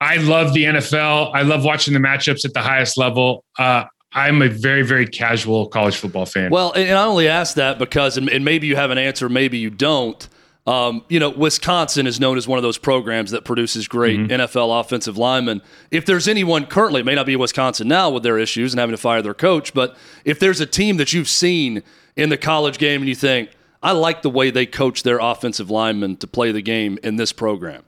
I 0.00 0.16
love 0.16 0.54
the 0.54 0.64
NFL. 0.64 1.32
I 1.34 1.42
love 1.42 1.64
watching 1.64 1.94
the 1.94 2.00
matchups 2.00 2.44
at 2.44 2.54
the 2.54 2.60
highest 2.60 2.96
level. 2.96 3.44
Uh, 3.58 3.84
I'm 4.14 4.42
a 4.42 4.48
very, 4.48 4.82
very 4.82 5.06
casual 5.06 5.68
college 5.68 5.96
football 5.96 6.26
fan. 6.26 6.50
Well, 6.50 6.72
and 6.72 6.98
I 6.98 7.04
only 7.04 7.28
ask 7.28 7.54
that 7.56 7.78
because, 7.78 8.16
and 8.16 8.44
maybe 8.44 8.66
you 8.66 8.76
have 8.76 8.90
an 8.90 8.98
answer, 8.98 9.28
maybe 9.28 9.58
you 9.58 9.70
don't. 9.70 10.28
Um, 10.64 11.04
you 11.08 11.18
know, 11.18 11.30
Wisconsin 11.30 12.06
is 12.06 12.20
known 12.20 12.38
as 12.38 12.46
one 12.46 12.56
of 12.56 12.62
those 12.62 12.78
programs 12.78 13.32
that 13.32 13.44
produces 13.44 13.88
great 13.88 14.18
mm-hmm. 14.18 14.40
NFL 14.40 14.80
offensive 14.80 15.18
linemen. 15.18 15.60
If 15.90 16.06
there's 16.06 16.28
anyone 16.28 16.66
currently, 16.66 17.00
it 17.00 17.04
may 17.04 17.16
not 17.16 17.26
be 17.26 17.34
Wisconsin 17.34 17.88
now 17.88 18.10
with 18.10 18.22
their 18.22 18.38
issues 18.38 18.72
and 18.72 18.78
having 18.78 18.92
to 18.92 19.00
fire 19.00 19.22
their 19.22 19.34
coach, 19.34 19.74
but 19.74 19.96
if 20.24 20.38
there's 20.38 20.60
a 20.60 20.66
team 20.66 20.98
that 20.98 21.12
you've 21.12 21.28
seen 21.28 21.82
in 22.14 22.28
the 22.28 22.36
college 22.36 22.78
game 22.78 23.02
and 23.02 23.08
you 23.08 23.16
think, 23.16 23.50
I 23.82 23.90
like 23.90 24.22
the 24.22 24.30
way 24.30 24.50
they 24.50 24.66
coach 24.66 25.02
their 25.02 25.18
offensive 25.18 25.68
linemen 25.68 26.16
to 26.18 26.28
play 26.28 26.52
the 26.52 26.62
game 26.62 26.98
in 27.02 27.16
this 27.16 27.32
program. 27.32 27.82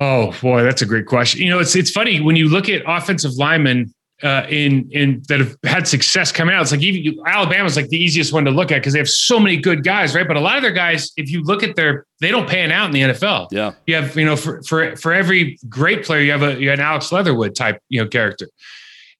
Oh 0.00 0.34
boy, 0.40 0.62
that's 0.62 0.82
a 0.82 0.86
great 0.86 1.06
question. 1.06 1.42
You 1.42 1.50
know, 1.50 1.60
it's 1.60 1.76
it's 1.76 1.90
funny 1.90 2.20
when 2.20 2.34
you 2.34 2.48
look 2.48 2.68
at 2.68 2.82
offensive 2.86 3.32
linemen 3.36 3.92
uh, 4.24 4.46
in 4.48 4.88
in 4.90 5.22
that 5.28 5.38
have 5.38 5.56
had 5.64 5.86
success 5.86 6.32
coming 6.32 6.54
out. 6.54 6.62
It's 6.62 6.72
like 6.72 6.82
even 6.82 7.20
Alabama's 7.26 7.76
like 7.76 7.88
the 7.88 8.02
easiest 8.02 8.32
one 8.32 8.46
to 8.46 8.50
look 8.50 8.72
at 8.72 8.76
because 8.76 8.94
they 8.94 8.98
have 8.98 9.08
so 9.08 9.38
many 9.38 9.58
good 9.58 9.84
guys, 9.84 10.14
right? 10.14 10.26
But 10.26 10.36
a 10.36 10.40
lot 10.40 10.56
of 10.56 10.62
their 10.62 10.72
guys, 10.72 11.12
if 11.18 11.30
you 11.30 11.42
look 11.42 11.62
at 11.62 11.76
their, 11.76 12.06
they 12.20 12.30
don't 12.30 12.48
pan 12.48 12.72
out 12.72 12.86
in 12.86 12.92
the 12.92 13.02
NFL. 13.02 13.48
Yeah, 13.52 13.72
you 13.86 13.94
have 13.96 14.16
you 14.16 14.24
know 14.24 14.34
for 14.34 14.62
for 14.62 14.96
for 14.96 15.12
every 15.12 15.58
great 15.68 16.04
player, 16.04 16.22
you 16.22 16.32
have 16.32 16.42
a 16.42 16.58
you 16.58 16.70
have 16.70 16.78
an 16.78 16.84
Alex 16.84 17.12
Leatherwood 17.12 17.54
type 17.54 17.80
you 17.90 18.02
know 18.02 18.08
character. 18.08 18.48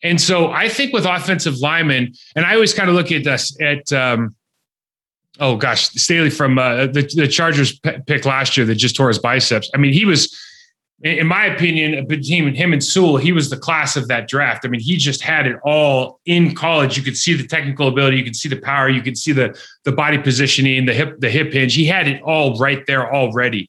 And 0.02 0.20
so 0.20 0.50
I 0.50 0.68
think 0.68 0.92
with 0.92 1.04
offensive 1.04 1.58
linemen, 1.58 2.14
and 2.34 2.46
I 2.46 2.54
always 2.54 2.74
kind 2.74 2.88
of 2.88 2.94
look 2.94 3.12
at 3.12 3.24
this 3.24 3.56
at 3.60 3.92
um, 3.92 4.34
oh 5.38 5.56
gosh, 5.56 5.90
Staley 5.90 6.30
from 6.30 6.58
uh, 6.58 6.86
the 6.86 7.10
the 7.14 7.28
Chargers 7.28 7.78
pick 8.06 8.24
last 8.24 8.56
year 8.56 8.64
that 8.66 8.76
just 8.76 8.96
tore 8.96 9.08
his 9.08 9.18
biceps. 9.18 9.70
I 9.74 9.76
mean, 9.76 9.92
he 9.92 10.06
was 10.06 10.34
in 11.02 11.26
my 11.26 11.46
opinion, 11.46 12.06
between 12.06 12.54
him 12.54 12.72
and 12.72 12.82
Sewell, 12.82 13.16
he 13.16 13.32
was 13.32 13.50
the 13.50 13.56
class 13.56 13.96
of 13.96 14.08
that 14.08 14.28
draft. 14.28 14.64
I 14.64 14.68
mean, 14.68 14.80
he 14.80 14.96
just 14.96 15.20
had 15.20 15.46
it 15.46 15.56
all 15.64 16.20
in 16.24 16.54
college. 16.54 16.96
You 16.96 17.02
could 17.02 17.16
see 17.16 17.34
the 17.34 17.46
technical 17.46 17.88
ability, 17.88 18.16
you 18.16 18.24
could 18.24 18.36
see 18.36 18.48
the 18.48 18.60
power, 18.60 18.88
you 18.88 19.02
could 19.02 19.18
see 19.18 19.32
the 19.32 19.58
the 19.84 19.92
body 19.92 20.18
positioning, 20.18 20.86
the 20.86 20.94
hip 20.94 21.20
the 21.20 21.30
hip 21.30 21.52
hinge. 21.52 21.74
He 21.74 21.84
had 21.84 22.08
it 22.08 22.22
all 22.22 22.56
right 22.58 22.86
there 22.86 23.12
already. 23.12 23.68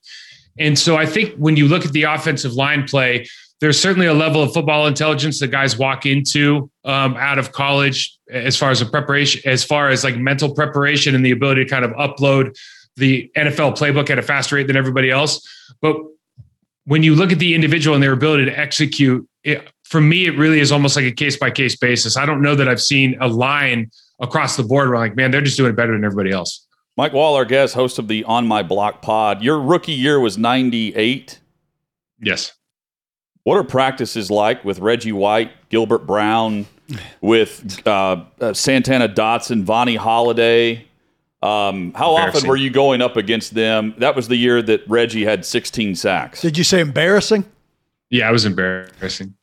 And 0.58 0.80
so 0.80 0.96
I 0.96 1.06
think 1.06 1.36
when 1.36 1.58
you 1.58 1.68
look 1.68 1.86
at 1.86 1.92
the 1.92 2.04
offensive 2.04 2.54
line 2.54 2.88
play, 2.88 3.28
there's 3.60 3.80
certainly 3.80 4.08
a 4.08 4.14
level 4.14 4.42
of 4.42 4.54
football 4.54 4.88
intelligence 4.88 5.40
that 5.40 5.48
guys 5.48 5.78
walk 5.78 6.06
into 6.06 6.70
um, 6.84 7.16
out 7.16 7.40
of 7.40 7.52
college 7.52 8.18
as 8.30 8.56
far 8.56 8.72
as 8.72 8.82
a 8.82 8.86
preparation, 8.86 9.42
as 9.46 9.64
far 9.64 9.90
as 9.90 10.04
like 10.04 10.18
mental 10.18 10.54
preparation 10.54 11.16
and 11.16 11.26
the 11.26 11.32
ability 11.32 11.64
to 11.64 11.70
kind 11.70 11.84
of 11.84 11.92
upload 11.92 12.58
the 12.96 13.30
NFL 13.36 13.78
playbook 13.78 14.10
at 14.10 14.18
a 14.18 14.22
faster 14.22 14.56
rate 14.56 14.68
than 14.68 14.78
everybody 14.78 15.10
else. 15.10 15.46
But 15.82 15.98
when 16.86 17.04
you 17.04 17.16
look 17.16 17.32
at 17.32 17.40
the 17.40 17.54
individual 17.54 17.96
and 17.96 18.04
their 18.04 18.14
ability 18.14 18.46
to 18.46 18.58
execute, 18.58 19.28
it, 19.44 19.68
for 19.84 20.02
me, 20.02 20.26
it 20.26 20.38
really 20.38 20.60
is 20.60 20.72
almost 20.72 20.96
like 20.96 21.06
a 21.06 21.12
case 21.12 21.38
by 21.38 21.52
case 21.52 21.76
basis. 21.76 22.18
I 22.18 22.26
don't 22.26 22.42
know 22.42 22.56
that 22.56 22.68
I've 22.68 22.82
seen 22.82 23.18
a 23.20 23.28
line 23.28 23.92
across 24.20 24.56
the 24.56 24.64
board 24.64 24.90
where 24.90 24.96
I'm 24.96 25.02
like, 25.02 25.16
man, 25.16 25.32
they're 25.32 25.42
just 25.42 25.58
doing 25.58 25.72
it 25.72 25.76
better 25.76 25.94
than 25.94 26.04
everybody 26.04 26.32
else. 26.32 26.66
Mike 26.98 27.12
Wahle, 27.12 27.36
our 27.36 27.46
guest, 27.46 27.74
host 27.74 28.00
of 28.00 28.08
the 28.08 28.24
On 28.24 28.48
My 28.48 28.64
Block 28.64 29.02
pod. 29.02 29.44
Your 29.44 29.60
rookie 29.60 29.92
year 29.92 30.20
was 30.20 30.38
98. 30.38 31.40
Yes. 32.22 32.54
What 33.44 33.58
are 33.58 33.64
practices 33.64 34.32
like 34.32 34.64
with 34.64 34.80
Reggie 34.80 35.12
White, 35.12 35.52
Gilbert 35.70 36.08
Brown, 36.08 36.66
with 37.22 37.86
uh, 37.86 38.24
uh, 38.40 38.54
Santana 38.54 39.10
Dotson, 39.10 39.64
Vonnie 39.64 39.98
Holliday? 39.98 40.88
Um, 41.46 41.94
how 41.94 42.16
often 42.16 42.48
were 42.48 42.56
you 42.56 42.72
going 42.72 43.02
up 43.02 43.18
against 43.18 43.54
them? 43.54 43.94
That 44.00 44.16
was 44.16 44.28
the 44.28 44.36
year 44.36 44.62
that 44.64 44.82
Reggie 44.88 45.24
had 45.24 45.46
16 45.46 45.96
sacks. 45.96 46.42
Did 46.42 46.58
you 46.58 46.64
say 46.64 46.80
embarrassing? 46.80 47.46
Yeah, 48.10 48.30
it 48.30 48.32
was 48.32 48.46
embarrassing. 48.46 49.36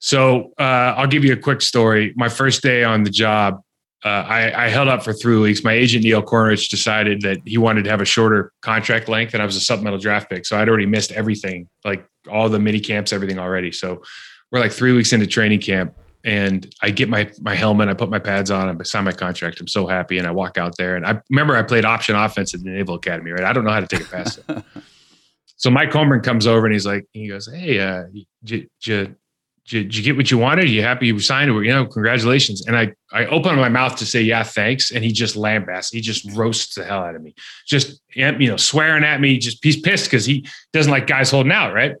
So 0.00 0.52
uh, 0.58 0.94
I'll 0.96 1.06
give 1.06 1.24
you 1.24 1.32
a 1.32 1.38
quick 1.38 1.62
story. 1.62 2.12
My 2.16 2.28
first 2.28 2.62
day 2.62 2.84
on 2.84 3.04
the 3.04 3.10
job, 3.10 3.62
uh, 4.04 4.08
I, 4.08 4.66
I, 4.66 4.68
held 4.68 4.88
up 4.88 5.02
for 5.02 5.12
three 5.12 5.38
weeks. 5.38 5.62
My 5.62 5.74
agent 5.74 6.04
Neil 6.04 6.22
Cornrich 6.22 6.70
decided 6.70 7.20
that 7.20 7.38
he 7.44 7.58
wanted 7.58 7.84
to 7.84 7.90
have 7.90 8.00
a 8.00 8.06
shorter 8.06 8.50
contract 8.62 9.10
length, 9.10 9.34
and 9.34 9.42
I 9.42 9.46
was 9.46 9.56
a 9.56 9.60
supplemental 9.60 9.98
draft 9.98 10.30
pick, 10.30 10.46
so 10.46 10.58
I'd 10.58 10.70
already 10.70 10.86
missed 10.86 11.12
everything, 11.12 11.68
like 11.84 12.06
all 12.30 12.48
the 12.48 12.58
mini 12.58 12.80
camps, 12.80 13.12
everything 13.12 13.38
already. 13.38 13.72
So 13.72 14.02
we're 14.50 14.60
like 14.60 14.72
three 14.72 14.92
weeks 14.92 15.12
into 15.12 15.26
training 15.26 15.60
camp, 15.60 15.94
and 16.24 16.72
I 16.82 16.90
get 16.90 17.08
my 17.08 17.30
my 17.40 17.54
helmet, 17.54 17.88
I 17.88 17.94
put 17.94 18.10
my 18.10 18.18
pads 18.18 18.50
on, 18.50 18.68
I 18.68 18.84
sign 18.84 19.04
my 19.04 19.12
contract. 19.12 19.60
I'm 19.60 19.68
so 19.68 19.86
happy, 19.86 20.18
and 20.18 20.26
I 20.26 20.30
walk 20.30 20.58
out 20.58 20.76
there. 20.76 20.96
And 20.96 21.06
I 21.06 21.20
remember 21.30 21.56
I 21.56 21.62
played 21.62 21.84
option 21.84 22.14
offense 22.14 22.54
at 22.54 22.62
the 22.62 22.70
Naval 22.70 22.96
Academy, 22.96 23.30
right? 23.30 23.44
I 23.44 23.52
don't 23.52 23.64
know 23.64 23.70
how 23.70 23.80
to 23.80 23.86
take 23.86 24.02
a 24.02 24.10
pass. 24.10 24.38
so 25.56 25.70
Mike 25.70 25.90
Holmgren 25.90 26.22
comes 26.22 26.46
over 26.46 26.66
and 26.66 26.74
he's 26.74 26.86
like, 26.86 27.06
he 27.12 27.28
goes, 27.28 27.50
"Hey, 27.50 27.80
uh, 27.80 28.04
did, 28.44 28.68
you 28.84 30.02
get 30.02 30.16
what 30.16 30.30
you 30.30 30.38
wanted? 30.38 30.64
Are 30.64 30.68
you 30.68 30.82
happy 30.82 31.06
you 31.06 31.18
signed? 31.20 31.50
You 31.52 31.72
know, 31.72 31.86
congratulations." 31.86 32.66
And 32.66 32.76
I 32.76 32.92
I 33.12 33.24
open 33.26 33.56
my 33.56 33.70
mouth 33.70 33.96
to 33.96 34.06
say, 34.06 34.20
"Yeah, 34.20 34.42
thanks," 34.42 34.90
and 34.90 35.02
he 35.02 35.12
just 35.12 35.36
lambasts. 35.36 35.92
He 35.92 36.02
just 36.02 36.30
roasts 36.32 36.74
the 36.74 36.84
hell 36.84 37.02
out 37.02 37.14
of 37.14 37.22
me, 37.22 37.34
just 37.66 38.00
you 38.14 38.48
know, 38.48 38.58
swearing 38.58 39.04
at 39.04 39.22
me. 39.22 39.38
Just 39.38 39.64
he's 39.64 39.80
pissed 39.80 40.04
because 40.04 40.26
he 40.26 40.46
doesn't 40.74 40.92
like 40.92 41.06
guys 41.06 41.30
holding 41.30 41.52
out, 41.52 41.72
right? 41.72 41.94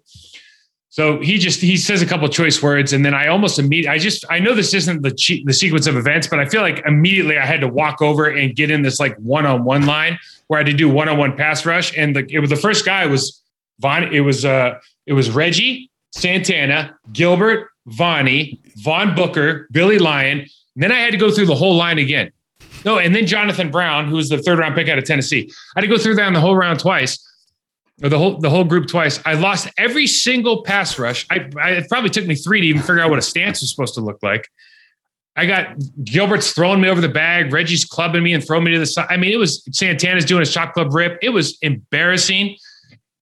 So 0.90 1.20
he 1.20 1.38
just 1.38 1.60
he 1.60 1.76
says 1.76 2.02
a 2.02 2.06
couple 2.06 2.28
choice 2.28 2.60
words, 2.60 2.92
and 2.92 3.04
then 3.04 3.14
I 3.14 3.28
almost 3.28 3.60
immediately 3.60 3.94
I 3.94 3.98
just 3.98 4.24
I 4.28 4.40
know 4.40 4.54
this 4.54 4.74
isn't 4.74 5.02
the 5.02 5.12
che- 5.12 5.44
the 5.46 5.52
sequence 5.52 5.86
of 5.86 5.96
events, 5.96 6.26
but 6.26 6.40
I 6.40 6.46
feel 6.46 6.62
like 6.62 6.82
immediately 6.84 7.38
I 7.38 7.46
had 7.46 7.60
to 7.60 7.68
walk 7.68 8.02
over 8.02 8.26
and 8.26 8.56
get 8.56 8.72
in 8.72 8.82
this 8.82 8.98
like 8.98 9.16
one 9.18 9.46
on 9.46 9.62
one 9.62 9.86
line 9.86 10.18
where 10.48 10.58
I 10.58 10.62
had 10.62 10.66
to 10.66 10.76
do 10.76 10.88
one 10.88 11.08
on 11.08 11.16
one 11.16 11.36
pass 11.36 11.64
rush, 11.64 11.96
and 11.96 12.16
the, 12.16 12.26
it 12.28 12.40
was 12.40 12.50
the 12.50 12.56
first 12.56 12.84
guy 12.84 13.06
was 13.06 13.40
Von. 13.78 14.12
It 14.12 14.20
was 14.20 14.44
uh 14.44 14.80
it 15.06 15.12
was 15.12 15.30
Reggie 15.30 15.90
Santana, 16.10 16.98
Gilbert, 17.12 17.68
Vonnie, 17.86 18.60
Vaughn 18.78 19.14
Booker, 19.14 19.68
Billy 19.70 20.00
Lyon. 20.00 20.40
And 20.40 20.82
then 20.82 20.90
I 20.90 20.98
had 20.98 21.12
to 21.12 21.18
go 21.18 21.30
through 21.30 21.46
the 21.46 21.54
whole 21.54 21.76
line 21.76 21.98
again. 21.98 22.32
No, 22.84 22.98
and 22.98 23.14
then 23.14 23.26
Jonathan 23.26 23.70
Brown, 23.70 24.08
who 24.08 24.16
was 24.16 24.28
the 24.28 24.38
third 24.38 24.58
round 24.58 24.74
pick 24.74 24.88
out 24.88 24.98
of 24.98 25.04
Tennessee. 25.04 25.50
I 25.76 25.80
had 25.80 25.82
to 25.82 25.86
go 25.86 25.98
through 25.98 26.16
that 26.16 26.26
on 26.26 26.32
the 26.32 26.40
whole 26.40 26.56
round 26.56 26.80
twice 26.80 27.24
the 28.08 28.18
whole 28.18 28.38
the 28.38 28.48
whole 28.48 28.64
group 28.64 28.88
twice. 28.88 29.20
I 29.26 29.34
lost 29.34 29.68
every 29.76 30.06
single 30.06 30.62
pass 30.62 30.98
rush. 30.98 31.26
I, 31.30 31.48
I, 31.60 31.70
it 31.72 31.88
probably 31.88 32.10
took 32.10 32.26
me 32.26 32.34
three 32.34 32.60
to 32.60 32.66
even 32.66 32.80
figure 32.80 33.00
out 33.00 33.10
what 33.10 33.18
a 33.18 33.22
stance 33.22 33.60
was 33.60 33.70
supposed 33.70 33.94
to 33.94 34.00
look 34.00 34.22
like. 34.22 34.48
I 35.36 35.46
got 35.46 35.76
Gilbert's 36.04 36.52
throwing 36.52 36.80
me 36.80 36.88
over 36.88 37.00
the 37.00 37.08
bag, 37.08 37.52
Reggie's 37.52 37.84
clubbing 37.84 38.22
me 38.22 38.32
and 38.32 38.44
throwing 38.44 38.64
me 38.64 38.72
to 38.72 38.78
the 38.78 38.86
side. 38.86 39.06
I 39.10 39.16
mean, 39.16 39.32
it 39.32 39.36
was 39.38 39.62
Santana's 39.72 40.24
doing 40.24 40.42
a 40.42 40.46
shot 40.46 40.72
club 40.72 40.92
rip. 40.94 41.18
It 41.22 41.30
was 41.30 41.58
embarrassing. 41.62 42.56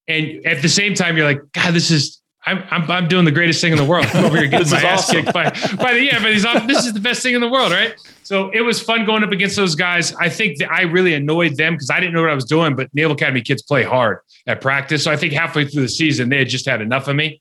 And 0.07 0.45
at 0.47 0.63
the 0.63 0.69
same 0.69 0.95
time, 0.95 1.17
you're 1.17 1.27
like, 1.27 1.43
God, 1.53 1.75
this 1.75 1.91
is 1.91 2.23
I'm, 2.47 2.65
I'm, 2.71 2.91
I'm 2.91 3.09
doing 3.09 3.27
the 3.27 3.31
greatest 3.31 3.61
thing 3.61 3.73
in 3.73 3.79
the 3.79 3.85
world. 3.85 4.07
I'm 4.15 4.25
over 4.25 4.39
here 4.39 4.47
getting 4.49 4.71
my 4.71 4.81
ass 4.81 5.11
awesome. 5.11 5.17
kicked 5.17 5.35
by, 5.35 5.51
by 5.77 5.93
the, 5.93 6.03
yeah, 6.03 6.23
but 6.23 6.33
he's 6.33 6.47
off. 6.47 6.67
this 6.67 6.87
is 6.87 6.95
the 6.95 7.01
best 7.01 7.23
thing 7.23 7.35
in 7.35 7.43
the 7.43 7.49
world, 7.49 7.73
right? 7.73 7.95
So 8.23 8.49
it 8.51 8.63
was 8.63 8.81
fun 8.81 9.05
going 9.05 9.23
up 9.23 9.33
against 9.33 9.57
those 9.57 9.75
guys. 9.75 10.15
I 10.15 10.31
think 10.31 10.59
that 10.59 10.73
I 10.73 10.83
really 10.83 11.13
annoyed 11.13 11.57
them 11.57 11.75
because 11.75 11.91
I 11.91 12.01
didn't 12.01 12.15
know 12.15 12.23
what 12.23 12.31
I 12.31 12.35
was 12.35 12.47
doing, 12.47 12.75
but 12.75 12.89
Naval 12.95 13.13
Academy 13.13 13.43
kids 13.43 13.61
play 13.61 13.83
hard 13.83 14.21
at 14.49 14.61
practice. 14.61 15.05
So 15.05 15.13
I 15.13 15.17
think 15.17 15.33
halfway 15.33 15.67
through 15.67 15.83
the 15.83 15.89
season, 15.89 16.31
they 16.31 16.39
had 16.39 16.49
just 16.49 16.67
had 16.67 16.81
enough 16.81 17.07
of 17.07 17.15
me. 17.15 17.41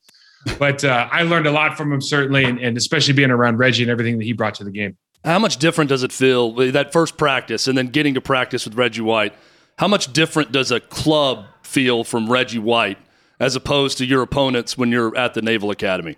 But 0.59 0.83
uh, 0.83 1.09
I 1.11 1.23
learned 1.23 1.47
a 1.47 1.51
lot 1.51 1.75
from 1.75 1.91
him, 1.91 2.01
certainly, 2.01 2.43
and, 2.43 2.59
and 2.59 2.77
especially 2.77 3.13
being 3.13 3.31
around 3.31 3.57
Reggie 3.57 3.83
and 3.83 3.91
everything 3.91 4.19
that 4.19 4.25
he 4.25 4.33
brought 4.33 4.55
to 4.55 4.63
the 4.63 4.71
game. 4.71 4.95
How 5.23 5.39
much 5.39 5.57
different 5.57 5.89
does 5.89 6.03
it 6.03 6.11
feel 6.11 6.53
that 6.53 6.93
first 6.93 7.17
practice 7.17 7.67
and 7.67 7.77
then 7.77 7.87
getting 7.87 8.13
to 8.13 8.21
practice 8.21 8.65
with 8.65 8.75
Reggie 8.75 9.01
White? 9.01 9.33
How 9.79 9.87
much 9.87 10.13
different 10.13 10.51
does 10.51 10.71
a 10.71 10.79
club 10.79 11.45
feel 11.63 12.03
from 12.03 12.31
Reggie 12.31 12.59
White 12.59 12.97
as 13.39 13.55
opposed 13.55 13.97
to 13.97 14.05
your 14.05 14.21
opponents 14.21 14.77
when 14.77 14.91
you're 14.91 15.17
at 15.17 15.33
the 15.33 15.41
Naval 15.41 15.71
Academy? 15.71 16.17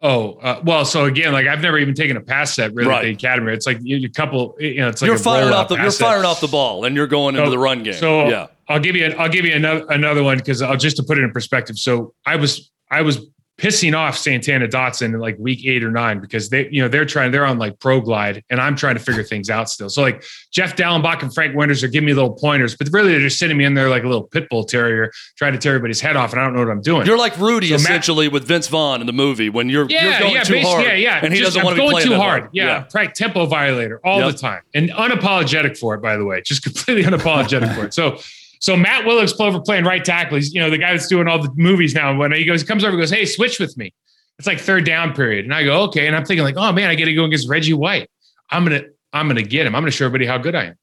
Oh 0.00 0.34
uh, 0.34 0.60
well, 0.64 0.84
so 0.84 1.06
again, 1.06 1.32
like 1.32 1.48
I've 1.48 1.60
never 1.60 1.76
even 1.76 1.94
taken 1.94 2.16
a 2.16 2.20
pass 2.20 2.54
set 2.54 2.72
really 2.72 2.88
right. 2.88 2.98
at 2.98 3.04
the 3.04 3.10
academy. 3.10 3.52
It's 3.52 3.66
like 3.66 3.78
you, 3.80 4.06
a 4.06 4.08
couple, 4.08 4.56
you 4.60 4.76
know, 4.76 4.88
it's 4.88 5.02
like 5.02 5.08
you're 5.08 5.18
firing 5.18 5.52
off 5.52 5.68
the 5.68 5.74
you're 5.74 5.90
firing 5.90 6.24
off 6.24 6.40
the 6.40 6.46
ball 6.46 6.84
and 6.84 6.94
you're 6.94 7.08
going 7.08 7.34
into 7.34 7.50
the 7.50 7.58
run 7.58 7.82
game. 7.82 7.94
So 7.94 8.28
yeah, 8.28 8.46
I'll 8.68 8.80
give 8.80 8.96
you 8.96 9.06
an, 9.06 9.14
I'll 9.18 9.28
give 9.28 9.44
you 9.44 9.54
another 9.54 9.86
another 9.88 10.22
one 10.22 10.38
because 10.38 10.62
I'll 10.62 10.72
uh, 10.72 10.76
just 10.76 10.96
to 10.96 11.02
put 11.02 11.18
it 11.18 11.24
in 11.24 11.32
perspective. 11.32 11.78
So 11.78 12.14
I 12.26 12.36
was 12.36 12.70
I 12.90 13.02
was 13.02 13.26
pissing 13.58 13.96
off 13.96 14.16
Santana 14.16 14.68
Dotson 14.68 15.06
in 15.06 15.18
like 15.18 15.36
week 15.38 15.66
eight 15.66 15.82
or 15.82 15.90
nine 15.90 16.20
because 16.20 16.48
they, 16.48 16.68
you 16.70 16.80
know, 16.80 16.86
they're 16.86 17.04
trying, 17.04 17.32
they're 17.32 17.44
on 17.44 17.58
like 17.58 17.78
pro 17.80 18.00
glide 18.00 18.44
and 18.50 18.60
I'm 18.60 18.76
trying 18.76 18.94
to 18.94 19.00
figure 19.00 19.24
things 19.24 19.50
out 19.50 19.68
still. 19.68 19.90
So 19.90 20.00
like 20.00 20.22
Jeff 20.52 20.76
Dellenbach 20.76 21.22
and 21.22 21.34
Frank 21.34 21.56
Winters 21.56 21.82
are 21.82 21.88
giving 21.88 22.06
me 22.06 22.14
little 22.14 22.34
pointers, 22.34 22.76
but 22.76 22.88
really 22.92 23.10
they're 23.10 23.20
just 23.20 23.38
sitting 23.38 23.56
me 23.56 23.64
in 23.64 23.74
there 23.74 23.90
like 23.90 24.04
a 24.04 24.06
little 24.06 24.28
pit 24.28 24.48
bull 24.48 24.64
terrier 24.64 25.10
trying 25.36 25.54
to 25.54 25.58
tear 25.58 25.74
everybody's 25.74 26.00
head 26.00 26.14
off 26.14 26.32
and 26.32 26.40
I 26.40 26.44
don't 26.44 26.54
know 26.54 26.60
what 26.60 26.70
I'm 26.70 26.80
doing. 26.80 27.04
You're 27.04 27.18
like 27.18 27.36
Rudy 27.36 27.70
so 27.70 27.74
essentially 27.74 28.26
Matt, 28.26 28.32
with 28.34 28.44
Vince 28.44 28.68
Vaughn 28.68 29.00
in 29.00 29.08
the 29.08 29.12
movie 29.12 29.50
when 29.50 29.68
you're, 29.68 29.86
yeah, 29.88 30.04
you're 30.04 30.20
going 30.20 30.34
yeah, 30.34 30.42
too 30.44 30.60
hard. 30.60 30.84
Yeah, 30.84 30.94
yeah. 30.94 31.20
And 31.20 31.32
he 31.32 31.40
just, 31.40 31.54
doesn't 31.54 31.64
want 31.64 31.76
to 31.76 31.82
be 31.82 31.90
going 31.90 32.04
too 32.04 32.14
hard. 32.14 32.42
hard. 32.42 32.50
Yeah. 32.52 32.86
yeah. 32.94 33.06
tempo 33.08 33.46
violator 33.46 34.00
all 34.04 34.20
yep. 34.20 34.32
the 34.32 34.38
time 34.38 34.62
and 34.72 34.90
unapologetic 34.90 35.76
for 35.76 35.94
it, 35.94 36.00
by 36.00 36.16
the 36.16 36.24
way, 36.24 36.42
just 36.42 36.62
completely 36.62 37.02
unapologetic 37.10 37.74
for 37.74 37.86
it. 37.86 37.94
So 37.94 38.20
so 38.60 38.76
Matt 38.76 39.04
Willig 39.04 39.34
Plover 39.34 39.60
playing 39.60 39.84
right 39.84 40.04
tackle. 40.04 40.36
He's, 40.36 40.52
you 40.52 40.60
know, 40.60 40.70
the 40.70 40.78
guy 40.78 40.92
that's 40.92 41.06
doing 41.06 41.28
all 41.28 41.40
the 41.40 41.52
movies 41.54 41.94
now. 41.94 42.16
When 42.16 42.32
he 42.32 42.44
goes, 42.44 42.62
comes 42.62 42.84
over 42.84 42.92
and 42.92 43.00
goes, 43.00 43.10
Hey, 43.10 43.24
switch 43.24 43.58
with 43.58 43.76
me. 43.76 43.92
It's 44.38 44.46
like 44.46 44.60
third 44.60 44.84
down 44.84 45.14
period. 45.14 45.44
And 45.44 45.54
I 45.54 45.64
go, 45.64 45.82
okay. 45.84 46.06
And 46.06 46.14
I'm 46.14 46.24
thinking, 46.24 46.44
like, 46.44 46.56
oh 46.56 46.72
man, 46.72 46.88
I 46.88 46.94
get 46.94 47.06
to 47.06 47.14
go 47.14 47.24
against 47.24 47.48
Reggie 47.48 47.72
White. 47.72 48.08
I'm 48.50 48.64
gonna, 48.64 48.82
I'm 49.12 49.26
gonna 49.26 49.42
get 49.42 49.66
him. 49.66 49.74
I'm 49.74 49.82
gonna 49.82 49.90
show 49.90 50.06
everybody 50.06 50.26
how 50.26 50.38
good 50.38 50.54
I 50.54 50.66
am. 50.66 50.74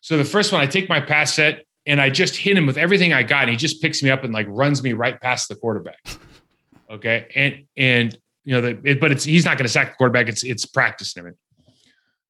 So 0.00 0.16
the 0.16 0.24
first 0.24 0.52
one, 0.52 0.60
I 0.60 0.66
take 0.66 0.88
my 0.88 1.00
pass 1.00 1.34
set 1.34 1.64
and 1.86 2.00
I 2.00 2.10
just 2.10 2.36
hit 2.36 2.56
him 2.56 2.66
with 2.66 2.76
everything 2.76 3.12
I 3.12 3.22
got. 3.22 3.42
And 3.42 3.50
he 3.50 3.56
just 3.56 3.80
picks 3.80 4.02
me 4.02 4.10
up 4.10 4.24
and 4.24 4.32
like 4.32 4.46
runs 4.48 4.82
me 4.82 4.92
right 4.92 5.18
past 5.20 5.48
the 5.48 5.54
quarterback. 5.56 6.00
Okay. 6.90 7.28
And 7.34 7.64
and 7.76 8.18
you 8.44 8.54
know, 8.54 8.60
the, 8.60 8.80
it, 8.84 9.00
but 9.00 9.10
it's 9.10 9.24
he's 9.24 9.44
not 9.44 9.56
gonna 9.56 9.68
sack 9.68 9.90
the 9.90 9.96
quarterback. 9.96 10.28
It's 10.28 10.44
it's 10.44 10.66
practice 10.66 11.14
and 11.16 11.20
everything. 11.20 11.38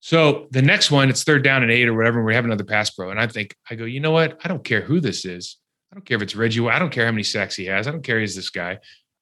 So 0.01 0.47
the 0.51 0.63
next 0.63 0.91
one, 0.91 1.11
it's 1.11 1.25
third 1.25 1.43
down 1.43 1.63
and 1.63 1.73
eight 1.73 1.89
or 1.89 1.95
whatever. 1.95 2.19
And 2.19 2.27
we 2.27 2.35
have 2.35 2.45
another 2.45 2.65
pass 2.65 2.91
pro. 2.91 3.11
And 3.11 3.21
I 3.21 3.27
think, 3.27 3.57
I 3.69 3.75
go, 3.75 3.85
you 3.85 4.01
know 4.01 4.13
what? 4.13 4.39
I 4.45 4.49
don't 4.49 4.65
care 4.65 4.81
who 4.81 5.01
this 5.01 5.25
is. 5.25 5.57
I 5.91 5.97
don't 5.97 6.05
care 6.05 6.17
if 6.17 6.23
it's 6.23 6.37
Reggie. 6.37 6.61
White. 6.61 6.77
I 6.77 6.79
don't 6.79 6.93
care 6.93 7.07
how 7.07 7.13
many 7.13 7.25
sacks 7.25 7.57
he 7.57 7.67
has. 7.67 7.89
I 7.89 7.91
don't 7.91 8.03
care 8.03 8.21
he's 8.21 8.37
this 8.37 8.51
guy. 8.51 8.79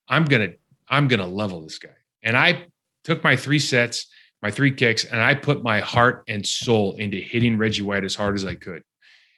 I'm 0.09 0.25
gonna 0.25 0.51
I'm 0.89 1.09
going 1.09 1.21
to 1.21 1.27
level 1.27 1.63
this 1.63 1.79
guy. 1.79 1.91
And 2.23 2.37
I 2.37 2.67
took 3.05 3.23
my 3.23 3.37
three 3.37 3.59
sets, 3.59 4.07
my 4.43 4.51
three 4.51 4.73
kicks, 4.73 5.05
and 5.05 5.21
I 5.21 5.35
put 5.35 5.63
my 5.63 5.81
heart 5.81 6.25
and 6.29 6.47
soul 6.47 6.97
into 6.97 7.19
hitting 7.19 7.59
Reggie 7.59 7.83
White 7.83 8.05
as 8.05 8.15
hard 8.15 8.35
as 8.35 8.45
I 8.45 8.55
could. 8.55 8.83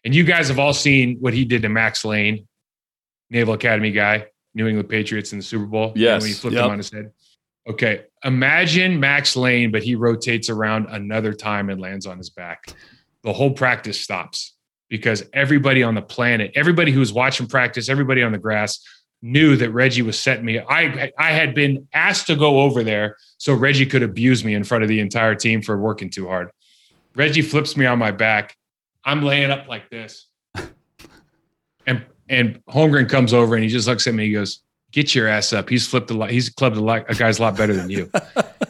And 0.05 0.15
you 0.15 0.25
guys 0.25 0.49
have 0.49 0.59
all 0.59 0.73
seen 0.73 1.17
what 1.21 1.35
he 1.35 1.45
did 1.45 1.63
to 1.63 1.69
Max 1.69 2.05
Lane, 2.05 2.47
Naval 3.31 3.55
Academy 3.55 3.93
guy, 3.93 4.27
New 4.55 4.67
England 4.67 4.89
Patriots 4.89 5.33
in 5.33 5.39
the 5.39 5.45
Super 5.45 5.67
Bowl. 5.67 5.93
Yes. 5.97 6.23
When 6.23 6.29
he 6.29 6.35
flipped 6.35 6.55
yep. 6.55 6.65
him 6.65 6.71
on 6.71 6.79
his 6.79 6.91
head. 6.91 7.11
Okay. 7.69 8.05
Imagine 8.25 8.99
Max 8.99 9.37
Lane, 9.37 9.71
but 9.71 9.83
he 9.83 9.95
rotates 9.95 10.49
around 10.49 10.87
another 10.91 11.33
time 11.33 11.69
and 11.69 11.81
lands 11.81 12.07
on 12.07 12.19
his 12.19 12.31
back. 12.31 12.73
The 13.23 13.33
whole 13.33 13.53
practice 13.53 14.01
stops 14.01 14.55
because 14.89 15.25
everybody 15.33 15.83
on 15.83 15.95
the 15.95 16.03
planet, 16.03 16.53
everybody 16.55 16.93
who 16.93 17.01
was 17.01 17.13
watching 17.13 17.47
practice, 17.47 17.89
everybody 17.89 18.23
on 18.23 18.33
the 18.33 18.39
grass 18.39 18.81
knew 19.21 19.57
that 19.57 19.71
Reggie 19.71 20.03
was 20.03 20.19
setting 20.19 20.45
me. 20.45 20.61
I 20.61 21.13
I 21.19 21.33
had 21.33 21.55
been 21.55 21.89
asked 21.93 22.27
to 22.29 22.37
go 22.37 22.61
over 22.61 22.83
there 22.83 23.17
so 23.37 23.53
Reggie 23.55 23.87
could 23.87 24.03
abuse 24.03 24.45
me 24.45 24.55
in 24.55 24.65
front 24.65 24.83
of 24.83 24.89
the 24.89 25.01
entire 25.01 25.35
team 25.35 25.61
for 25.63 25.77
working 25.77 26.11
too 26.11 26.27
hard. 26.27 26.51
Reggie 27.15 27.43
flips 27.43 27.77
me 27.77 27.85
on 27.87 27.99
my 27.99 28.13
back. 28.13 28.57
I'm 29.05 29.23
laying 29.23 29.51
up 29.51 29.69
like 29.69 29.91
this. 29.91 30.27
And 31.87 32.05
and 32.29 32.61
Holmgren 32.69 33.09
comes 33.09 33.33
over 33.33 33.55
and 33.55 33.65
he 33.65 33.71
just 33.71 33.89
looks 33.89 34.07
at 34.07 34.13
me. 34.13 34.27
He 34.27 34.35
goes, 34.35 34.61
"Get 34.93 35.15
your 35.15 35.29
ass 35.29 35.53
up." 35.53 35.69
He's 35.69 35.87
flipped 35.87 36.11
a 36.11 36.15
lot. 36.15 36.31
He's 36.31 36.49
clubbed 36.49 36.77
a 36.77 36.81
lot. 36.81 37.05
A 37.09 37.15
guy's 37.15 37.39
a 37.39 37.43
lot 37.43 37.57
better 37.57 37.75
than 37.75 37.91
you. 37.91 38.11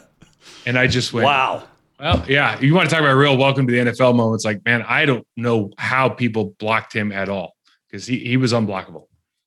and 0.67 0.79
I 0.79 0.87
just 0.87 1.13
went, 1.13 1.27
"Wow." 1.27 1.65
Well, 2.01 2.25
yeah. 2.29 2.61
You 2.61 2.75
want 2.75 2.89
to 2.89 2.95
talk 2.95 3.03
about 3.03 3.15
real 3.15 3.37
welcome 3.37 3.67
to 3.67 3.73
the 3.73 3.91
NFL 3.91 4.15
moments? 4.15 4.45
Like, 4.45 4.65
man, 4.65 4.83
I 4.83 5.05
don't 5.05 5.27
know 5.37 5.73
how 5.79 6.09
people 6.09 6.55
blocked 6.61 6.93
him 6.93 7.11
at 7.11 7.29
all 7.29 7.57
because 7.87 8.07
he 8.07 8.19
he 8.21 8.37
was 8.37 8.53
unblockable. 8.53 9.07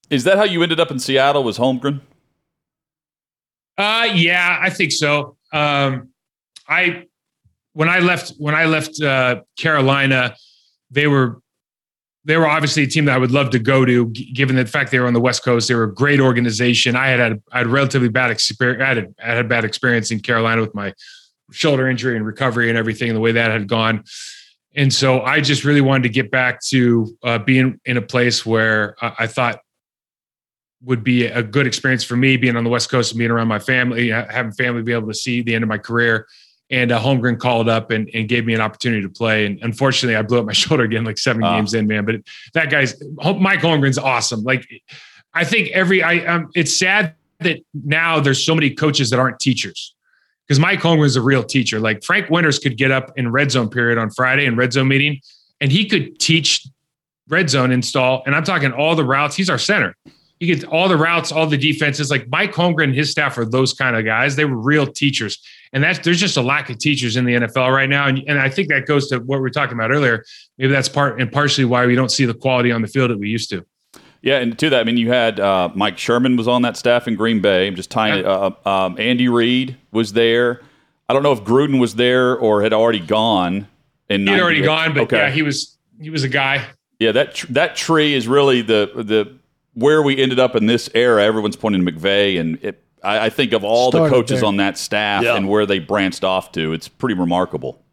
Is 0.10 0.26
that 0.26 0.38
how 0.38 0.44
you 0.44 0.62
ended 0.62 0.80
up 0.80 0.92
in 0.92 1.00
Seattle? 1.00 1.44
Was 1.44 1.58
Holmgren? 1.58 2.02
Uh, 3.78 4.10
yeah, 4.14 4.60
I 4.62 4.70
think 4.70 4.92
so. 4.92 5.38
Um, 5.54 6.10
I 6.68 7.06
when 7.74 7.90
I 7.90 8.00
left 8.00 8.34
when 8.38 8.54
I 8.54 8.66
left 8.66 9.02
uh, 9.02 9.42
Carolina, 9.58 10.36
they 10.90 11.08
were 11.08 11.41
they 12.24 12.38
were 12.38 12.48
obviously 12.48 12.84
a 12.84 12.88
team 12.88 13.06
that 13.06 13.16
I 13.16 13.18
would 13.18 13.32
love 13.32 13.50
to 13.52 13.60
go 13.60 13.84
to, 13.84 14.06
given 14.08 14.56
the 14.56 14.66
fact 14.66 14.92
they 14.92 15.00
were 15.00 15.08
on 15.08 15.14
the 15.14 15.22
West 15.22 15.44
Coast. 15.44 15.68
They 15.68 15.76
were 15.76 15.84
a 15.84 15.94
great 15.94 16.20
organization. 16.20 16.96
I 16.96 17.08
had 17.08 17.20
had, 17.20 17.42
I 17.52 17.60
had 17.60 17.68
relatively 17.68 18.10
bad 18.10 18.30
experience. 18.30 18.84
I 18.84 18.88
had, 18.88 19.16
I 19.24 19.36
had 19.36 19.50
bad 19.50 19.66
experience 19.66 20.12
in 20.12 20.20
Carolina 20.20 20.62
with 20.62 20.76
my 20.76 20.94
shoulder 21.52 21.90
injury 21.90 22.16
and 22.16 22.26
recovery 22.26 22.70
and 22.70 22.78
everything, 22.78 23.10
and 23.10 23.16
the 23.16 23.22
way 23.22 23.32
that 23.32 23.50
had 23.50 23.68
gone. 23.68 24.04
And 24.76 24.94
so 24.94 25.22
I 25.22 25.42
just 25.42 25.66
really 25.66 25.82
wanted 25.82 26.04
to 26.04 26.10
get 26.10 26.32
back 26.32 26.62
to 26.68 27.18
uh, 27.24 27.40
being 27.40 27.80
in 27.86 27.98
a 27.98 28.02
place 28.02 28.46
where 28.46 28.96
I, 29.02 29.14
I 29.20 29.28
thought 29.28 29.60
would 30.84 31.04
be 31.04 31.26
a 31.26 31.44
good 31.44 31.68
experience 31.68 32.04
for 32.04 32.16
me 32.16 32.38
being 32.38 32.56
on 32.56 32.64
the 32.64 32.70
West 32.70 32.90
Coast 32.90 33.12
and 33.12 33.20
being 33.20 33.32
around 33.32 33.48
my 33.48 33.60
family, 33.60 34.10
having 34.10 34.52
family 34.52 34.82
be 34.82 34.94
able 34.94 35.08
to 35.08 35.14
see 35.14 35.42
the 35.42 35.54
end 35.54 35.64
of 35.64 35.68
my 35.68 35.78
career. 35.78 36.28
And 36.72 36.92
uh, 36.92 37.00
Holmgren 37.00 37.38
called 37.38 37.68
up 37.68 37.92
and, 37.92 38.10
and 38.14 38.30
gave 38.30 38.46
me 38.46 38.54
an 38.54 38.62
opportunity 38.62 39.02
to 39.02 39.10
play. 39.10 39.46
And 39.46 39.60
unfortunately, 39.62 40.16
I 40.16 40.22
blew 40.22 40.40
up 40.40 40.46
my 40.46 40.54
shoulder 40.64 40.84
again, 40.84 41.04
like 41.04 41.18
seven 41.18 41.44
uh. 41.44 41.58
games 41.58 41.74
in, 41.74 41.88
man. 41.88 42.06
But 42.06 42.16
that 42.54 42.70
guy's 42.70 43.02
Mike 43.16 43.60
Holmgren's 43.60 43.98
awesome. 43.98 44.44
Like, 44.44 44.68
I 45.34 45.44
think 45.44 45.70
every 45.70 46.02
I 46.04 46.26
um, 46.26 46.50
it's 46.56 46.78
sad 46.78 47.16
that 47.40 47.60
now 47.74 48.20
there's 48.20 48.46
so 48.46 48.54
many 48.54 48.70
coaches 48.70 49.10
that 49.10 49.20
aren't 49.20 49.40
teachers 49.40 49.96
because 50.48 50.60
Mike 50.60 50.80
Holmgren's 50.80 51.16
a 51.16 51.22
real 51.22 51.44
teacher. 51.44 51.80
Like 51.80 52.04
Frank 52.04 52.30
Winters 52.30 52.60
could 52.60 52.78
get 52.78 52.92
up 52.92 53.12
in 53.18 53.32
red 53.32 53.52
zone 53.52 53.70
period 53.70 53.98
on 53.98 54.10
Friday 54.12 54.46
in 54.46 54.56
red 54.56 54.74
zone 54.74 54.88
meeting, 54.88 55.22
and 55.60 55.72
he 55.72 55.86
could 55.86 56.20
teach 56.20 56.68
red 57.30 57.50
zone 57.50 57.72
install. 57.72 58.24
And 58.26 58.36
I'm 58.36 58.44
talking 58.44 58.72
all 58.72 58.96
the 58.96 59.06
routes. 59.06 59.36
He's 59.36 59.50
our 59.50 59.58
center 59.58 59.96
he 60.42 60.48
gets 60.48 60.64
all 60.64 60.90
the 60.90 60.98
routes, 60.98 61.32
all 61.32 61.46
the 61.46 61.56
defenses. 61.56 62.10
Like 62.10 62.28
Mike 62.30 62.52
Holmgren 62.52 62.86
and 62.86 62.96
his 62.96 63.12
staff 63.12 63.38
are 63.38 63.46
those 63.46 63.74
kind 63.74 63.96
of 63.96 64.04
guys. 64.04 64.36
They 64.36 64.44
were 64.44 64.58
real 64.58 64.88
teachers. 64.88 65.40
And 65.74 65.84
that's 65.84 66.00
there's 66.00 66.20
just 66.20 66.38
a 66.38 66.42
lack 66.42 66.70
of 66.70 66.78
teachers 66.78 67.16
in 67.16 67.26
the 67.26 67.34
NFL 67.34 67.74
right 67.74 67.90
now. 67.90 68.08
And, 68.08 68.22
and 68.28 68.40
I 68.40 68.50
think 68.50 68.68
that 68.70 68.86
goes 68.86 69.08
to 69.10 69.20
what 69.20 69.38
we 69.38 69.42
were 69.42 69.50
talking 69.50 69.74
about 69.74 69.92
earlier. 69.92 70.24
Maybe 70.58 70.72
that's 70.72 70.90
part 70.90 71.22
and 71.22 71.32
partially 71.32 71.66
why 71.66 71.86
we 71.86 71.96
don't 71.96 72.12
see 72.12 72.26
the 72.26 72.34
quality 72.34 72.72
on 72.72 72.82
the 72.82 72.88
field 72.88 73.12
that 73.12 73.20
we 73.20 73.30
used 73.30 73.50
to. 73.52 73.66
Yeah, 74.22 74.38
and 74.38 74.58
to 74.60 74.70
that, 74.70 74.82
I 74.82 74.84
mean, 74.84 74.98
you 74.98 75.10
had 75.10 75.40
uh, 75.40 75.70
Mike 75.74 75.98
Sherman 75.98 76.36
was 76.36 76.48
on 76.48 76.62
that 76.62 76.78
staff 76.78 77.08
in 77.08 77.16
Green 77.16 77.42
Bay. 77.42 77.68
I'm 77.68 77.76
just 77.76 77.90
tying 77.90 78.24
yeah. 78.24 78.52
uh, 78.66 78.70
um, 78.70 79.00
Andy 79.00 79.28
Reid 79.30 79.78
was 79.92 80.14
there. 80.14 80.62
I 81.10 81.14
don't 81.14 81.24
know 81.24 81.32
if 81.32 81.44
Gruden 81.44 81.80
was 81.80 81.96
there 81.96 82.38
or 82.38 82.62
had 82.62 82.72
already 82.72 83.00
gone. 83.00 83.68
And 84.10 84.30
he'd 84.30 84.40
already 84.40 84.62
gone, 84.62 84.94
but 84.94 85.04
okay. 85.04 85.18
yeah, 85.18 85.32
he 85.32 85.42
was 85.42 85.78
he 86.00 86.10
was 86.10 86.24
a 86.24 86.30
guy. 86.30 86.66
Yeah, 87.00 87.14
that 87.14 87.34
tr- 87.34 87.48
that 87.52 87.76
tree 87.76 88.14
is 88.14 88.28
really 88.28 88.62
the 88.62 88.92
the 88.96 89.34
where 89.74 90.02
we 90.02 90.22
ended 90.22 90.40
up 90.40 90.56
in 90.56 90.66
this 90.66 90.90
era, 90.94 91.24
everyone's 91.24 91.56
pointing 91.56 91.86
to 91.86 91.92
McVay, 91.92 92.40
and 92.40 92.60
it, 92.62 92.81
I, 93.04 93.26
I 93.26 93.30
think 93.30 93.54
of 93.54 93.64
all 93.64 93.92
the 93.92 94.08
coaches 94.10 94.40
there. 94.42 94.48
on 94.48 94.58
that 94.58 94.78
staff 94.78 95.24
Yeah. 95.24 95.36
and 95.36 95.48
where 95.48 95.66
they 95.66 95.80
branched 95.80 96.24
off 96.24 96.52
to, 96.54 96.74
it's 96.74 96.88
pretty 96.88 97.16
remarkable. 97.16 97.84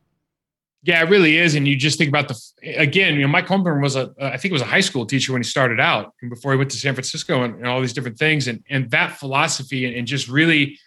Yeah, 0.84 1.02
it 1.02 1.10
really 1.10 1.36
is. 1.38 1.54
And 1.54 1.66
you 1.66 1.76
just 1.76 1.98
think 1.98 2.08
about 2.08 2.28
the 2.28 2.40
again, 2.76 3.14
you 3.16 3.22
know, 3.22 3.28
Mike 3.28 3.46
Holmgren 3.46 3.82
was 3.82 3.96
a 3.96 4.12
I 4.20 4.36
think 4.36 4.50
it 4.50 4.52
was 4.52 4.62
a 4.62 4.66
high 4.66 4.80
school 4.80 5.04
teacher 5.06 5.32
when 5.32 5.42
he 5.42 5.48
started 5.48 5.80
out 5.80 6.14
and 6.22 6.30
before 6.30 6.52
he 6.52 6.58
went 6.58 6.70
to 6.70 6.76
San 6.76 6.94
Francisco 6.94 7.42
and, 7.42 7.56
and 7.56 7.66
all 7.66 7.80
these 7.80 7.92
different 7.92 8.16
things. 8.18 8.46
And 8.48 8.62
and 8.70 8.90
that 8.92 9.18
philosophy 9.18 9.86
and, 9.86 9.96
and 9.96 10.06
just 10.06 10.28
really 10.28 10.78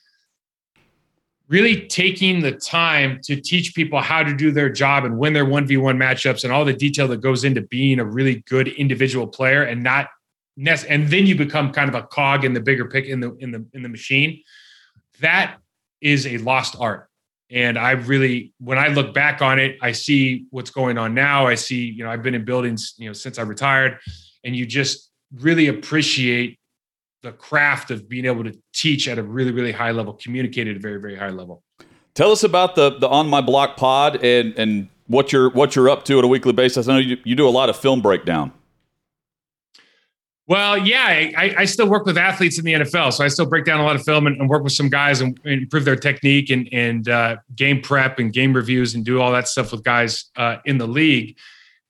really 1.50 1.86
taking 1.88 2.40
the 2.42 2.54
time 2.54 3.20
to 3.24 3.36
teach 3.36 3.76
people 3.76 4.00
how 4.00 4.24
to 4.24 4.34
do 4.34 4.52
their 4.52 4.70
job 4.70 5.04
and 5.04 5.18
win 5.18 5.34
their 5.34 5.46
1v1 5.46 5.98
matchups 5.98 6.46
and 6.46 6.54
all 6.54 6.64
the 6.64 6.72
detail 6.74 7.10
that 7.10 7.20
goes 7.20 7.44
into 7.44 7.62
being 7.62 8.00
a 8.00 8.06
really 8.06 8.36
good 8.48 8.70
individual 8.70 9.28
player 9.28 9.64
and 9.64 9.84
not 9.84 10.08
nec- 10.58 10.86
and 10.90 11.08
then 11.10 11.26
you 11.26 11.36
become 11.36 11.72
kind 11.72 11.90
of 11.90 11.96
a 11.96 12.04
cog 12.04 12.46
in 12.46 12.54
the 12.54 12.62
bigger 12.62 12.86
pick 12.86 13.06
in 13.06 13.20
the 13.20 13.36
in 13.36 13.52
the 13.52 13.66
in 13.74 13.84
the 13.84 13.90
machine. 13.90 14.42
That 15.20 15.58
is 16.02 16.26
a 16.26 16.38
lost 16.40 16.76
art 16.80 17.10
and 17.52 17.78
I 17.78 17.92
really, 17.92 18.54
when 18.60 18.78
I 18.78 18.88
look 18.88 19.14
back 19.14 19.42
on 19.42 19.60
it, 19.60 19.78
I 19.82 19.92
see 19.92 20.46
what's 20.52 20.70
going 20.70 20.98
on 20.98 21.14
now. 21.14 21.48
I 21.48 21.56
see, 21.56 21.84
you 21.84 22.04
know, 22.04 22.10
I've 22.10 22.24
been 22.24 22.34
in 22.34 22.46
buildings, 22.46 22.94
you 22.98 23.08
know, 23.08 23.14
since 23.14 23.38
I 23.38 23.42
retired, 23.42 24.00
and 24.46 24.56
you 24.56 24.66
just 24.66 25.12
really 25.36 25.68
appreciate 25.68 26.60
the 27.24 27.34
craft 27.34 27.92
of 27.92 28.08
being 28.08 28.26
able 28.26 28.46
to 28.46 28.58
teach 28.74 29.08
at 29.10 29.20
a 29.20 29.24
really, 29.24 29.52
really 29.52 29.74
high 29.74 29.92
level, 29.92 30.14
communicate 30.14 30.70
at 30.70 30.78
a 30.78 30.80
very, 30.80 31.00
very 31.00 31.16
high 31.16 31.30
level. 31.30 31.62
Tell 32.14 32.32
us 32.32 32.44
about 32.44 32.76
the 32.76 32.98
the 32.98 33.08
on 33.08 33.28
my 33.28 33.42
block 33.42 33.78
pod 33.78 34.24
and 34.24 34.54
and 34.58 34.90
what 35.08 35.32
you're 35.32 35.50
what 35.50 35.76
you're 35.76 35.90
up 35.90 36.04
to 36.06 36.20
at 36.20 36.24
a 36.24 36.28
weekly 36.28 36.54
basis. 36.54 36.88
I 36.88 36.94
know 36.94 37.00
you, 37.00 37.18
you 37.26 37.36
do 37.36 37.48
a 37.48 37.52
lot 37.52 37.70
of 37.70 37.78
film 37.78 38.02
breakdown. 38.02 38.54
Well, 40.52 40.78
yeah, 40.78 41.06
I, 41.38 41.56
I 41.60 41.64
still 41.64 41.88
work 41.88 42.06
with 42.06 42.18
athletes 42.18 42.60
in 42.60 42.66
the 42.66 42.74
NFL, 42.74 43.14
so 43.14 43.24
I 43.24 43.30
still 43.30 43.46
break 43.46 43.64
down 43.64 43.80
a 43.80 43.86
lot 43.86 43.96
of 43.96 44.04
film 44.04 44.28
and, 44.28 44.36
and 44.36 44.50
work 44.50 44.66
with 44.66 44.74
some 44.74 44.90
guys 44.90 45.22
and, 45.22 45.40
and 45.46 45.62
improve 45.62 45.86
their 45.86 45.96
technique 45.96 46.50
and 46.50 46.68
and 46.74 47.08
uh, 47.08 47.38
game 47.56 47.80
prep 47.82 48.20
and 48.20 48.34
game 48.34 48.52
reviews 48.52 48.94
and 48.94 49.06
do 49.06 49.22
all 49.22 49.32
that 49.32 49.48
stuff 49.48 49.72
with 49.72 49.82
guys 49.86 50.26
uh, 50.36 50.58
in 50.66 50.78
the 50.78 50.86
league. 50.86 51.38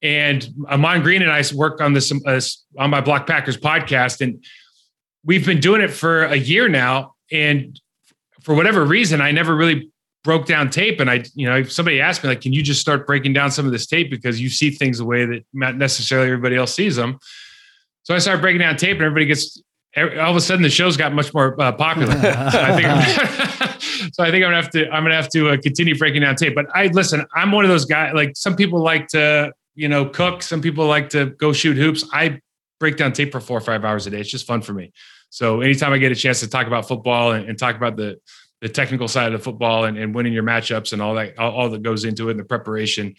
And 0.04 0.48
Ahman 0.70 1.02
Green 1.02 1.24
and 1.24 1.32
I 1.32 1.44
work 1.56 1.82
on 1.82 1.94
this 1.94 2.12
uh, 2.12 2.40
on 2.78 2.92
my 2.92 3.02
Block 3.02 3.26
Packers 3.26 3.58
podcast, 3.58 4.22
and 4.22 4.46
we've 5.26 5.44
been 5.44 5.60
doing 5.60 5.82
it 5.82 5.90
for 5.90 6.26
a 6.26 6.38
year 6.38 6.70
now. 6.70 7.16
And 7.32 7.82
for 8.44 8.54
whatever 8.54 8.86
reason, 8.86 9.22
I 9.22 9.32
never 9.32 9.56
really 9.56 9.90
broke 10.24 10.46
down 10.46 10.70
tape. 10.70 11.00
And 11.00 11.10
I, 11.10 11.24
you 11.34 11.48
know, 11.48 11.64
somebody 11.64 12.00
asked 12.00 12.22
me 12.24 12.30
like, 12.30 12.42
"Can 12.42 12.54
you 12.54 12.62
just 12.62 12.80
start 12.80 13.08
breaking 13.08 13.34
down 13.34 13.50
some 13.50 13.66
of 13.66 13.72
this 13.72 13.88
tape 13.88 14.12
because 14.12 14.40
you 14.40 14.50
see 14.50 14.70
things 14.70 15.00
the 15.00 15.06
way 15.06 15.26
that 15.26 15.46
not 15.52 15.78
necessarily 15.78 16.28
everybody 16.28 16.58
else 16.58 16.76
sees 16.76 16.96
them?" 16.96 17.18
So 18.04 18.16
I 18.16 18.20
started 18.20 18.42
breaking 18.42 18.60
down 18.60 18.78
tape, 18.78 18.98
and 18.98 19.04
everybody 19.04 19.26
gets. 19.26 19.62
All 19.98 20.30
of 20.30 20.36
a 20.38 20.42
sudden, 20.42 20.64
the 20.64 20.70
show's 20.70 20.96
got 20.96 21.14
much 21.14 21.34
more 21.34 21.62
uh, 21.62 21.74
popular. 21.74 22.14
so 22.22 22.62
I 22.62 22.76
think, 22.76 22.88
I'm, 22.88 23.80
so 24.14 24.24
I 24.24 24.32
think 24.32 24.44
I'm 24.46 24.52
gonna 24.52 24.56
have 24.56 24.70
to. 24.72 24.90
I'm 24.90 25.04
gonna 25.04 25.16
have 25.16 25.30
to 25.30 25.50
uh, 25.50 25.58
continue 25.62 25.98
breaking 25.98 26.22
down 26.22 26.36
tape. 26.36 26.56
But 26.56 26.68
I 26.74 26.88
listen. 26.88 27.26
I'm 27.36 27.52
one 27.52 27.66
of 27.66 27.70
those 27.70 27.86
guys. 27.86 28.14
Like 28.14 28.32
some 28.36 28.56
people 28.56 28.82
like 28.82 29.08
to, 29.10 29.52
you 29.76 29.90
know, 29.90 30.06
cook. 30.06 30.44
Some 30.44 30.62
people 30.62 30.86
like 30.86 31.10
to 31.10 31.28
go 31.32 31.52
shoot 31.52 31.78
hoops. 31.78 32.06
I 32.14 32.40
break 32.80 32.98
down 32.98 33.14
tape 33.14 33.32
for 33.32 33.40
four 33.40 33.58
or 33.58 33.62
five 33.62 33.84
hours 33.84 34.08
a 34.08 34.10
day. 34.10 34.20
It's 34.20 34.30
just 34.30 34.48
fun 34.48 34.62
for 34.62 34.74
me. 34.74 34.92
So 35.30 35.62
anytime 35.62 35.94
I 35.94 35.98
get 35.98 36.12
a 36.12 36.16
chance 36.16 36.40
to 36.42 36.50
talk 36.50 36.68
about 36.68 36.88
football 36.88 37.32
and, 37.32 37.48
and 37.48 37.58
talk 37.58 37.76
about 37.76 37.96
the 37.96 38.18
the 38.62 38.70
technical 38.70 39.08
side 39.08 39.34
of 39.34 39.40
the 39.40 39.44
football 39.44 39.86
and, 39.86 39.98
and 39.98 40.14
winning 40.14 40.34
your 40.34 40.44
matchups 40.44 40.94
and 40.94 41.02
all 41.02 41.16
that, 41.16 41.38
all, 41.40 41.52
all 41.52 41.70
that 41.70 41.82
goes 41.82 42.06
into 42.06 42.30
it 42.30 42.32
and 42.32 42.40
the 42.40 42.46
preparation, 42.46 43.16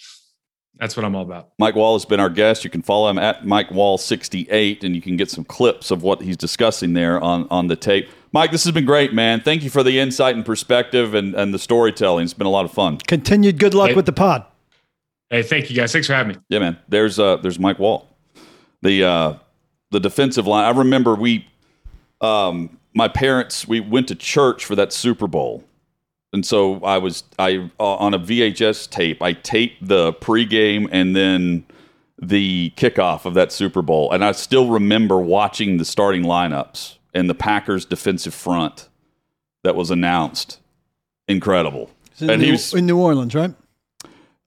that's 0.78 0.96
what 0.96 1.04
I'm 1.04 1.14
all 1.14 1.22
about. 1.22 1.50
Mike 1.58 1.74
Wahle 1.74 1.94
has 1.94 2.04
been 2.04 2.18
our 2.20 2.28
guest. 2.30 2.64
You 2.64 2.70
can 2.70 2.82
follow 2.82 3.08
him 3.08 3.18
at 3.18 3.46
Mike 3.46 3.68
Wahle68, 3.68 4.82
and 4.82 4.94
you 4.96 5.02
can 5.02 5.16
get 5.16 5.30
some 5.30 5.44
clips 5.44 5.90
of 5.90 6.02
what 6.02 6.22
he's 6.22 6.36
discussing 6.36 6.92
there 6.94 7.20
on, 7.22 7.46
on 7.50 7.68
the 7.68 7.76
tape. 7.76 8.08
Mike, 8.32 8.50
this 8.50 8.64
has 8.64 8.72
been 8.72 8.84
great, 8.86 9.12
man. 9.12 9.40
Thank 9.40 9.62
you 9.62 9.70
for 9.70 9.82
the 9.82 9.98
insight 9.98 10.34
and 10.34 10.44
perspective 10.44 11.14
and, 11.14 11.34
and 11.34 11.52
the 11.52 11.58
storytelling. 11.58 12.24
It's 12.24 12.34
been 12.34 12.46
a 12.46 12.50
lot 12.50 12.64
of 12.64 12.72
fun. 12.72 12.98
Continued 13.06 13.58
good 13.58 13.74
luck 13.74 13.90
Hey. 13.90 13.94
with 13.94 14.06
the 14.06 14.12
pod. 14.12 14.44
Hey, 15.30 15.42
thank 15.42 15.70
you 15.70 15.76
guys. 15.76 15.92
Thanks 15.92 16.06
for 16.06 16.14
having 16.14 16.36
me. 16.36 16.42
Yeah, 16.48 16.58
man. 16.58 16.78
There's 16.88 17.18
uh, 17.18 17.36
there's 17.36 17.58
Mike 17.58 17.78
Wall, 17.78 18.08
the 18.82 19.04
uh, 19.04 19.34
the 19.90 20.00
defensive 20.00 20.46
line. 20.46 20.64
I 20.64 20.76
remember 20.76 21.14
we, 21.14 21.46
um, 22.20 22.78
my 22.94 23.08
parents, 23.08 23.66
we 23.68 23.80
went 23.80 24.08
to 24.08 24.14
church 24.14 24.64
for 24.64 24.74
that 24.76 24.92
Super 24.92 25.26
Bowl, 25.26 25.64
and 26.32 26.44
so 26.46 26.82
I 26.84 26.98
was 26.98 27.24
I 27.38 27.70
uh, 27.78 27.94
on 27.96 28.14
a 28.14 28.18
VHS 28.18 28.88
tape. 28.90 29.20
I 29.22 29.32
taped 29.32 29.86
the 29.86 30.12
pregame 30.14 30.88
and 30.92 31.14
then 31.16 31.64
the 32.20 32.72
kickoff 32.76 33.24
of 33.24 33.34
that 33.34 33.50
Super 33.52 33.82
Bowl, 33.82 34.10
and 34.12 34.24
I 34.24 34.32
still 34.32 34.68
remember 34.68 35.18
watching 35.18 35.76
the 35.78 35.84
starting 35.84 36.22
lineups 36.22 36.96
and 37.14 37.28
the 37.28 37.34
Packers 37.34 37.84
defensive 37.84 38.34
front 38.34 38.88
that 39.64 39.74
was 39.76 39.90
announced. 39.90 40.58
Incredible. 41.28 41.90
It's 42.10 42.22
in, 42.22 42.30
And 42.30 42.40
New, 42.40 42.46
he 42.46 42.52
was- 42.52 42.74
in 42.74 42.86
New 42.86 42.98
Orleans, 42.98 43.34
right? 43.34 43.54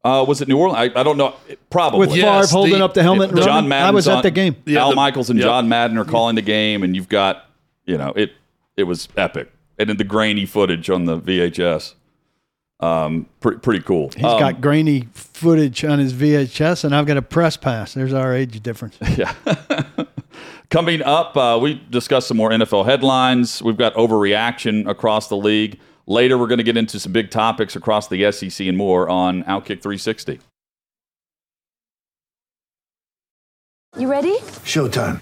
Uh, 0.03 0.23
was 0.27 0.39
it 0.41 0.47
New 0.47 0.57
Orleans? 0.57 0.91
I, 0.95 0.99
I 0.99 1.03
don't 1.03 1.17
know. 1.17 1.33
Probably. 1.71 1.99
With 1.99 2.15
Yes, 2.15 2.49
Favre 2.51 2.57
holding 2.57 2.77
the- 2.79 2.85
up 2.85 2.93
the 2.93 3.01
helmet 3.01 3.31
and 3.31 3.41
John 3.41 3.67
Madden. 3.67 3.87
I 3.87 3.91
was 3.91 4.07
at 4.07 4.17
on- 4.17 4.21
the 4.23 4.29
game. 4.31 4.55
Yeah, 4.65 4.81
Al 4.81 4.89
the- 4.91 4.95
Michaels 4.95 5.29
and 5.29 5.39
yep. 5.39 5.45
John 5.47 5.67
Madden 5.67 5.97
are 5.97 6.05
calling 6.05 6.35
the 6.35 6.41
game, 6.43 6.83
and 6.83 6.95
you've 6.95 7.09
got, 7.09 7.45
you 7.85 7.97
know, 7.97 8.13
it 8.15 8.33
it 8.77 8.83
was 8.83 9.07
epic, 9.17 9.51
and 9.77 9.89
then 9.89 9.97
the 9.97 10.03
grainy 10.03 10.45
footage 10.45 10.89
on 10.89 11.05
the 11.05 11.19
VHS, 11.19 11.93
um, 12.79 13.27
pretty 13.39 13.59
pretty 13.59 13.81
cool. 13.81 14.09
He's 14.15 14.23
Um, 14.25 14.39
got 14.39 14.61
grainy 14.61 15.07
footage 15.13 15.83
on 15.85 15.99
his 15.99 16.13
VHS, 16.13 16.83
and 16.83 16.95
I've 16.95 17.05
got 17.05 17.17
a 17.17 17.21
press 17.21 17.57
pass. 17.57 17.93
There's 17.93 18.13
our 18.13 18.35
age 18.35 18.61
difference. 18.61 18.97
Yeah. 19.17 19.33
Coming 20.71 21.01
up, 21.03 21.37
uh, 21.37 21.57
we 21.61 21.81
discussed 21.89 22.27
some 22.27 22.37
more 22.37 22.49
NFL 22.49 22.85
headlines. 22.85 23.61
We've 23.61 23.77
got 23.77 23.93
overreaction 23.93 24.89
across 24.89 25.29
the 25.29 25.37
league. 25.37 25.79
Later, 26.07 26.37
we're 26.37 26.47
going 26.47 26.57
to 26.57 26.63
get 26.63 26.75
into 26.75 26.99
some 26.99 27.11
big 27.13 27.29
topics 27.29 27.75
across 27.75 28.07
the 28.07 28.29
SEC 28.31 28.65
and 28.67 28.75
more 28.77 29.07
on 29.07 29.43
Outkick 29.43 29.81
360. 29.81 30.39
You 33.97 34.07
ready? 34.09 34.35
Showtime. 34.65 35.21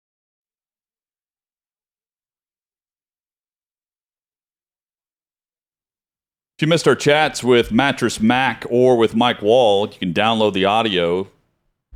If 6.61 6.67
you 6.67 6.69
missed 6.69 6.87
our 6.87 6.95
chats 6.95 7.43
with 7.43 7.71
Mattress 7.71 8.19
Mac 8.19 8.65
or 8.69 8.95
with 8.95 9.15
Mike 9.15 9.39
Wahle, 9.39 9.91
you 9.91 9.97
can 9.97 10.13
download 10.13 10.53
the 10.53 10.65
audio 10.65 11.27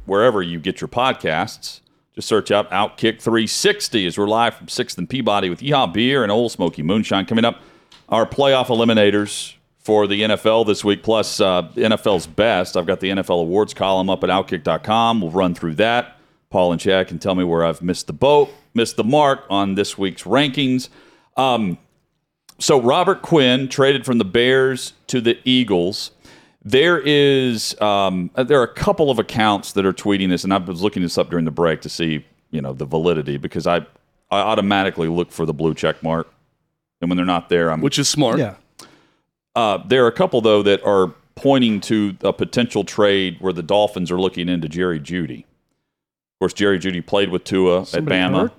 wherever 0.05 0.41
you 0.41 0.59
get 0.59 0.81
your 0.81 0.87
podcasts. 0.87 1.81
Just 2.15 2.27
search 2.27 2.49
out 2.49 2.71
Outkick 2.71 3.21
360 3.21 4.07
as 4.07 4.17
we're 4.17 4.25
live 4.25 4.55
from 4.55 4.65
6th 4.65 4.97
and 4.97 5.07
Peabody 5.07 5.51
with 5.51 5.59
Yeehaw 5.59 5.93
Beer 5.93 6.23
and 6.23 6.31
Ole 6.31 6.49
Smoky 6.49 6.81
Moonshine. 6.81 7.27
Coming 7.27 7.45
up, 7.45 7.61
our 8.09 8.25
playoff 8.25 8.69
eliminators 8.69 9.53
for 9.77 10.07
the 10.07 10.23
NFL 10.23 10.65
this 10.65 10.83
week, 10.83 11.03
plus 11.03 11.39
uh, 11.39 11.69
NFL's 11.75 12.25
best. 12.25 12.75
I've 12.75 12.87
got 12.87 13.01
the 13.01 13.11
NFL 13.11 13.41
awards 13.41 13.75
column 13.75 14.09
up 14.09 14.23
at 14.23 14.31
Outkick.com. 14.31 15.21
We'll 15.21 15.29
run 15.29 15.53
through 15.53 15.75
that. 15.75 16.17
Paul 16.49 16.71
and 16.71 16.81
Chad 16.81 17.07
can 17.07 17.19
tell 17.19 17.35
me 17.35 17.43
where 17.43 17.63
I've 17.63 17.83
missed 17.83 18.07
the 18.07 18.13
boat, 18.13 18.49
missed 18.73 18.95
the 18.95 19.03
mark 19.03 19.45
on 19.47 19.75
this 19.75 19.95
week's 19.95 20.23
rankings. 20.23 20.89
Um, 21.37 21.77
so 22.59 22.81
Robert 22.81 23.21
Quinn 23.21 23.67
traded 23.67 24.05
from 24.05 24.17
the 24.17 24.25
Bears 24.25 24.93
to 25.07 25.21
the 25.21 25.37
Eagles. 25.43 26.11
There 26.63 26.99
is 26.99 27.79
um, 27.81 28.31
there 28.35 28.59
are 28.59 28.63
a 28.63 28.73
couple 28.73 29.11
of 29.11 29.19
accounts 29.19 29.73
that 29.73 29.85
are 29.85 29.93
tweeting 29.93 30.29
this, 30.29 30.43
and 30.43 30.53
I 30.53 30.57
was 30.57 30.81
looking 30.81 31.03
this 31.03 31.17
up 31.17 31.29
during 31.29 31.45
the 31.45 31.51
break 31.51 31.81
to 31.81 31.89
see 31.89 32.25
you 32.51 32.61
know 32.61 32.73
the 32.73 32.85
validity 32.85 33.37
because 33.37 33.67
I 33.67 33.79
I 34.31 34.39
automatically 34.39 35.07
look 35.07 35.31
for 35.31 35.45
the 35.45 35.53
blue 35.53 35.73
check 35.75 36.01
mark, 36.01 36.31
and 37.01 37.09
when 37.09 37.17
they're 37.17 37.25
not 37.25 37.49
there, 37.49 37.69
I'm 37.71 37.81
which 37.81 37.99
is 37.99 38.09
smart. 38.09 38.39
Yeah. 38.39 38.55
uh, 39.55 39.77
there 39.85 40.03
are 40.05 40.07
a 40.07 40.11
couple 40.13 40.41
though 40.41 40.63
that 40.63 40.83
are 40.83 41.13
pointing 41.35 41.81
to 41.81 42.17
a 42.21 42.33
potential 42.33 42.83
trade 42.83 43.37
where 43.41 43.53
the 43.53 43.61
Dolphins 43.61 44.09
are 44.09 44.19
looking 44.19 44.49
into 44.49 44.67
Jerry 44.69 44.99
Jeudy. 44.99 45.41
Of 45.41 46.39
course, 46.39 46.53
Jerry 46.53 46.79
Jeudy 46.79 47.05
played 47.05 47.29
with 47.29 47.43
Tua 47.43 47.85
Somebody 47.85 48.15
at 48.15 48.31
Bama, 48.31 48.39
hurt? 48.39 48.53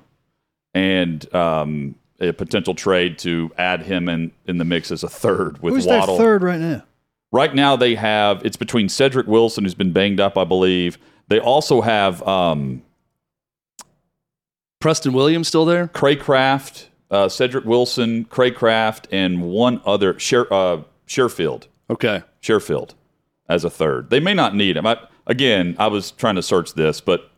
and 0.74 1.34
um, 1.34 1.94
a 2.20 2.32
potential 2.32 2.74
trade 2.74 3.18
to 3.20 3.50
add 3.58 3.82
him 3.82 4.08
in 4.08 4.32
in 4.46 4.58
the 4.58 4.64
mix 4.64 4.90
as 4.90 5.02
a 5.02 5.08
third 5.08 5.62
with 5.62 5.74
Who's 5.74 5.86
Waddle. 5.86 6.16
their 6.16 6.26
third 6.26 6.42
right 6.42 6.60
now? 6.60 6.84
Right 7.32 7.54
now, 7.54 7.76
they 7.76 7.94
have 7.96 8.44
it's 8.44 8.56
between 8.56 8.88
Cedric 8.88 9.26
Wilson, 9.26 9.64
who's 9.64 9.74
been 9.74 9.92
banged 9.92 10.20
up, 10.20 10.38
I 10.38 10.44
believe. 10.44 10.98
They 11.28 11.40
also 11.40 11.80
have 11.80 12.22
um, 12.26 12.82
Preston 14.80 15.12
Williams 15.12 15.48
still 15.48 15.64
there? 15.64 15.88
Craycraft, 15.88 16.86
uh, 17.10 17.28
Cedric 17.28 17.64
Wilson, 17.64 18.24
Craycraft, 18.26 19.06
and 19.10 19.42
one 19.42 19.80
other, 19.84 20.18
Sher, 20.18 20.46
uh, 20.52 20.82
Sherfield. 21.08 21.66
Okay. 21.90 22.22
Sherfield 22.42 22.94
as 23.48 23.64
a 23.64 23.70
third. 23.70 24.10
They 24.10 24.20
may 24.20 24.34
not 24.34 24.54
need 24.54 24.76
him. 24.76 24.86
I, 24.86 24.98
again, 25.26 25.76
I 25.78 25.88
was 25.88 26.12
trying 26.12 26.36
to 26.36 26.42
search 26.42 26.74
this, 26.74 27.00
but 27.00 27.30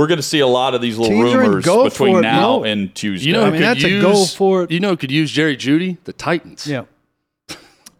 we're 0.00 0.06
going 0.06 0.16
to 0.16 0.22
see 0.22 0.40
a 0.40 0.46
lot 0.46 0.74
of 0.74 0.80
these 0.80 0.96
little 0.96 1.14
Teams 1.14 1.34
are 1.34 1.42
in 1.42 1.48
rumors 1.50 1.64
go 1.66 1.84
between 1.84 2.14
for 2.14 2.18
it, 2.20 2.22
now 2.22 2.40
no. 2.40 2.64
and 2.64 2.94
Tuesday. 2.94 3.26
You 3.28 3.34
know, 3.34 3.42
I 3.42 3.44
who 3.44 3.50
mean, 3.52 3.60
could 3.60 3.66
that's 3.68 3.84
a 3.84 3.88
use, 3.90 4.02
goal 4.02 4.26
for- 4.26 4.66
You 4.70 4.80
know, 4.80 4.88
who 4.90 4.96
could 4.96 5.10
use 5.10 5.30
Jerry 5.30 5.56
Jeudy? 5.58 5.98
The 6.04 6.14
Titans. 6.14 6.66
Yeah. 6.66 6.84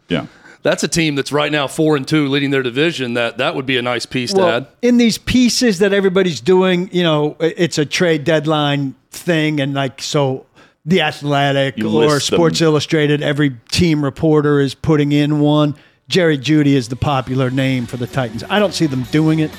yeah. 0.09 0.26
That's 0.62 0.82
a 0.82 0.88
team 0.88 1.14
that's 1.14 1.30
right 1.30 1.53
now 1.53 1.66
four 1.66 1.96
and 1.96 2.09
two, 2.09 2.28
leading 2.28 2.51
their 2.51 2.62
division. 2.62 3.14
That 3.14 3.36
that 3.38 3.55
would 3.55 3.66
be 3.66 3.76
a 3.78 3.82
nice 3.82 4.07
piece 4.07 4.32
to 4.34 4.42
add. 4.42 4.66
in 4.82 4.96
these 4.98 5.16
pieces 5.18 5.78
that 5.78 5.92
everybody's 5.92 6.40
doing, 6.40 6.88
you 6.92 7.03
know, 7.03 7.36
it's 7.40 7.76
a 7.78 7.86
trade 7.86 8.24
deadline 8.24 8.94
thing, 9.11 9.61
and 9.61 9.72
like 9.74 10.03
so, 10.03 10.44
the 10.84 11.01
Athletic 11.03 11.78
You 11.78 11.86
or 11.88 12.07
list 12.07 12.30
them. 12.30 12.36
Sports 12.36 12.61
Illustrated, 12.61 13.22
every 13.22 13.57
team 13.70 14.03
reporter 14.05 14.61
is 14.61 14.74
putting 14.74 15.12
in 15.12 15.40
one. 15.40 15.76
Jerry 16.09 16.36
Jeudy 16.38 16.74
is 16.74 16.88
the 16.88 16.96
popular 16.96 17.51
name 17.51 17.86
for 17.86 17.96
the 17.96 18.07
Titans. 18.07 18.42
I 18.51 18.59
don't 18.59 18.74
see 18.74 18.86
them 18.86 19.05
doing 19.05 19.38
it. 19.38 19.51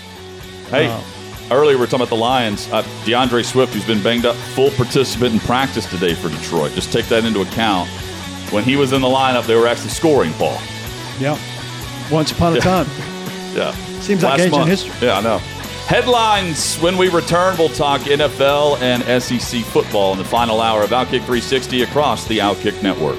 Hey, 0.69 0.87
Uh, 0.87 1.01
earlier 1.51 1.77
we 1.77 1.83
are 1.83 1.87
talking 1.87 2.01
about 2.01 2.09
the 2.09 2.15
Lions. 2.15 2.67
Uh, 2.71 2.83
DeAndre 3.03 3.45
Swift, 3.45 3.73
who's 3.73 3.85
been 3.85 4.01
banged 4.01 4.25
up, 4.25 4.35
full 4.35 4.71
participant 4.71 5.33
in 5.33 5.39
practice 5.41 5.85
today 5.85 6.13
for 6.15 6.29
Detroit. 6.29 6.71
Just 6.73 6.91
take 6.91 7.05
that 7.07 7.25
into 7.25 7.41
account. 7.41 7.89
When 8.51 8.63
he 8.63 8.75
was 8.75 8.93
in 8.93 9.01
the 9.01 9.07
lineup, 9.07 9.45
they 9.45 9.55
were 9.55 9.67
actually 9.67 9.89
scoring, 9.89 10.33
Paul. 10.33 10.57
Yeah. 11.19 11.37
Once 12.11 12.31
upon 12.31 12.55
a 12.57 12.59
time. 12.59 12.87
Yeah. 13.51 13.73
Seems 13.99 14.23
like 14.23 14.39
ancient 14.39 14.65
history. 14.65 14.93
Yeah, 15.01 15.17
I 15.17 15.21
know. 15.21 15.37
Headlines 15.87 16.77
when 16.77 16.95
we 16.95 17.09
return, 17.09 17.57
we'll 17.57 17.67
talk 17.67 17.99
NFL 18.03 18.79
and 18.81 19.03
SEC 19.21 19.61
football 19.65 20.13
in 20.13 20.17
the 20.19 20.23
final 20.23 20.61
hour 20.61 20.83
of 20.83 20.91
Outkick 20.91 21.25
360 21.25 21.83
across 21.83 22.25
the 22.27 22.37
Outkick 22.37 22.81
Network. 22.81 23.17